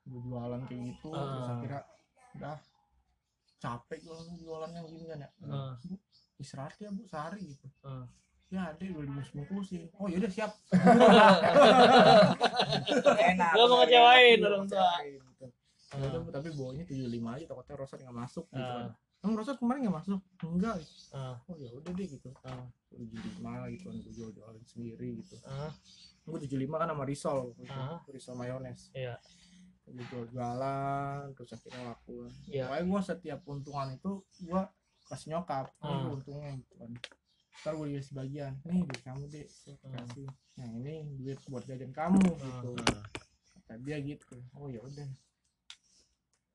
gua 0.04 0.20
jualan 0.20 0.62
kayak 0.68 0.82
gitu 0.92 1.08
Ah. 1.10 1.24
terus 1.24 1.48
akhirnya 1.48 1.82
udah 2.36 2.56
capek 3.64 4.00
gua 4.04 4.20
jualan 4.36 4.70
yang 4.70 4.86
gini 4.86 5.06
kan 5.08 5.20
ya 5.20 5.30
Ah. 5.46 5.74
Bu, 5.80 5.96
istirahat 6.36 6.76
ya 6.78 6.92
bu 6.92 7.08
sehari 7.08 7.40
gitu 7.48 7.68
Ah. 7.82 8.04
ya 8.52 8.70
adek 8.70 8.92
udah 8.92 9.08
dibungkus-bungkusin 9.08 9.88
oh 9.96 10.06
yaudah 10.06 10.28
siap 10.28 10.52
Enak. 13.24 13.52
Lo 13.56 13.64
mau 13.66 13.78
ngecewain 13.82 14.40
orang 14.40 14.66
tua. 14.68 14.92
Bu, 15.94 16.30
tapi 16.30 16.50
bawanya 16.52 16.84
75 16.84 17.08
aja 17.30 17.46
takutnya 17.48 17.76
Rosat 17.78 18.00
nggak 18.02 18.18
masuk 18.18 18.46
gitu 18.50 18.60
Ah. 18.62 18.90
kan 18.90 18.92
Emang 19.24 19.40
Rosat 19.40 19.56
kemarin 19.56 19.88
nggak 19.88 19.98
masuk? 19.98 20.20
Enggak. 20.44 20.76
Ah. 21.12 21.40
Oh 21.48 21.56
ya 21.56 21.72
udah 21.72 21.92
deh 21.94 22.08
gitu. 22.10 22.30
Ah. 22.44 22.68
75 22.92 23.72
gitu 23.72 23.84
kan 23.88 23.96
gue 23.98 24.12
jual 24.12 24.30
jualin 24.30 24.64
sendiri 24.66 25.10
gitu. 25.18 25.40
Ah. 25.46 25.72
Gue 26.24 26.40
75 26.40 26.76
kan 26.76 26.88
sama 26.92 27.04
risol, 27.04 27.56
gitu. 27.56 27.72
Ah. 27.72 28.04
risol 28.06 28.36
mayones. 28.36 28.92
Iya. 28.92 29.16
Gue 29.84 30.04
jual 30.10 30.26
jualan 30.32 31.28
terus 31.36 31.52
akhirnya 31.54 31.82
laku. 31.92 32.32
Iya. 32.48 32.66
Pokoknya 32.72 32.86
gue 32.88 33.02
setiap 33.04 33.40
untungan 33.46 33.88
itu 33.92 34.12
gue 34.42 34.62
kasih 35.08 35.28
nyokap. 35.36 35.66
Ah. 35.80 35.88
Ini 35.92 36.08
untungnya 36.10 36.52
gitu 36.56 36.74
kan. 36.80 36.92
Ntar 37.62 37.74
gue 37.76 37.88
kasih 37.94 38.08
sebagian. 38.08 38.54
Nih 38.64 38.82
duit 38.88 39.02
kamu 39.04 39.24
deh. 39.28 39.46
Ah. 39.84 39.92
kasih. 40.00 40.28
Nah 40.58 40.68
ini 40.80 40.94
duit 41.20 41.40
buat 41.50 41.64
jajan 41.68 41.92
kamu 41.92 42.22
gitu. 42.24 42.72
Ah. 42.90 43.04
Kata 43.60 43.74
dia 43.84 43.98
gitu. 44.00 44.40
Oh 44.56 44.72
ya 44.72 44.80
udah. 44.80 45.10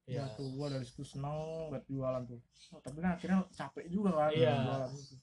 Iya. 0.08 0.24
Ya 0.24 0.32
tuh 0.40 0.48
gua 0.56 0.72
dari 0.72 0.88
situ 0.88 1.04
seneng 1.04 1.36
buat 1.68 1.84
jualan 1.84 2.24
tuh. 2.24 2.40
Oh, 2.72 2.80
tapi 2.80 3.04
kan 3.04 3.12
akhirnya 3.12 3.44
capek 3.52 3.92
juga 3.92 4.16
kan 4.16 4.32
Iya. 4.32 4.56
jualan 4.64 4.90
itu. 4.96 5.14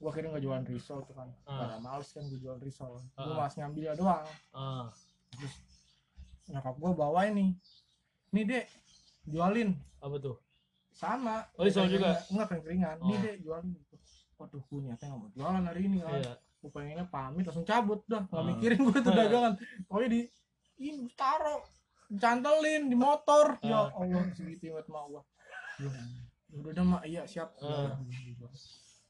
Gua 0.00 0.08
akhirnya 0.08 0.28
nggak 0.32 0.44
jualan 0.48 0.64
risol 0.64 0.98
tuh 1.04 1.12
kan. 1.12 1.28
Ah. 1.44 1.60
Pada 1.60 1.76
males 1.76 2.08
kan 2.08 2.24
gua 2.24 2.38
jualan 2.40 2.60
risol. 2.64 3.04
Gua 3.12 3.20
Ah. 3.20 3.36
malas 3.36 3.54
ngambilnya 3.60 3.94
doang. 4.00 4.24
Ah. 4.56 4.88
Terus 5.36 5.54
nyokap 6.50 6.74
gua 6.76 6.92
bawain 6.92 7.32
nih. 7.32 7.50
Nih 8.30 8.44
dek, 8.44 8.66
jualin 9.24 9.74
Apa 9.98 10.16
tuh? 10.16 10.36
sama. 10.90 11.46
Oh, 11.54 11.62
risol 11.62 11.86
juga? 11.86 12.18
Enggak 12.28 12.46
kering-keringan. 12.50 12.96
Nih 13.00 13.16
Oh. 13.16 13.20
dek, 13.20 13.36
jualin 13.40 13.70
gitu. 13.72 13.96
Waduh, 14.36 14.62
niatnya 14.80 15.06
nggak 15.06 15.18
mau 15.18 15.30
jualan 15.30 15.64
hari 15.64 15.80
ini 15.84 15.98
kan. 16.00 16.16
Iya. 16.16 16.34
Gua 16.60 16.70
pengennya 16.70 17.06
pamit 17.06 17.44
langsung 17.44 17.64
cabut 17.64 18.00
dah. 18.04 18.22
Nggak 18.24 18.36
Ah. 18.36 18.48
mikirin 18.48 18.80
gua 18.80 18.98
tuh 18.98 19.12
dagangan. 19.20 19.52
Pokoknya 19.84 20.08
di 20.10 20.20
ini 20.80 21.08
taruh 21.12 21.60
cantelin 22.10 22.82
di 22.86 22.96
motor 22.96 23.54
ya 23.62 23.86
Ah. 23.86 23.88
Allah 23.94 24.24
segitu 24.32 24.72
banget 24.72 24.88
mau 24.88 25.06
gua 25.08 25.22
Ya, 25.78 25.88
udah 26.52 26.72
dah 26.74 26.84
mak 26.84 27.02
iya 27.04 27.22
siap 27.24 27.54
Ah. 27.60 27.94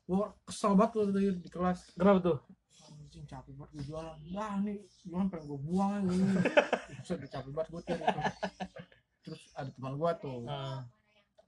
gua 0.05 0.34
kesel 0.43 0.74
banget 0.74 0.91
tuh 0.93 1.05
di 1.14 1.49
kelas 1.49 1.95
Kenapa 1.95 2.18
tuh? 2.20 2.38
Capek 3.30 3.54
banget 3.54 3.70
gua 3.70 3.82
jualan. 3.86 4.16
Dah 4.28 4.52
nih 4.58 4.76
jualan 5.02 5.26
pengen 5.28 5.44
gua 5.46 5.58
buang 5.60 5.90
aja 5.94 6.10
ini. 6.10 6.34
Udah 7.06 7.30
capek 7.30 7.50
banget 7.50 7.68
gua 7.68 7.80
tuh 7.80 7.96
terus 9.20 9.42
ada 9.52 9.70
teman 9.70 9.94
gua 9.94 10.10
tuh 10.16 10.42
Ah. 10.44 10.82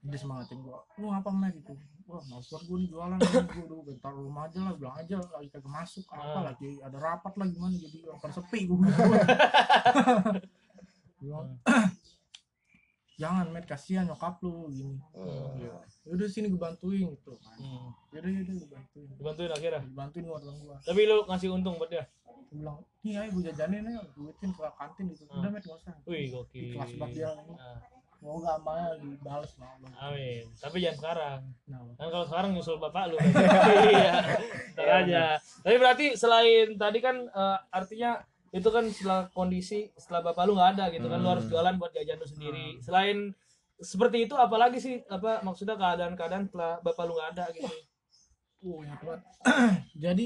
dia 0.01 0.15
semangatin 0.15 0.59
gua. 0.59 0.79
Lu 0.95 1.09
apa 1.09 1.27
mek 1.29 1.51
gitu. 1.55 1.75
Wah 2.03 2.19
males 2.25 2.43
banget 2.45 2.63
gua 2.65 2.77
nih 2.77 2.87
jualan 2.87 3.17
gua 3.19 3.63
udah 3.65 3.79
bentar 3.85 4.11
rumah 4.13 4.43
aja 4.45 4.59
lah 4.61 4.73
bilang 4.73 4.95
aja 4.95 5.15
lagi 5.19 5.47
kagak 5.49 5.67
masuk 5.69 6.05
apa 6.09 6.23
Ah. 6.33 6.43
lagi 6.47 6.79
ada 6.79 6.97
rapat 6.97 7.33
lah 7.33 7.47
gimana 7.47 7.73
jadi 7.73 7.97
orang 8.07 8.31
sepi 8.31 8.59
gua 8.65 8.77
bilang. 11.19 11.47
Jangan 13.15 13.45
met 13.47 13.63
kasihan 13.63 14.03
nyokap 14.03 14.41
lu 14.41 14.67
gini 14.67 14.97
ya 15.59 15.71
udah 16.09 16.25
sini 16.25 16.47
gue 16.47 16.57
bantuin 16.57 17.07
gitu 17.09 17.31
kan 17.31 17.55
Hmm. 17.55 17.89
yaudah 18.11 18.29
yaudah 18.29 18.53
gue 18.53 18.67
bantuin 18.67 19.07
Dibantuin 19.13 19.51
akhirnya. 19.51 19.81
dibantuin 19.81 20.23
buat 20.25 20.41
orang 20.41 20.57
gua 20.59 20.77
Tapi 20.81 21.01
lu 21.03 21.17
ngasih 21.23 21.49
untung 21.49 21.75
buat 21.75 21.87
dia. 21.87 22.03
gue 22.43 22.59
bilang 22.59 22.77
nih 23.01 23.13
ayo 23.15 23.29
gue 23.31 23.43
jajanin 23.45 23.85
aja 23.85 24.01
duitin 24.11 24.49
ke 24.49 24.61
kantin 24.73 25.05
gitu 25.07 25.23
udah 25.25 25.39
Hmm. 25.39 25.51
met 25.51 25.61
gak 25.61 25.75
usah 25.75 25.93
Wih, 26.03 26.19
di 26.19 26.29
gokil. 26.29 26.65
kelas 26.73 26.91
banget 26.95 27.15
dia 27.15 27.29
Ah. 27.29 27.77
mau 28.19 28.35
gak 28.37 28.55
amalnya 28.57 28.87
dibales 28.97 29.49
sama 29.49 29.67
Allah 29.69 29.89
Amin. 30.05 30.43
Tapi 30.55 30.77
jangan 30.79 30.97
sekarang. 30.97 31.39
nah 31.65 31.79
Kan 31.93 32.07
kalau 32.09 32.25
sekarang 32.25 32.49
nyusul 32.51 32.77
bapak 32.77 33.03
lu. 33.05 33.17
Iya. 33.93 34.13
Ntar 34.73 34.87
aja. 35.01 35.23
Tapi 35.59 35.75
berarti 35.77 36.05
selain 36.13 36.67
tadi 36.73 36.99
kan 36.99 37.15
eh, 37.21 37.57
artinya 37.69 38.23
itu 38.53 38.69
kan 38.69 38.85
setelah 38.87 39.21
kondisi 39.29 39.89
setelah 39.97 40.29
bapak 40.29 40.45
lu 40.45 40.53
nggak 40.53 40.77
ada 40.77 40.85
gitu 40.89 41.05
kan 41.05 41.17
lu 41.17 41.25
Hmm. 41.25 41.33
harus 41.33 41.45
jualan 41.47 41.75
buat 41.75 41.91
jajan 41.91 42.17
lu 42.17 42.27
sendiri. 42.27 42.67
Selain 42.79 43.33
seperti 43.75 44.17
itu 44.23 44.37
apalagi 44.37 44.77
sih 44.77 45.01
apa 45.07 45.41
maksudnya 45.41 45.73
keadaan-keadaan 45.73 46.45
setelah 46.45 46.77
bapak 46.79 47.03
lu 47.03 47.13
nggak 47.13 47.29
ada 47.33 47.45
gitu. 47.51 47.67
oh 48.63 48.79
ingat 48.79 49.01
banget 49.03 49.21
jadi 49.93 50.25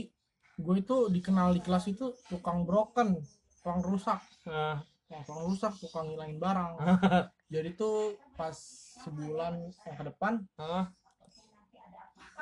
gue 0.57 0.75
itu 0.75 0.97
dikenal 1.09 1.53
di 1.53 1.61
kelas 1.61 1.85
itu 1.87 2.05
tukang 2.27 2.61
broken 2.63 3.17
tukang 3.57 3.79
rusak 3.81 4.21
Nah, 4.45 4.77
tukang 5.17 5.41
rusak 5.43 5.73
tukang 5.79 6.05
ngilangin 6.05 6.37
barang 6.37 6.71
jadi 7.53 7.73
tuh 7.73 8.13
pas 8.33 8.53
sebulan 9.01 9.57
yang 9.81 9.95
ke 9.95 10.03
depan 10.05 10.33
ah, 10.55 10.85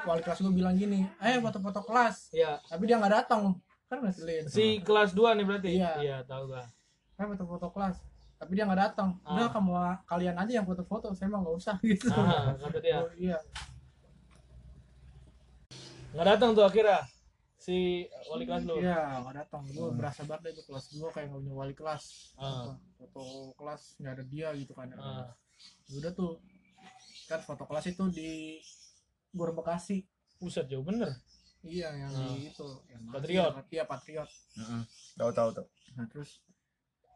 wali 0.04 0.20
kelas 0.20 0.40
gue 0.40 0.52
bilang 0.52 0.76
gini 0.76 1.08
eh 1.18 1.40
foto-foto 1.40 1.80
kelas 1.82 2.30
Iya. 2.32 2.60
tapi 2.66 2.84
dia 2.86 3.00
nggak 3.00 3.14
datang 3.16 3.56
kan 3.86 3.98
ngeselin 4.00 4.44
Si 4.48 4.82
kelas 4.82 5.12
2 5.12 5.34
nih 5.34 5.46
berarti? 5.46 5.70
Iya. 5.74 5.92
Iya, 5.98 6.18
tahu 6.24 6.50
gua. 6.50 6.66
eh 7.16 7.26
foto-foto 7.26 7.68
kelas 7.70 7.96
tapi 8.36 8.52
dia 8.54 8.64
nggak 8.64 8.82
datang 8.84 9.16
udah 9.24 9.48
Ah. 9.48 9.50
kamu 9.50 9.72
kalian 10.06 10.36
aja 10.36 10.52
yang 10.54 10.66
foto-foto 10.66 11.08
saya 11.10 11.30
mah 11.30 11.40
nggak 11.40 11.56
usah 11.56 11.76
gitu 11.88 12.12
Ah, 12.12 12.52
kata 12.54 12.80
dia. 12.80 13.00
Oh, 13.00 13.08
iya 13.16 13.40
Nggak 16.12 16.28
datang 16.30 16.52
tuh 16.52 16.64
akhirnya 16.64 17.00
si 17.56 18.04
wali 18.28 18.44
kelas 18.44 18.62
lu. 18.64 18.78
iya 18.78 19.18
nggak 19.20 19.36
datang 19.38 19.64
gue 19.66 19.88
berasa 19.92 20.22
banget 20.22 20.42
deh 20.44 20.52
itu 20.54 20.64
kelas 20.66 20.86
gue 20.92 21.10
kayak 21.10 21.28
nggak 21.30 21.42
punya 21.42 21.56
wali 21.56 21.74
kelas 21.74 22.04
Ah. 22.36 22.76
foto 22.94 23.24
kelas 23.56 23.82
nggak 23.98 24.14
ada 24.14 24.24
dia 24.26 24.48
gitu 24.54 24.72
kan 24.72 24.92
Ah. 24.94 25.32
udah 25.90 26.12
tuh 26.12 26.44
kan 27.26 27.40
foto 27.40 27.64
kelas 27.64 27.86
itu 27.88 28.04
di 28.10 28.60
Gor 29.32 29.52
Bekasi 29.52 30.04
Buset 30.36 30.68
jauh 30.68 30.84
bener. 30.84 31.16
Iya 31.66 31.89
yang 31.91 32.11
di 32.11 32.47
itu 32.47 32.68
yang 32.88 33.01
Patriot. 33.09 33.53
iya 33.68 33.84
patriot 33.84 34.30
Heeh. 34.55 34.82
Tahu 35.16 35.32
tahu 35.32 35.49
tuh. 35.53 35.66
nah 35.93 36.05
terus 36.05 36.39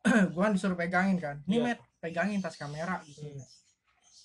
gue 0.31 0.41
kan 0.41 0.51
disuruh 0.51 0.75
pegangin 0.75 1.17
kan 1.17 1.43
nih 1.43 1.55
Iya. 1.55 1.65
met 1.67 1.79
pegangin 1.99 2.39
tas 2.39 2.55
kamera 2.55 2.99
gitu 3.03 3.21
Hmm. 3.21 3.43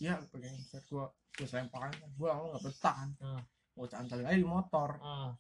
iya 0.01 0.15
pegangin 0.27 0.63
set 0.63 0.85
gue 0.85 1.05
gue 1.35 1.47
lemparin 1.47 1.93
kan 1.93 2.11
gue 2.11 2.29
awal 2.29 2.47
nggak 2.51 2.65
betah 2.65 2.95
kan 2.97 3.11
Ah. 3.21 3.43
gue 3.73 3.87
cantalin 3.87 4.25
aja 4.25 4.37
di 4.37 4.47
motor 4.47 4.91
Ah. 4.99 5.35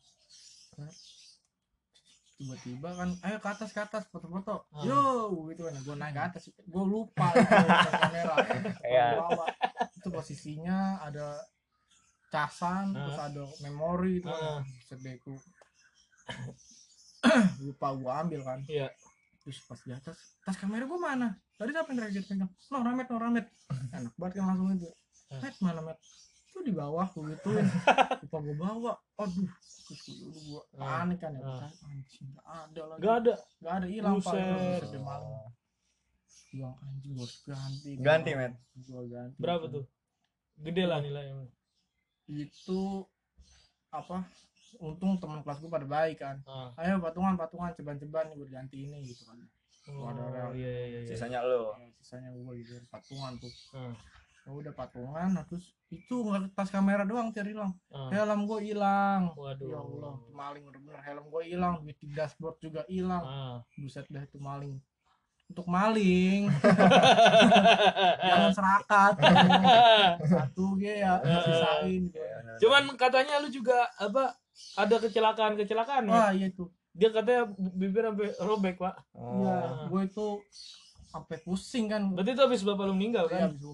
tiba-tiba 2.34 2.90
kan 2.92 3.08
ayo 3.22 3.38
ke 3.38 3.48
atas 3.48 3.70
ke 3.70 3.78
atas 3.78 4.02
foto-foto 4.10 4.66
Ah. 4.68 4.82
yo 4.82 5.00
gitu 5.48 5.62
kan 5.64 5.74
gue 5.76 5.94
naik 5.94 6.12
ke 6.12 6.22
atas 6.24 6.42
gue 6.50 6.84
lupa 6.84 7.30
tas 7.30 7.94
kamera 8.02 8.34
Iya. 8.84 9.06
Gua 9.14 9.28
bawa. 9.30 9.46
itu 9.94 10.08
posisinya 10.10 10.78
ada 11.00 11.38
casan 12.34 12.84
terus 12.90 13.14
ada 13.16 13.42
memori 13.62 14.18
itu 14.18 14.26
Ah. 14.26 14.58
sedeku 14.82 15.38
lupa 17.64 17.88
gue 17.94 18.10
ambil 18.12 18.40
kan. 18.42 18.60
Iya. 18.66 18.88
terus 19.44 19.60
pas 19.68 19.76
di 19.76 19.92
atas 19.92 20.16
tas 20.40 20.56
kamera 20.56 20.88
gue 20.88 20.96
mana? 20.96 21.36
Tadi 21.54 21.68
siapa 21.70 21.92
yang 21.92 21.98
terakhir 22.00 22.22
pegang? 22.24 22.50
No 22.72 22.80
ramet 22.80 23.06
no 23.06 23.16
ramet. 23.20 23.46
Enak 23.92 24.14
banget 24.16 24.32
kan 24.40 24.44
langsung 24.48 24.72
itu. 24.72 24.88
Met 25.30 25.54
mana 25.60 25.80
met 25.80 25.98
itu 26.48 26.58
di 26.62 26.72
bawah 26.72 27.06
gue 27.06 27.36
gituin. 27.36 27.66
Lupa 28.24 28.38
gue 28.40 28.56
bawa. 28.56 28.92
Aduh 29.20 29.48
terus 29.84 30.00
gue 30.08 30.62
Ah. 30.80 31.04
panik 31.04 31.20
kan 31.20 31.36
ya. 31.36 31.44
Anjing 31.84 32.26
gak 32.32 32.46
ada 32.48 32.82
lagi. 32.88 33.00
Gak 33.04 33.14
ada. 33.20 33.34
gak 33.60 33.74
ada 33.76 33.86
hilang 33.86 34.16
pak. 34.18 34.32
Deh, 34.32 35.00
malam. 35.04 35.44
Gua 36.54 36.70
anjing 36.80 37.14
harus 37.18 37.36
ganti. 37.44 37.90
Ganti, 38.00 38.30
Met. 38.32 38.54
gue 38.74 39.02
ganti 39.06 39.36
Berapa 39.36 39.64
tuh? 39.68 39.84
Gede 40.56 40.84
lah 40.88 41.04
nilainya. 41.04 41.50
Itu 42.26 43.04
apa 43.88 44.24
untung 44.76 45.14
teman 45.16 45.40
kelas 45.40 45.58
gue 45.58 45.68
pada 45.68 45.84
baik 45.84 46.18
kan 46.18 46.42
Ah. 46.44 46.74
ayo 46.76 46.98
patungan 46.98 47.34
patungan 47.34 47.70
ceban-ceban 47.70 48.34
buat 48.34 48.48
ganti 48.48 48.84
ini 48.84 49.04
gitu 49.04 49.24
kan 49.24 49.38
Oh, 49.86 50.08
Ada 50.08 50.16
orang. 50.16 50.56
iya 50.56 50.64
iya 50.88 50.98
iya. 51.04 51.08
Sisanya 51.12 51.44
lu. 51.44 51.68
Ya, 51.70 51.92
sisanya 51.94 52.32
gue 52.32 52.54
gitu 52.56 52.80
patungan 52.88 53.36
tuh 53.36 53.52
Ah. 53.70 53.92
ya 54.40 54.50
udah 54.50 54.72
patungan 54.72 55.28
nah, 55.30 55.44
terus 55.44 55.76
itu 55.88 56.16
nggak 56.18 56.52
tas 56.52 56.68
kamera 56.68 57.04
doang 57.04 57.28
tiar 57.30 57.44
hilang 57.44 57.76
Ah. 57.88 58.08
helm 58.08 58.44
gue 58.44 58.60
hilang 58.64 59.36
Waduh. 59.36 59.68
ya 59.68 59.78
Allah 59.78 60.14
maling 60.30 60.64
bener-bener 60.64 61.00
helm 61.00 61.24
gue 61.28 61.42
hilang 61.46 61.74
duit 61.80 61.96
di 61.98 62.08
dashboard 62.10 62.56
juga 62.58 62.82
hilang 62.88 63.22
Ah. 63.22 63.56
buset 63.74 64.08
dah 64.08 64.20
itu 64.20 64.36
maling 64.38 64.80
untuk 65.54 65.66
maling 65.66 66.50
jangan 68.26 68.50
serakat 68.50 69.14
satu 70.20 70.74
ge 70.74 70.98
ya 70.98 71.14
sisain 71.22 72.10
gitu. 72.10 72.18
Cuman 72.60 72.90
katanya 72.94 73.38
lu 73.38 73.48
juga 73.48 73.86
apa 73.94 74.34
ada 74.74 74.96
kecelakaan 74.98 75.54
kecelakaan 75.54 76.06
ya? 76.06 76.12
wah 76.12 76.30
iya 76.30 76.50
tuh 76.50 76.70
Dia 76.90 77.10
katanya 77.10 77.50
bibir 77.56 78.06
sampai 78.06 78.30
robek 78.38 78.74
pak. 78.78 78.94
Iya, 79.10 79.54
Oh. 79.58 79.90
gue 79.90 80.02
itu 80.06 80.26
sampai 81.04 81.42
pusing 81.42 81.90
kan. 81.90 82.06
Berarti 82.08 82.30
itu 82.30 82.42
habis 82.42 82.62
bapak 82.62 82.86
lu 82.86 82.94
meninggal 82.94 83.26
Iya, 83.26 83.34
kan? 83.34 83.50
abis 83.50 83.58
itu. 83.58 83.72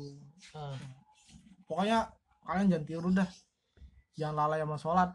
Ah. 0.53 0.73
Pokoknya 1.65 1.99
kalian 2.43 2.67
jangan 2.73 2.85
tiru 2.85 3.09
dah. 3.11 3.29
Jangan 4.17 4.37
lalai 4.39 4.61
sama 4.61 4.77
sholat. 4.77 5.11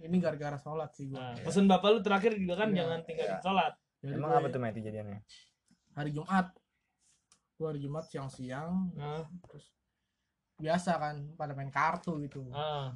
Ini 0.00 0.16
gara-gara 0.16 0.56
sholat 0.56 0.88
sih 0.92 1.08
gue. 1.08 1.16
Nah, 1.16 1.36
pesan 1.36 1.64
bapak 1.64 1.88
lu 1.90 2.00
terakhir 2.00 2.32
juga 2.32 2.64
kan 2.64 2.72
Iya, 2.72 2.80
jangan 2.80 2.98
tinggalin 3.04 3.28
iya. 3.30 3.40
sholat. 3.40 3.72
Jadi 4.00 4.12
Emang 4.16 4.28
gue 4.28 4.38
apa 4.40 4.48
tuh 4.48 4.60
Met 4.60 4.72
kejadiannya? 4.72 5.20
Hari 6.00 6.10
Jumat. 6.10 6.46
Gue 7.54 7.66
hari 7.66 7.80
Jumat 7.80 8.04
siang-siang. 8.06 8.88
Nah, 8.94 9.28
Terus 9.44 9.66
biasa 10.56 10.90
kan 10.96 11.16
pada 11.34 11.52
main 11.52 11.68
kartu 11.68 12.20
gitu. 12.20 12.48
ah, 12.50 12.92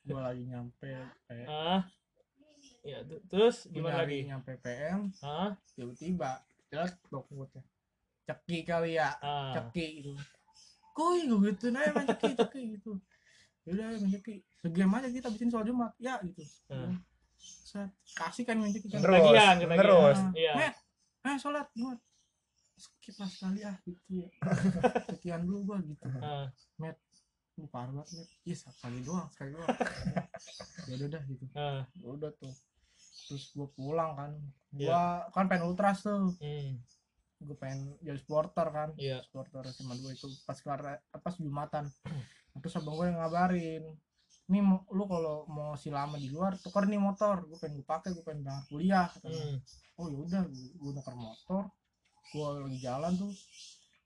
Gue 0.00 0.20
lagi 0.20 0.44
nyampe 0.44 0.88
eh, 1.32 1.46
ah. 1.48 1.80
Ya, 2.80 3.00
terus 3.26 3.64
gimana 3.66 4.04
lagi? 4.04 4.24
nyampe 4.24 4.56
PM 4.58 5.08
Ah, 5.20 5.56
tiba-tiba 5.72 6.44
jelas 6.68 6.92
dokumennya 7.06 7.64
ceki 8.24 8.64
kali 8.64 8.96
ya 8.96 9.16
ah. 9.20 9.52
ceki 9.54 9.86
gitu 10.00 10.12
koi 10.92 11.24
gue 11.24 11.52
gitu 11.52 11.68
nah 11.68 11.84
main 11.92 12.08
ceki 12.08 12.32
ceki 12.34 12.60
gitu 12.76 12.92
yaudah 13.64 13.84
main 13.90 14.12
ceki 14.12 14.34
segame 14.58 14.94
aja 14.96 15.08
kita 15.08 15.28
bikin 15.28 15.48
soal 15.48 15.64
jumat 15.64 15.92
ya 15.96 16.20
gitu 16.20 16.40
Hmm. 16.68 17.00
Set, 17.36 17.88
kasih 18.12 18.44
kan 18.44 18.56
main 18.56 18.72
ceki 18.72 18.88
kan 18.88 19.00
Terus, 19.00 19.20
terus. 19.76 20.18
Ah, 20.18 20.32
Iya. 20.32 20.52
Eh 21.24 21.36
sholat 21.36 21.68
jumat 21.72 22.00
skip 22.74 23.14
lah 23.22 23.30
sekali 23.30 23.60
ah 23.62 23.76
gitu 23.86 24.26
ya. 24.26 24.28
Sekian 25.14 25.46
dulu 25.46 25.74
gua 25.74 25.78
gitu. 25.82 26.06
Ah, 26.18 26.50
lu 27.54 27.70
parah 27.70 27.92
banget 27.94 28.10
met. 28.18 28.30
Iya 28.42 28.56
sekali 28.66 28.98
doang 29.06 29.28
sekali 29.30 29.50
doang. 29.54 29.68
Ya 30.90 30.94
udah 31.00 31.08
dah 31.08 31.22
gitu. 31.24 31.44
Ya 32.02 32.06
udah 32.10 32.30
tuh. 32.36 32.54
Terus 33.30 33.44
gua 33.54 33.68
pulang 33.72 34.10
kan. 34.18 34.32
Gua 34.74 35.30
kan 35.30 35.46
pengen 35.46 35.70
ultras 35.70 36.02
tuh. 36.02 36.34
Hmm, 36.42 36.82
gue 37.40 37.56
pengen 37.56 37.94
jadi 38.02 38.18
supporter 38.18 38.66
kan. 38.74 38.90
Iya. 38.98 39.22
supporter 39.22 39.70
SMA 39.70 39.94
gue 40.02 40.12
itu. 40.18 40.26
Pas 40.42 40.58
kelar 40.58 40.98
pas 40.98 41.34
jumatan. 41.38 41.86
Terus 42.62 42.74
abang 42.78 42.98
gue 42.98 43.06
yang 43.10 43.18
ngabarin 43.22 43.84
nih 44.44 44.60
lu 44.92 45.08
kalau 45.08 45.48
mau 45.48 45.72
si 45.72 45.88
lama 45.88 46.20
di 46.20 46.28
luar 46.28 46.58
tukar 46.60 46.84
nih 46.84 47.00
motor. 47.00 47.46
Gue 47.48 47.56
pengen 47.56 47.80
gue 47.80 47.86
pakai 47.86 48.12
gue 48.12 48.24
pengen 48.26 48.44
berangkat 48.44 48.66
kuliah 48.68 49.06
katanya. 49.08 49.40
hmm. 49.40 49.56
oh 50.02 50.06
yaudah 50.10 50.42
gue 50.52 50.92
tukar 51.00 51.14
motor 51.16 51.64
gue 52.26 52.46
lagi 52.60 52.78
jalan 52.80 53.12
tuh 53.14 53.32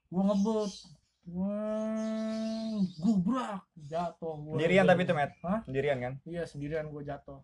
gue 0.09 0.23
ngebut 0.25 0.73
gue 1.25 1.61
gubrak 2.99 3.61
jatuh 3.83 4.35
gue 4.39 4.55
Sendirian 4.57 4.85
tapi 4.85 5.03
tuh 5.03 5.13
Met. 5.13 5.33
Hah? 5.41 5.61
Sendirian 5.63 5.99
kan? 5.99 6.13
iya 6.25 6.43
sendirian 6.43 6.89
gue 6.89 7.03
jatuh 7.03 7.41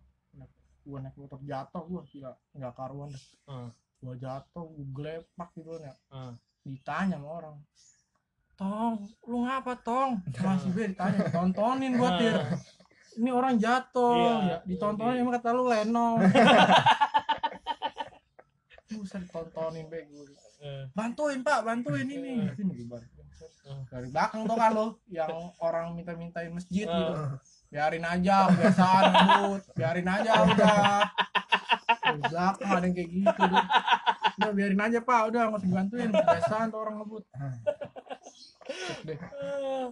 gue 0.81 0.97
naik 0.99 1.13
motor 1.15 1.41
jatuh 1.41 1.81
gue 1.83 2.01
gila 2.07 2.33
nggak 2.51 2.73
karuan 2.73 3.09
dah 3.09 3.23
Ah. 3.45 3.69
gue 3.97 4.15
jatuh 4.15 4.65
gue 4.67 4.85
gelepak 4.91 5.49
gitu 5.53 5.77
ya 5.77 5.93
Ah. 6.07 6.33
ditanya 6.61 7.17
sama 7.17 7.29
orang 7.31 7.55
tong 8.55 8.95
lu 9.23 9.43
ngapa 9.43 9.73
tong 9.81 10.21
masih 10.45 10.69
gue 10.71 10.85
ditanya 10.91 11.25
tontonin 11.29 11.93
buat 11.95 12.17
dir 12.17 12.35
Ah. 12.35 12.57
ini 13.15 13.29
orang 13.29 13.57
jatuh 13.57 14.13
Iya. 14.13 14.33
ya 14.45 14.57
ditontonin 14.63 15.17
emang 15.19 15.33
kata 15.35 15.49
lu 15.51 15.65
lenong 15.65 16.21
bisa 18.95 19.17
ditontonin 19.17 19.85
be 19.85 20.05
gue 20.05 20.25
bantuin 20.95 21.39
pak 21.43 21.59
bantuin 21.65 22.07
ini. 22.07 22.47
Eh. 22.47 22.85
bantuin. 22.85 23.27
Eh. 23.65 23.81
dari 23.89 24.07
belakang 24.13 24.45
tuh 24.45 24.57
kan 24.57 24.71
lo 24.77 24.87
yang 25.09 25.51
orang 25.57 25.97
minta-mintain 25.97 26.53
masjid 26.53 26.85
gitu. 26.85 27.13
Eh. 27.13 27.33
biarin 27.73 28.05
aja 28.05 28.47
kebiasaan 28.53 29.03
ngebut 29.11 29.61
biarin 29.73 30.07
aja 30.07 30.31
udah. 30.45 30.77
Belakang 32.05 32.69
ada 32.69 32.85
yang 32.85 32.95
kayak 32.95 33.09
gitu 33.09 33.43
udah 34.35 34.51
biarin 34.51 34.81
aja 34.83 34.99
pak 35.01 35.21
udah 35.31 35.41
nggak 35.49 35.59
usah 35.61 35.69
dibantuin. 35.69 36.09
Kebiasaan 36.11 36.67
tuh 36.69 36.79
orang 36.79 36.95
ngebut 37.01 37.23
deh. 39.05 39.19
Ah, 39.21 39.87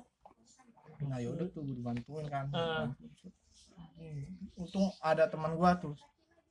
nah 1.06 1.18
yaudah 1.22 1.46
tuh 1.54 1.62
gue 1.62 1.78
dibantuin 1.78 2.26
kan. 2.30 2.50
Hmm, 2.54 4.26
untung 4.58 4.90
ada 5.00 5.30
teman 5.30 5.56
gua 5.56 5.78
tuh. 5.78 5.96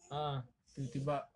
Ah, 0.09 0.47
tiba-tiba 0.73 1.29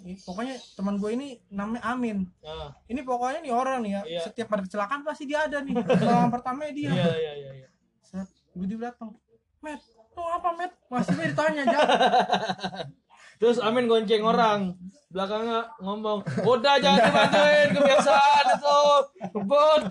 ini- 0.00 0.18
pokoknya 0.18 0.54
teman 0.72 0.96
gue 0.96 1.10
ini 1.10 1.28
namanya 1.48 1.82
Amin. 1.86 2.28
Ah. 2.40 2.72
ini 2.86 3.00
pokoknya 3.00 3.40
nih 3.40 3.50
orang 3.50 3.78
nih 3.80 3.92
ya 3.92 4.02
Iya. 4.04 4.20
setiap 4.22 4.48
ada 4.50 4.62
kecelakaan 4.62 5.00
pasti 5.02 5.24
dia 5.24 5.44
ada 5.44 5.58
nih. 5.58 5.72
Orang 5.74 6.28
pertama 6.30 6.68
dia. 6.68 6.88
Iya, 6.88 7.12
iya, 7.14 7.32
iya, 7.34 7.50
iya. 7.56 7.68
Set, 8.00 8.24
tiba-tiba 8.50 8.90
datang 8.90 9.16
Met 9.58 9.80
lu 10.12 10.22
apa 10.22 10.48
Met? 10.52 10.72
Masih 10.86 11.12
gue 11.14 11.26
ditanya 11.26 11.62
jawab 11.64 11.88
Terus 13.40 13.58
Amin 13.58 13.86
gonceng 13.86 14.22
orang. 14.22 14.78
Belakangnya 15.08 15.66
ngomong 15.76 16.22
udah 16.42 16.74
jangan 16.78 17.00
dibantuin 17.06 17.68
kebiasaan 17.70 18.46
itu. 18.54 18.80
Bot. 19.42 19.84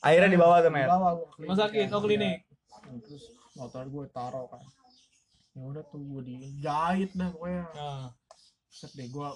Akhirnya 0.00 0.30
dibawa 0.30 0.60
tuh 0.60 0.70
Met. 0.70 0.86
Dibawa 0.86 1.10
gua 1.12 1.26
klinik. 1.28 1.42
Rumah 1.42 1.56
sakit 1.58 1.86
oh 1.88 2.00
klinik? 2.00 2.36
Terus 3.02 3.24
motor 3.52 3.84
gue 3.84 4.04
taruh 4.08 4.46
kan 4.46 4.62
ya 5.58 5.62
udah 5.66 5.82
tuh 5.90 5.98
gue 5.98 6.22
dijahit 6.22 7.10
dah 7.12 7.28
pokoknya. 7.34 7.66
Ah, 7.74 8.06
set 8.70 8.94
deh 8.94 9.10
gue 9.10 9.28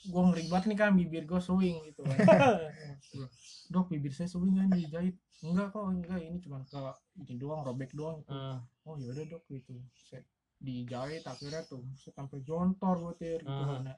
gue 0.00 0.22
ngeribat 0.28 0.64
nih 0.64 0.76
kan 0.76 0.92
bibir 0.92 1.24
gue 1.24 1.40
swing 1.40 1.80
gitu. 1.88 2.04
Kan 2.12 2.60
dok 3.68 3.88
bibir 3.88 4.12
saya 4.12 4.28
swing 4.28 4.54
kan 4.54 4.68
dijahit. 4.68 5.16
Enggak 5.40 5.72
kok 5.72 5.88
enggak 5.88 6.20
ini 6.20 6.36
cuma 6.40 6.60
ke 6.68 6.76
ini 7.16 7.40
doang 7.40 7.64
robek 7.64 7.96
doang 7.96 8.20
Ah, 8.28 8.60
oh 8.84 9.00
yaudah 9.00 9.24
dok 9.24 9.44
gitu. 9.48 9.72
Saya 9.96 10.20
dijahit 10.60 11.24
akhirnya 11.24 11.64
tuh 11.64 11.80
saya 11.96 12.12
sampai 12.12 12.44
jontor 12.44 13.00
gue 13.00 13.14
tir 13.16 13.40
gitu 13.40 13.48
Ah. 13.48 13.80
kan 13.80 13.88
ya. 13.88 13.96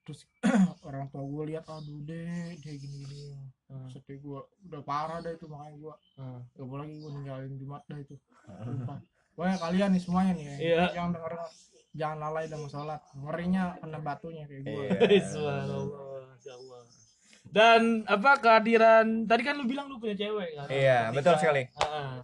terus 0.00 0.26
orang 0.88 1.06
tua 1.12 1.22
gue 1.22 1.54
lihat 1.54 1.68
aduh 1.70 2.00
deh 2.02 2.56
dia 2.58 2.72
gini 2.74 3.04
gini 3.06 3.20
ah, 3.70 3.86
sedih 3.86 4.18
gue 4.18 4.40
udah 4.66 4.82
parah 4.82 5.22
dah 5.22 5.30
itu 5.30 5.46
makanya 5.46 5.76
gue 5.78 5.94
ah. 6.18 6.40
gak 6.56 6.66
boleh 6.66 6.82
lagi 6.82 6.96
gue 6.98 7.10
ninggalin 7.14 7.54
jumat 7.54 7.82
dah 7.86 7.98
itu. 8.00 8.16
Pokoknya 9.32 9.56
kalian 9.58 9.88
nih 9.90 10.00
semuanya 10.00 10.32
nih 10.32 10.44
Iya. 10.58 10.84
yang 10.92 11.08
denger 11.10 11.32
jangan 11.90 12.18
lalai 12.20 12.46
dalam 12.46 12.66
sholat 12.66 13.00
ngerinya 13.12 13.74
kena 13.76 13.98
batunya 13.98 14.44
kayak 14.44 14.62
gue 14.62 14.84
Iya. 15.08 15.20
Subhanallah. 15.30 16.82
Dan 17.42 18.06
apa 18.06 18.38
kehadiran 18.38 19.26
tadi 19.26 19.42
kan 19.42 19.54
lu 19.54 19.66
bilang 19.66 19.86
lu 19.86 19.98
punya 19.98 20.14
cewek 20.16 20.54
kan? 20.54 20.66
Iya, 20.68 21.10
betul 21.10 21.34
sekali. 21.36 21.66
Ah. 21.76 22.22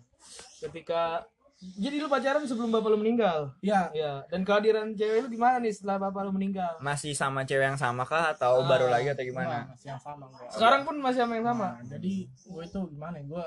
ketika 0.58 1.22
jadi 1.56 1.98
lu 1.98 2.06
pacaran 2.06 2.44
sebelum 2.44 2.68
bapak 2.70 2.90
lu 2.90 2.98
meninggal. 2.98 3.50
ya 3.60 3.88
Ya, 3.90 4.22
dan 4.26 4.40
kehadiran 4.42 4.92
cewek 4.92 5.24
lu 5.24 5.28
gimana 5.30 5.56
nih 5.58 5.72
setelah 5.72 5.98
bapak 6.00 6.22
lu 6.22 6.32
meninggal? 6.32 6.78
Masih 6.78 7.10
sama 7.10 7.42
cewek 7.42 7.64
yang 7.66 7.76
sama 7.76 8.04
kah 8.04 8.30
atau 8.30 8.60
Ah. 8.60 8.66
baru 8.66 8.86
lagi 8.86 9.10
atau 9.10 9.24
gimana? 9.24 9.64
enggak, 9.64 9.72
masih 9.72 9.86
yang 9.88 10.00
sama 10.00 10.24
enggak. 10.26 10.48
Sekarang 10.48 10.80
pun 10.84 10.94
masih 10.96 11.20
sama 11.20 11.32
yang 11.34 11.46
sama. 11.48 11.66
Nah, 11.66 11.84
jadi 11.88 12.12
gue 12.28 12.62
itu 12.62 12.80
gimana 12.86 13.14
ya 13.16 13.24
gue 13.26 13.44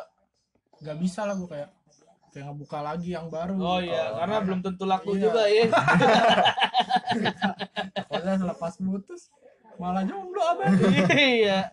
gak 0.82 0.98
bisa 0.98 1.22
lah 1.24 1.36
gue 1.36 1.48
kayak 1.48 1.70
kayak 2.30 2.46
ngebuka 2.48 2.80
lagi 2.80 3.10
yang 3.10 3.28
baru 3.28 3.54
Oh 3.56 3.80
iya, 3.80 4.14
karena 4.16 4.38
belum 4.40 4.60
tentu 4.62 4.84
laku 4.84 5.12
Iya. 5.12 5.22
juga 5.22 5.44
ya. 5.50 5.64
Pokoknya 8.02 8.36
selepas 8.38 8.74
putus 8.76 9.22
malah 9.80 10.04
jomblo 10.04 10.44
abang 10.44 10.76
Iya. 11.16 11.72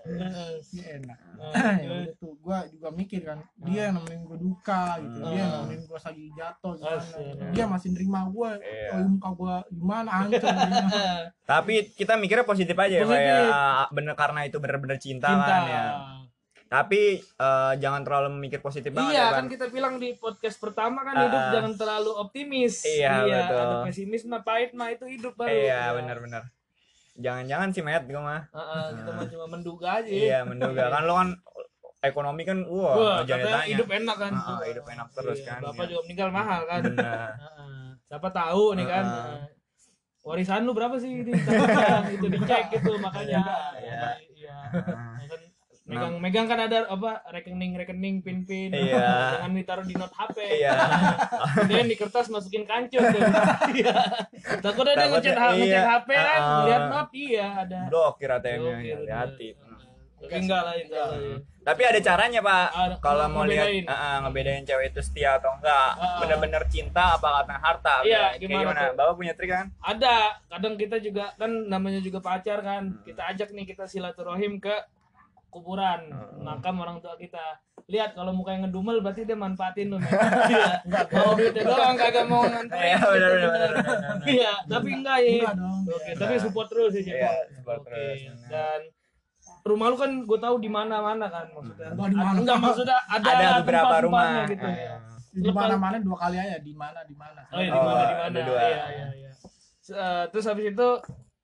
sih 0.62 0.78
enak 0.78 1.18
Ah, 1.36 1.74
ya 1.84 1.90
udah 2.00 2.14
tuh 2.16 2.32
gue 2.34 2.58
juga 2.72 2.88
mikir 2.88 3.20
kan 3.20 3.38
dia 3.60 3.90
yang 3.90 3.98
nemenin 3.98 4.24
gue 4.24 4.38
duka 4.40 4.96
gitu 5.02 5.18
dia 5.26 5.36
yang 5.36 5.50
Ah. 5.50 5.58
nemenin 5.60 5.82
gue 5.84 5.98
lagi 6.00 6.24
jatuh 6.32 6.72
Asyik. 6.72 6.86
gimana 7.34 7.50
dia 7.50 7.64
masih 7.66 7.88
nerima 7.92 8.20
gue 8.26 8.50
Iya. 8.56 8.90
oh 8.94 9.08
muka 9.10 9.28
gue 9.32 9.54
gimana 9.72 10.10
hancur 10.16 10.38
gimana. 10.46 11.02
Tapi 11.50 11.74
kita 11.92 12.14
mikirnya 12.14 12.42
positif 12.42 12.74
aja 12.74 12.94
ya, 12.96 13.04
ya. 13.04 13.38
Bener 13.90 14.14
karena 14.14 14.40
itu 14.42 14.56
bener-bener 14.56 14.96
cinta, 14.96 15.26
Cinta. 15.28 15.44
kan 15.44 15.62
ya. 15.66 15.84
Tapi 16.66 17.22
eh, 17.22 17.72
jangan 17.78 18.02
terlalu 18.02 18.28
memikir 18.34 18.58
positif 18.58 18.90
banget 18.90 19.14
Iya 19.14 19.22
ya, 19.22 19.36
kan 19.38 19.46
kita 19.46 19.66
bilang 19.70 20.02
di 20.02 20.18
podcast 20.18 20.58
pertama 20.58 21.06
kan 21.06 21.14
Ah, 21.14 21.22
hidup 21.30 21.42
ah. 21.42 21.52
jangan 21.54 21.72
terlalu 21.78 22.10
optimis. 22.18 22.82
Iya, 22.82 23.22
betul. 23.22 23.58
Ada 23.62 23.76
pesimis 23.86 24.22
mah 24.26 24.42
pahit 24.42 24.74
mah 24.74 24.90
itu 24.90 25.06
hidup 25.06 25.38
baru. 25.38 25.54
Iya, 25.54 25.94
benar-benar. 25.94 26.42
Jangan-jangan 27.16 27.68
sih, 27.72 27.82
Matt, 27.86 28.04
gue 28.10 28.18
mah. 28.18 28.50
Ah, 28.50 28.58
ah, 28.58 28.86
kita 28.92 29.10
mah 29.14 29.26
cuma 29.30 29.46
menduga 29.46 29.88
aja. 30.02 30.10
Iya, 30.10 30.38
menduga 30.42 30.90
kan 30.90 31.02
lo 31.06 31.14
kan 31.16 31.28
ekonomi 32.04 32.42
kan 32.46 32.58
wah, 32.68 32.94
Wah, 32.94 33.18
jangan 33.26 33.46
katanya 33.50 33.66
hidup 33.66 33.88
enak 33.88 34.16
kan. 34.18 34.32
Ah, 34.34 34.48
ah, 34.58 34.66
hidup 34.66 34.86
enak 34.86 35.08
terus 35.14 35.38
Iya, 35.42 35.48
kan, 35.48 35.60
Bapak 35.64 35.84
iya. 35.86 35.90
juga 35.90 36.00
meninggal 36.06 36.30
mahal 36.34 36.60
kan. 36.66 36.82
Ah. 36.98 37.30
Siapa 38.06 38.28
tahu 38.30 38.64
nih 38.78 38.86
kan. 38.86 39.04
Ah. 39.06 39.46
Warisan 40.26 40.66
lu 40.66 40.74
berapa 40.74 40.98
sih? 40.98 41.22
Takutnya 41.22 42.10
itu 42.10 42.26
dicek 42.26 42.64
gitu 42.74 42.98
makanya. 42.98 43.42
Iya. 43.78 44.10
Iya. 44.34 44.56
Ah. 44.90 45.14
Ya 45.22 45.26
kan, 45.30 45.40
megang 45.86 46.18
megang 46.18 46.46
kan 46.46 46.58
ada 46.60 46.82
apa 46.84 47.22
rekening 47.30 47.72
rekening 47.74 48.18
pin 48.18 48.42
pin 48.42 48.68
Iya. 48.68 49.06
jangan 49.38 49.54
ditaruh 49.54 49.84
di 49.84 49.94
not 49.94 50.10
HP 50.10 50.36
Iya. 50.58 50.74
kemudian 51.56 51.86
di 51.86 51.96
kertas 51.96 52.26
masukin 52.26 52.62
kancur 52.62 53.06
tuh. 53.06 53.22
iya 53.72 53.94
takutnya 54.58 54.92
dia 54.92 55.00
Takutnya, 55.00 55.14
ngecek 55.22 55.36
ha- 55.36 55.52
ngecek 55.52 55.70
iya. 55.70 55.82
HP 55.88 56.08
kan 56.10 56.40
Ah. 56.42 56.64
lihat 56.64 56.82
not 56.88 57.08
iya 57.12 57.46
ada 57.56 57.80
Blokir 57.86 58.28
ATM-nya, 58.28 58.58
Blokir, 58.58 58.96
hati-hati. 59.00 59.48
tapi 60.16 60.32
enggak 60.34 60.60
lah 60.60 60.74
itu 60.74 60.90
ya. 60.90 61.06
Tapi 61.60 61.82
ada 61.82 61.98
caranya, 62.00 62.40
Pak. 62.40 62.66
Ada- 62.72 62.98
Kalau 63.00 63.26
mau 63.28 63.44
lihat 63.44 63.68
ah, 63.84 64.22
ngebedain 64.22 64.62
cewek 64.62 64.90
itu 64.90 65.00
setia 65.00 65.36
atau 65.36 65.50
enggak, 65.52 65.90
Ah. 65.92 66.18
bener-bener 66.18 66.62
cinta 66.66 67.14
apa 67.14 67.28
karena 67.36 67.56
harta. 67.56 67.94
Iya, 68.00 68.32
Kayak 68.32 68.40
gimana 68.40 68.80
tuh? 68.80 68.94
Bapak 68.96 69.14
punya 69.14 69.32
trik 69.34 69.50
kan? 69.52 69.66
ada 69.76 70.14
kadang 70.48 70.74
kita 70.74 70.96
juga 70.98 71.30
kan 71.32 71.50
namanya 71.66 72.00
juga 72.00 72.18
pacar 72.18 72.58
kan 72.60 72.96
kita 73.02 73.22
ajak 73.28 73.48
nih 73.50 73.66
kita 73.66 73.84
silaturahim 73.84 74.56
ke 74.56 74.72
kuburan 75.48 76.10
makam 76.38 76.76
orang 76.76 76.98
tua 76.98 77.14
kita 77.14 77.40
lihat 77.86 78.12
kalau 78.12 78.30
mukanya 78.30 78.66
ngedumel 78.66 78.98
berarti 78.98 79.22
dia 79.22 79.34
manfaatin 79.34 79.88
lu 79.88 79.96
men. 79.96 80.10
Iya. 80.46 80.74
mau 81.08 81.32
duitnya 81.32 81.62
doang 81.62 81.94
kagak 81.94 82.26
mau 82.26 82.42
nganterin 82.42 82.82
Iya, 82.84 82.98
benar, 83.00 83.30
benar, 83.32 83.70
iya 84.34 84.52
tapi 84.64 84.88
enggak 84.92 85.16
ya 85.18 85.30
enggak 85.32 85.54
dong 85.56 85.78
Oke, 85.88 86.10
tapi 86.12 86.32
support 86.36 86.66
terus 86.66 86.92
ya, 86.92 87.02
Cek. 87.02 87.14
Iya, 87.14 87.32
support 87.52 87.80
Oke. 87.80 87.88
terus. 87.88 88.20
Dan 88.48 88.80
rumah 89.62 89.86
lu 89.88 89.96
kan 89.96 90.10
gue 90.20 90.38
tahu 90.40 90.56
di 90.56 90.66
mana-mana 90.68 91.26
kan 91.26 91.46
maksudnya. 91.48 91.88
Enggak 91.92 92.56
mana. 92.56 92.64
Maksudnya 92.64 92.98
ada, 93.04 93.28
Ada 93.28 93.46
beberapa 93.60 93.94
rumah. 94.00 94.46
gitu. 94.46 94.66
Ah. 94.66 94.98
di 95.32 95.50
mana 95.50 95.74
mana 95.76 95.96
dua 95.98 96.16
kali 96.16 96.36
aja 96.36 96.56
di 96.58 96.72
mana 96.72 97.00
di 97.02 97.12
mana 97.12 97.44
Oh 97.50 97.60
iya, 97.60 97.68
Oh, 97.68 97.76
di 97.76 97.84
mana 97.84 98.00
di 98.00 98.08
mana. 98.08 98.24
ada 98.24 98.40
dua. 98.42 98.58
Iya, 98.58 98.84
iya, 98.88 99.06
iya. 99.14 99.30
Eh, 99.86 100.24
terus 100.28 100.44
habis 100.44 100.66
itu 100.66 100.88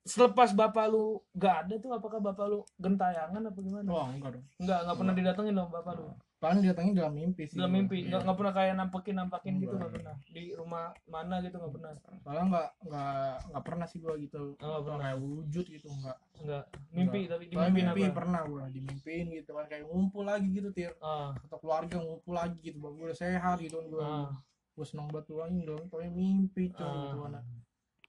selepas 0.02 0.50
bapak 0.50 0.86
lu 0.86 1.04
gak 1.32 1.64
ada 1.64 1.74
tuh 1.78 1.90
apakah 1.90 2.18
bapak 2.18 2.46
lu 2.46 2.58
gentayangan 2.76 3.38
apa 3.40 3.58
gimana? 3.58 3.86
Wah, 3.86 4.10
enggak 4.10 4.30
dong 4.34 4.44
Enggak, 4.58 4.78
enggak 4.82 4.96
pernah 4.96 5.14
didatengin 5.14 5.54
dong 5.54 5.70
bapak 5.70 5.94
lu. 5.94 6.06
paling 6.42 6.58
didatengin 6.58 6.98
dalam 6.98 7.14
mimpi 7.14 7.46
sih 7.46 7.54
Dalam 7.54 7.70
mimpi, 7.70 7.96
Iya. 7.96 8.06
enggak 8.10 8.20
enggak 8.20 8.36
pernah 8.36 8.52
kayak 8.52 8.74
nampekin 8.74 9.14
nampakin 9.14 9.54
gitu 9.56 9.74
enggak 9.78 9.92
pernah. 9.94 10.14
Di 10.26 10.44
rumah 10.52 10.84
mana 11.06 11.34
gitu 11.38 11.54
enggak 11.54 11.72
pernah. 11.72 11.90
Padahal 12.18 12.46
enggak 12.50 12.68
enggak 12.82 13.14
enggak 13.46 13.62
pernah 13.62 13.86
sih 13.86 13.98
gua 13.98 14.14
gitu 14.18 14.42
Oh, 14.52 14.66
nggak 14.66 14.82
pernah. 14.82 14.98
kayak 15.00 15.18
wujud 15.18 15.64
gitu 15.70 15.86
enggak 15.88 16.16
Enggak. 16.34 16.64
Mimpi 16.90 17.20
tapi 17.30 17.44
di 17.46 17.54
Paling 17.54 17.70
mimpi 17.72 18.00
mimpi 18.02 18.10
pernah 18.10 18.40
gua 18.42 18.64
dimimpiin 18.66 19.26
gitu 19.32 19.50
kan 19.52 19.64
kayak 19.64 19.84
ngumpul 19.86 20.24
lagi 20.26 20.48
gitu 20.50 20.68
tir 20.70 20.90
Ah, 20.98 21.30
atau 21.38 21.58
keluarga 21.58 21.96
ngumpul 21.96 22.34
lagi 22.34 22.58
gitu 22.60 22.76
gue 22.76 23.06
udah 23.06 23.14
sehat 23.14 23.56
gitu 23.56 23.78
kan 23.78 23.86
gua 23.86 24.02
ah. 24.02 24.26
gue 24.72 24.82
seneng 24.82 25.06
banget 25.08 25.30
tuh 25.30 25.46
anjing 25.46 25.62
dong 25.62 25.86
tapi 25.86 26.10
mimpi 26.10 26.74
cuy 26.74 26.82
Ah. 26.82 27.06
gitu 27.06 27.16
kan 27.22 27.32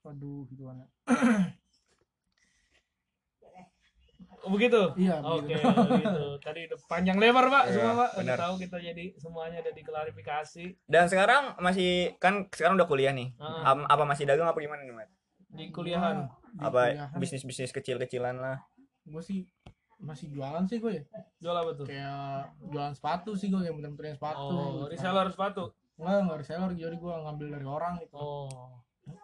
aduh 0.04 0.42
gitu 0.50 0.62
Oh, 0.66 0.74
begitu? 4.46 4.82
iya 4.94 5.16
Oke, 5.18 5.50
begitu 5.50 5.80
gitu. 5.98 6.24
Tadi 6.38 6.60
udah 6.66 6.78
panjang 6.84 7.16
lebar, 7.16 7.44
Pak, 7.46 7.64
Iya, 7.64 7.72
semua, 7.72 7.92
Pak. 7.94 8.10
Udah 8.10 8.18
benar. 8.20 8.36
tahu 8.38 8.54
kita 8.58 8.76
jadi 8.78 9.04
semuanya 9.14 9.58
udah 9.60 9.72
diklarifikasi 9.72 10.64
Dan 10.84 11.04
sekarang 11.06 11.42
masih 11.58 11.90
kan 12.16 12.48
sekarang 12.48 12.74
udah 12.74 12.84
kuliah 12.84 13.10
nih. 13.10 13.32
Ah. 13.36 13.72
Am- 13.72 13.86
apa 13.86 14.04
masih 14.04 14.24
dagang 14.24 14.46
apa 14.46 14.56
gimana 14.56 14.80
nih, 14.80 14.94
Matt? 14.94 15.10
di 15.46 15.70
kuliahan. 15.70 16.26
Di 16.50 16.60
Apa 16.60 16.80
kuliahan, 16.88 17.14
bisnis-bisnis 17.16 17.70
kecil-kecilan 17.70 18.34
lah. 18.34 18.58
gue 19.04 19.20
sih 19.20 19.46
masih 19.96 20.28
jualan 20.28 20.64
sih 20.64 20.76
gue 20.78 20.92
ya 20.92 21.04
Jual 21.38 21.54
apa 21.54 21.70
tuh? 21.74 21.84
kayak 21.84 22.50
jualan 22.62 22.90
sepatu 22.90 23.32
sih 23.32 23.46
gue 23.46 23.60
yang 23.60 23.74
bener-bener 23.74 24.12
sepatu 24.12 24.40
Oh, 24.48 24.64
gitu. 24.80 24.90
reseller 24.90 25.28
sepatu. 25.28 25.70
enggak 25.94 26.16
enggak 26.20 26.38
reseller 26.40 26.70
jadi 26.72 26.92
gue 26.92 27.12
ngambil 27.14 27.48
dari 27.50 27.66
orang 27.66 27.94
gitu 27.98 28.16
Oh. 28.16 28.80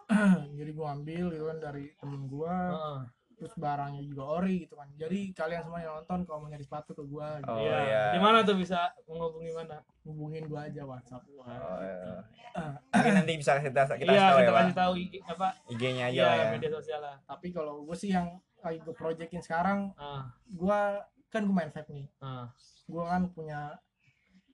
jadi 0.53 0.71
gue 0.71 0.87
ambil 0.87 1.25
gitu 1.29 1.45
kan 1.45 1.57
dari 1.59 1.83
temen 1.95 2.21
gue 2.25 2.47
Heeh. 2.47 2.99
Terus 3.41 3.57
barangnya 3.57 4.05
juga 4.05 4.37
ori 4.37 4.61
gitu 4.61 4.77
kan 4.77 4.85
jadi 4.93 5.33
kalian 5.33 5.65
semua 5.65 5.81
yang 5.81 5.97
nonton 5.97 6.21
kalau 6.23 6.39
mau 6.39 6.47
nyari 6.47 6.61
sepatu 6.61 6.93
ke 6.93 7.01
gue 7.01 7.27
gitu. 7.41 7.49
Oh, 7.49 7.57
Iya. 7.57 7.77
iya. 7.81 8.03
Di 8.13 8.19
mana 8.19 8.45
tuh 8.45 8.53
bisa 8.53 8.77
menghubungi 9.03 9.49
mana? 9.51 9.81
hubungin 10.01 10.45
gue 10.45 10.57
aja 10.57 10.81
WhatsApp 10.81 11.21
gua. 11.27 11.45
Oh, 11.45 11.77
iya. 11.77 12.25
Mungkin 12.93 13.13
nanti 13.15 13.33
bisa 13.35 13.57
kita 13.57 13.85
kita 13.91 14.05
Iya, 14.07 14.17
kasih 14.19 14.21
tahu 14.23 14.33
ya, 14.33 14.37
kita 14.39 14.51
Pak. 14.51 14.61
kasih 14.61 14.77
tahu 14.77 14.93
IG 14.95 15.13
apa? 15.23 15.47
IG-nya 15.67 16.03
aja 16.05 16.13
Iya, 16.13 16.29
ya. 16.31 16.45
media 16.51 16.69
sosial 16.71 16.99
lah. 16.99 17.15
tapi 17.23 17.47
kalau 17.49 17.73
gue 17.81 17.93
sih 17.95 18.09
yang 18.09 18.27
lagi 18.59 18.77
gue 18.79 18.93
projectin 18.93 19.41
sekarang 19.41 19.89
Ah, 19.95 20.29
gue 20.47 20.79
kan 21.27 21.41
gue 21.41 21.55
main 21.55 21.69
vape 21.69 21.89
nih 21.89 22.05
ah. 22.19 22.45
gue 22.83 23.03
kan 23.03 23.25
punya 23.27 23.73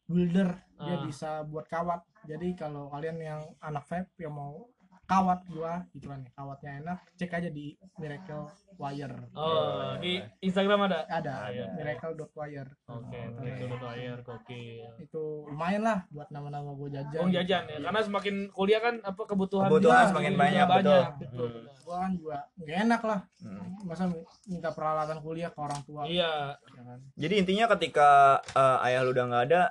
builder 0.05 0.55
dia 0.77 0.93
Ah. 0.93 1.03
bisa 1.03 1.29
buat 1.43 1.65
kawat 1.65 1.99
jadi 2.23 2.47
kalau 2.53 2.87
kalian 2.89 3.17
yang 3.17 3.41
anak 3.59 3.83
vape 3.83 4.07
yang 4.17 4.31
mau 4.31 4.67
kawat 5.07 5.39
gua 5.47 5.87
gitu 5.89 6.05
kan 6.05 6.19
ya 6.19 6.29
kawatnya 6.33 6.71
enak 6.77 6.99
cek 7.15 7.31
aja 7.33 7.47
di 7.47 7.65
miracle 7.95 8.43
wire 8.75 9.15
Oh, 9.31 9.95
di 9.97 10.19
Instagram 10.39 10.85
ada. 10.85 11.07
ada 11.07 11.33
Ah, 11.39 11.49
iya. 11.49 11.71
miracle.wire 11.73 12.69
Oke, 12.85 13.15
Nah, 13.33 13.47
itu 13.47 13.63
udah 13.65 13.79
bayar 13.81 14.17
gokil. 14.21 14.85
itu 14.97 15.23
lumayan 15.47 15.81
lah 15.81 15.99
buat 16.07 16.27
nama-nama 16.27 16.71
gue 16.73 16.89
jajan 16.91 17.19
Uang 17.19 17.31
jajan 17.31 17.63
ya, 17.65 17.77
karena 17.81 18.01
semakin 18.01 18.35
kuliah 18.51 18.79
kan 18.79 18.95
apa 19.01 19.21
kebutuhan 19.23 19.65
Kebutuhan 19.65 19.97
dia 19.97 20.09
semakin 20.11 20.31
juga 20.31 20.41
banyak, 20.43 20.65
betul. 20.69 21.01
betul. 21.17 21.47
Hmm. 21.47 21.75
gua 21.81 21.97
kan 21.97 22.11
juga 22.13 22.37
nggak 22.57 22.77
enak 22.83 23.01
lah 23.01 23.19
Hmm. 23.37 23.63
masa 23.81 24.03
minta 24.43 24.69
peralatan 24.69 25.17
kuliah 25.19 25.47
ke 25.47 25.57
orang 25.57 25.81
tua 25.81 26.03
Iya, 26.03 26.33
ya 26.57 26.81
kan? 26.83 26.99
Jadi 27.15 27.33
intinya 27.37 27.65
ketika 27.71 28.09
eh, 28.45 28.85
ayah 28.85 29.01
lu 29.01 29.09
udah 29.09 29.25
nggak 29.25 29.43
ada, 29.47 29.61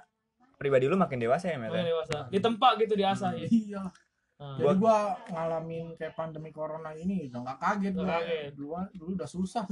pribadi 0.56 0.88
lu 0.88 0.96
makin 0.96 1.20
dewasa 1.20 1.46
ya, 1.46 1.60
makin 1.60 1.76
ya? 1.78 1.92
dewasa. 1.92 2.18
Di 2.26 2.40
tempat 2.40 2.72
gitu 2.78 2.94
diasah 2.94 3.36
ya. 3.36 3.44
iya 3.46 3.82
Ah. 4.36 4.60
jadi 4.60 4.76
gua 4.76 5.16
ngalamin 5.32 5.96
kayak 5.96 6.12
pandemi 6.12 6.52
corona 6.52 6.92
ini 6.92 7.32
udah 7.32 7.40
nggak 7.40 7.56
kaget 7.56 7.92
gua 7.96 8.04
kaget. 8.20 8.52
dulu 8.52 8.72
dulu 8.92 9.10
udah 9.16 9.28
susah 9.28 9.64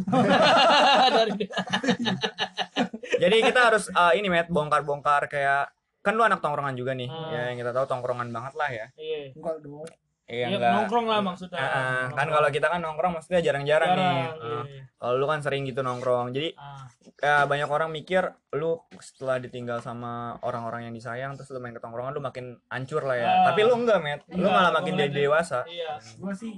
Dari 1.20 1.32
Jadi 3.22 3.36
kita 3.44 3.60
harus 3.70 3.92
eh, 3.92 4.12
ini 4.16 4.32
Matt 4.32 4.48
bongkar-bongkar 4.48 5.28
kayak 5.28 5.68
kan 6.00 6.16
lu 6.16 6.24
anak 6.24 6.40
tongkrongan 6.40 6.76
juga 6.76 6.92
nih. 6.96 7.08
Ah. 7.08 7.28
Ya 7.32 7.40
yang 7.52 7.58
kita 7.60 7.76
tahu 7.76 7.86
tongkrongan 7.88 8.28
banget 8.32 8.54
lah 8.56 8.70
ya. 8.72 8.86
Iya. 8.96 9.36
enggak 9.36 9.56
dong 9.60 9.88
Iya 10.24 10.46
Ya, 10.46 10.56
enggak. 10.56 10.72
nongkrong 10.74 11.06
lah 11.06 11.20
maksudnya. 11.20 11.60
Ah. 11.60 11.68
Nongkrong. 11.68 12.16
kan 12.16 12.26
kalau 12.30 12.48
kita 12.48 12.66
kan 12.66 12.80
nongkrong 12.80 13.12
maksudnya 13.12 13.40
jarang-jarang 13.40 13.90
nih. 13.92 14.04
Ah. 14.08 14.32
iya. 14.64 14.82
Kalau 14.94 15.14
lu 15.14 15.26
kan 15.26 15.38
sering 15.38 15.62
gitu 15.62 15.80
nongkrong. 15.80 16.32
Jadi 16.32 16.48
Ah, 16.54 16.88
ya 17.18 17.44
banyak 17.44 17.68
orang 17.68 17.90
mikir 17.90 18.24
lu 18.52 18.72
setelah 18.96 19.36
ditinggal 19.36 19.78
sama 19.78 20.12
orang-orang 20.40 20.88
yang 20.88 20.94
disayang 20.94 21.32
terus 21.34 21.48
lu 21.48 21.58
main 21.58 21.70
ke 21.70 21.78
tongkrongan 21.78 22.10
lu 22.10 22.20
makin 22.20 22.56
hancur 22.66 23.02
lah 23.02 23.14
ya. 23.14 23.26
Ah. 23.26 23.44
Tapi 23.46 23.60
lu 23.62 23.76
enggak, 23.76 23.98
Met. 23.98 24.20
Lu 24.26 24.40
Enggak, 24.40 24.52
malah 24.54 24.72
makin 24.74 24.92
jadi 24.96 25.12
dewasa. 25.14 25.60
Iya. 25.66 26.00
gua 26.16 26.32
sih 26.32 26.56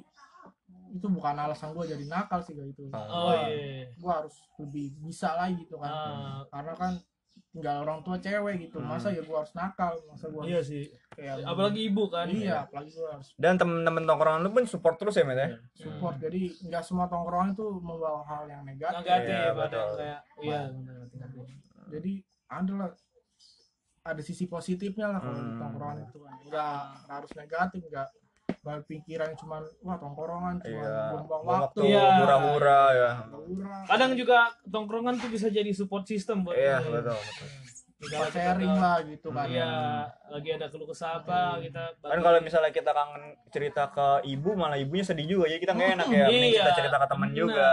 itu 0.89 1.07
bukan 1.07 1.35
alasan 1.35 1.71
gua 1.71 1.85
jadi 1.85 2.07
nakal 2.07 2.41
sih 2.41 2.55
kayak 2.55 2.71
gitu 2.71 2.89
Oh 2.89 3.03
Gua- 3.29 3.51
iya. 3.51 3.91
gua 3.99 4.12
harus 4.23 4.33
lebih 4.57 4.95
bisa 4.97 5.35
lagi 5.35 5.59
gitu 5.61 5.77
kan 5.77 5.91
Ah, 5.91 6.41
karena 6.49 6.73
kan 6.73 6.93
tinggal 7.57 7.76
orang 7.80 7.98
tua 8.02 8.16
cewek 8.16 8.54
gitu 8.61 8.76
masa 8.78 9.09
ya 9.09 9.22
gua 9.22 9.40
harus 9.40 9.52
nakal 9.52 9.96
masa 10.04 10.28
gua 10.28 10.44
iya 10.44 10.61
sih. 10.61 10.84
kayak 11.11 11.40
Apalagi 11.42 11.80
ibu 11.82 12.04
kan. 12.07 12.28
iya 12.28 12.62
apalagi 12.62 12.92
gua 12.92 13.16
harus 13.16 13.32
Dan 13.34 13.57
temen-temen 13.57 14.04
tongkrongan 14.04 14.40
lu 14.40 14.52
pun 14.52 14.64
support 14.64 14.94
terus 14.94 15.14
ya, 15.14 15.24
Met 15.24 15.38
ya. 15.38 15.48
support 15.74 16.16
jadi 16.18 16.36
nggak 16.62 16.82
semua 16.82 17.07
tongkrongan 17.07 17.50
itu 17.50 17.64
membawa 17.74 18.20
hal 18.22 18.44
yang 18.44 18.61
negatif 18.62 19.00
Negatif 19.00 19.32
Iya, 19.32 19.48
ada 19.57 19.80
kayak 19.90 20.20
iya 20.38 20.61
jadi 21.88 22.12
ada 22.46 22.72
lah 22.74 22.90
ada 24.04 24.20
sisi 24.20 24.44
positifnya 24.46 25.09
lah 25.09 25.18
kalau 25.18 25.34
di 25.34 25.48
Hmm. 25.48 25.59
tongkrongan 25.59 25.98
itu 26.04 26.18
kan 26.20 26.34
nggak 26.38 26.76
nggak 27.00 27.16
harus 27.16 27.32
negatif 27.34 27.80
nggak 27.86 28.07
berpikiran 28.57 29.30
cuma 29.34 29.62
wah 29.80 29.97
tongkrongan 29.97 30.59
cuma 30.59 30.80
Iya. 30.80 30.99
buang 31.16 31.42
Waktu 31.44 31.47
waktu 31.47 31.80
Iya. 31.84 32.07
hura-hura 32.16 32.82
ya. 32.92 33.11
Kadang 33.86 34.12
juga 34.14 34.38
tongkrongan 34.64 35.14
tuh 35.18 35.30
bisa 35.30 35.47
jadi 35.49 35.70
support 35.70 36.03
system 36.05 36.42
buat 36.42 36.55
Iya, 36.55 36.82
betul, 36.82 37.14
betul. 37.14 37.49
Kita 37.97 38.28
sharing 38.28 38.76
lah 38.76 38.99
gitu 39.03 39.28
kan 39.32 39.49
Iya, 39.49 39.72
lagi 40.28 40.49
ada 40.53 40.66
keluh 40.68 40.84
kesah 40.84 41.16
apa 41.16 41.59
kita 41.59 41.97
Kan 41.97 42.18
kalau 42.20 42.38
misalnya 42.38 42.68
kita 42.70 42.90
kangen 42.92 43.22
cerita 43.49 43.88
ke 43.88 44.09
ibu 44.26 44.53
malah 44.53 44.76
ibunya 44.76 45.01
sedih 45.03 45.26
juga 45.28 45.49
ya 45.49 45.57
kita 45.57 45.72
nggak 45.72 45.90
enak 45.97 46.07
ya. 46.09 46.26
Mending 46.28 46.53
Iya, 46.53 46.61
kita 46.61 46.72
cerita 46.76 46.97
ke 46.99 47.07
teman 47.09 47.30
juga. 47.32 47.68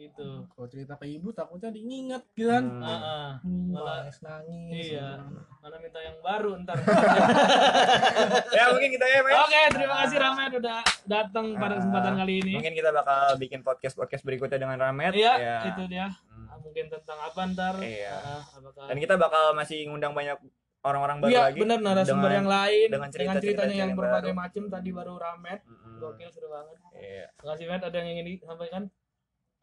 Itu. 0.00 0.48
kalau 0.48 0.64
cerita 0.66 0.96
ke 0.96 1.06
ibu 1.06 1.28
takutnya 1.30 1.68
diinget 1.68 2.24
gitu 2.32 2.48
kan 2.48 2.64
Hmm. 2.64 2.80
Heeh. 2.80 3.28
Hmm, 3.38 3.68
Malah- 3.70 3.96
nangis 4.00 4.18
nangis 4.20 4.84
Iya. 4.88 5.08
gitu. 5.20 5.36
Mana 5.60 5.76
minta 5.76 6.00
yang 6.00 6.16
baru 6.18 6.50
ntar. 6.58 6.76
ya 8.56 8.64
mungkin 8.70 8.90
kita 8.90 9.06
ya, 9.06 9.20
Met. 9.20 9.36
Oke, 9.38 9.60
terima 9.72 9.94
kasih 10.00 10.16
Ramet 10.18 10.52
udah 10.56 10.78
datang 11.04 11.46
pada 11.54 11.74
kesempatan 11.76 12.12
kali 12.16 12.34
ini. 12.40 12.52
Mungkin 12.54 12.74
kita 12.74 12.90
bakal 12.90 13.20
bikin 13.36 13.60
podcast 13.60 13.94
podcast 13.94 14.22
berikutnya 14.22 14.58
dengan 14.58 14.78
Ramet. 14.78 15.12
Iya, 15.12 15.32
Ya. 15.36 15.56
itu 15.66 15.82
dia. 15.86 16.06
Hmm. 16.26 16.48
Ah, 16.48 16.56
Mungkin 16.58 16.84
tentang 16.88 17.18
apa 17.18 17.40
ntar? 17.46 17.74
Iya. 17.78 18.16
Ah, 18.16 18.40
apakah 18.50 18.84
Dan 18.88 18.96
kita 18.98 19.14
bakal 19.16 19.52
masih 19.52 19.84
ngundang 19.84 20.12
banyak 20.12 20.36
orang-orang 20.80 21.20
baru 21.20 21.30
Iya, 21.30 21.42
lagi. 21.44 21.58
benar 21.60 21.78
narasumber 21.78 22.24
dengan- 22.24 22.38
yang 22.38 22.48
lain 22.48 22.86
dengan 22.86 22.88
dengan, 22.88 23.10
cerita-cerita 23.12 23.44
ceritanya 23.60 23.76
yang 23.76 23.80
yang 23.86 23.98
berbagai 23.98 24.32
macam. 24.32 24.62
Tadi 24.66 24.90
baru 24.90 25.14
Ramet, 25.14 25.60
Mm-mm. 25.62 25.96
gokil 26.00 26.30
seru 26.30 26.48
banget. 26.48 26.76
Iya. 26.94 27.26
Terima 27.30 27.50
kasih 27.52 27.66
Met, 27.68 27.82
ada 27.82 27.96
yang 27.96 28.08
ingin 28.10 28.26
disampaikan? 28.30 28.82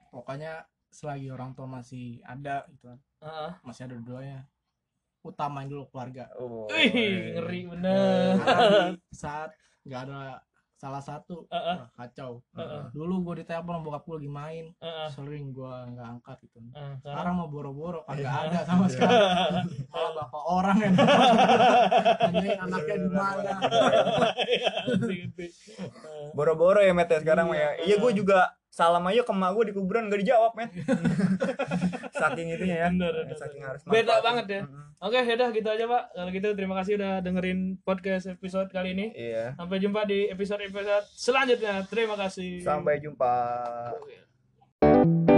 Pokoknya 0.10 0.64
selagi 0.88 1.28
orang 1.30 1.52
tua 1.52 1.68
masih 1.68 2.20
ada 2.24 2.64
gitu 2.70 2.88
kan 2.88 3.00
Heeh. 3.20 3.52
masih 3.62 3.82
ada 3.86 3.98
duanya 3.98 4.40
utamain 5.20 5.68
dulu 5.68 5.86
keluarga 5.88 6.32
Oh, 6.36 6.70
Wih, 6.70 6.88
iya. 6.88 7.36
ngeri 7.36 7.62
bener. 7.68 8.40
karena 8.40 8.84
saat 9.12 9.50
nggak 9.84 10.02
ada 10.04 10.40
salah 10.78 11.02
satu 11.02 11.50
Heeh. 11.50 11.76
wah, 11.76 11.90
kacau 11.92 12.40
Heeh. 12.54 12.84
dulu 12.94 13.26
gue 13.26 13.42
ditelepon 13.42 13.74
sama 13.74 13.84
bokap 13.84 14.04
gue 14.06 14.16
lagi 14.16 14.32
main 14.32 14.66
Heeh. 14.78 15.08
sering 15.10 15.52
gue 15.52 15.74
nggak 15.92 16.08
angkat 16.08 16.38
gitu 16.46 16.58
Ah, 16.72 16.96
sekarang 16.96 17.02
sekarang 17.02 17.34
mau 17.36 17.50
boro-boro 17.50 18.00
kagak 18.06 18.30
ada 18.48 18.60
sama 18.64 18.86
sekali 18.88 19.16
malah 19.90 20.12
bapak 20.16 20.44
orang 20.46 20.78
yang 20.80 20.94
nanyain 22.22 22.60
anaknya 22.62 22.96
di 22.96 23.10
mana 23.10 23.54
Boro-boro 26.34 26.80
ya 26.80 26.94
Met 26.94 27.10
ya 27.10 27.20
sekarang 27.20 27.50
Iya. 27.50 27.58
ya. 27.58 27.70
Iya 27.84 27.96
gue 27.98 28.12
juga 28.14 28.40
salam 28.78 29.02
aja 29.10 29.26
ke 29.26 29.34
emak 29.34 29.50
gue 29.58 29.64
di 29.70 29.74
kuburan 29.74 30.06
gak 30.06 30.22
dijawab 30.22 30.54
Met. 30.54 30.70
Saking 32.22 32.54
itunya 32.54 32.86
ya. 32.86 32.88
Bener, 32.94 33.26
bener, 33.26 33.34
Saking 33.34 33.66
harus 33.66 33.82
Beda 33.90 34.22
banget 34.22 34.46
ya. 34.46 34.62
Mm-mm. 34.70 35.02
Oke, 35.02 35.18
yaudah 35.26 35.50
gitu 35.50 35.66
aja 35.66 35.86
Pak. 35.90 36.04
Kalau 36.14 36.30
gitu 36.30 36.48
terima 36.54 36.76
kasih 36.78 36.94
udah 37.02 37.14
dengerin 37.26 37.82
podcast 37.82 38.30
episode 38.30 38.70
kali 38.70 38.94
ini. 38.94 39.10
Iya. 39.18 39.58
Sampai 39.58 39.82
jumpa 39.82 40.06
di 40.06 40.30
episode-episode 40.30 41.10
selanjutnya. 41.18 41.90
Terima 41.90 42.14
kasih. 42.14 42.62
Sampai 42.62 43.02
jumpa. 43.02 43.34
Oke. 43.98 45.37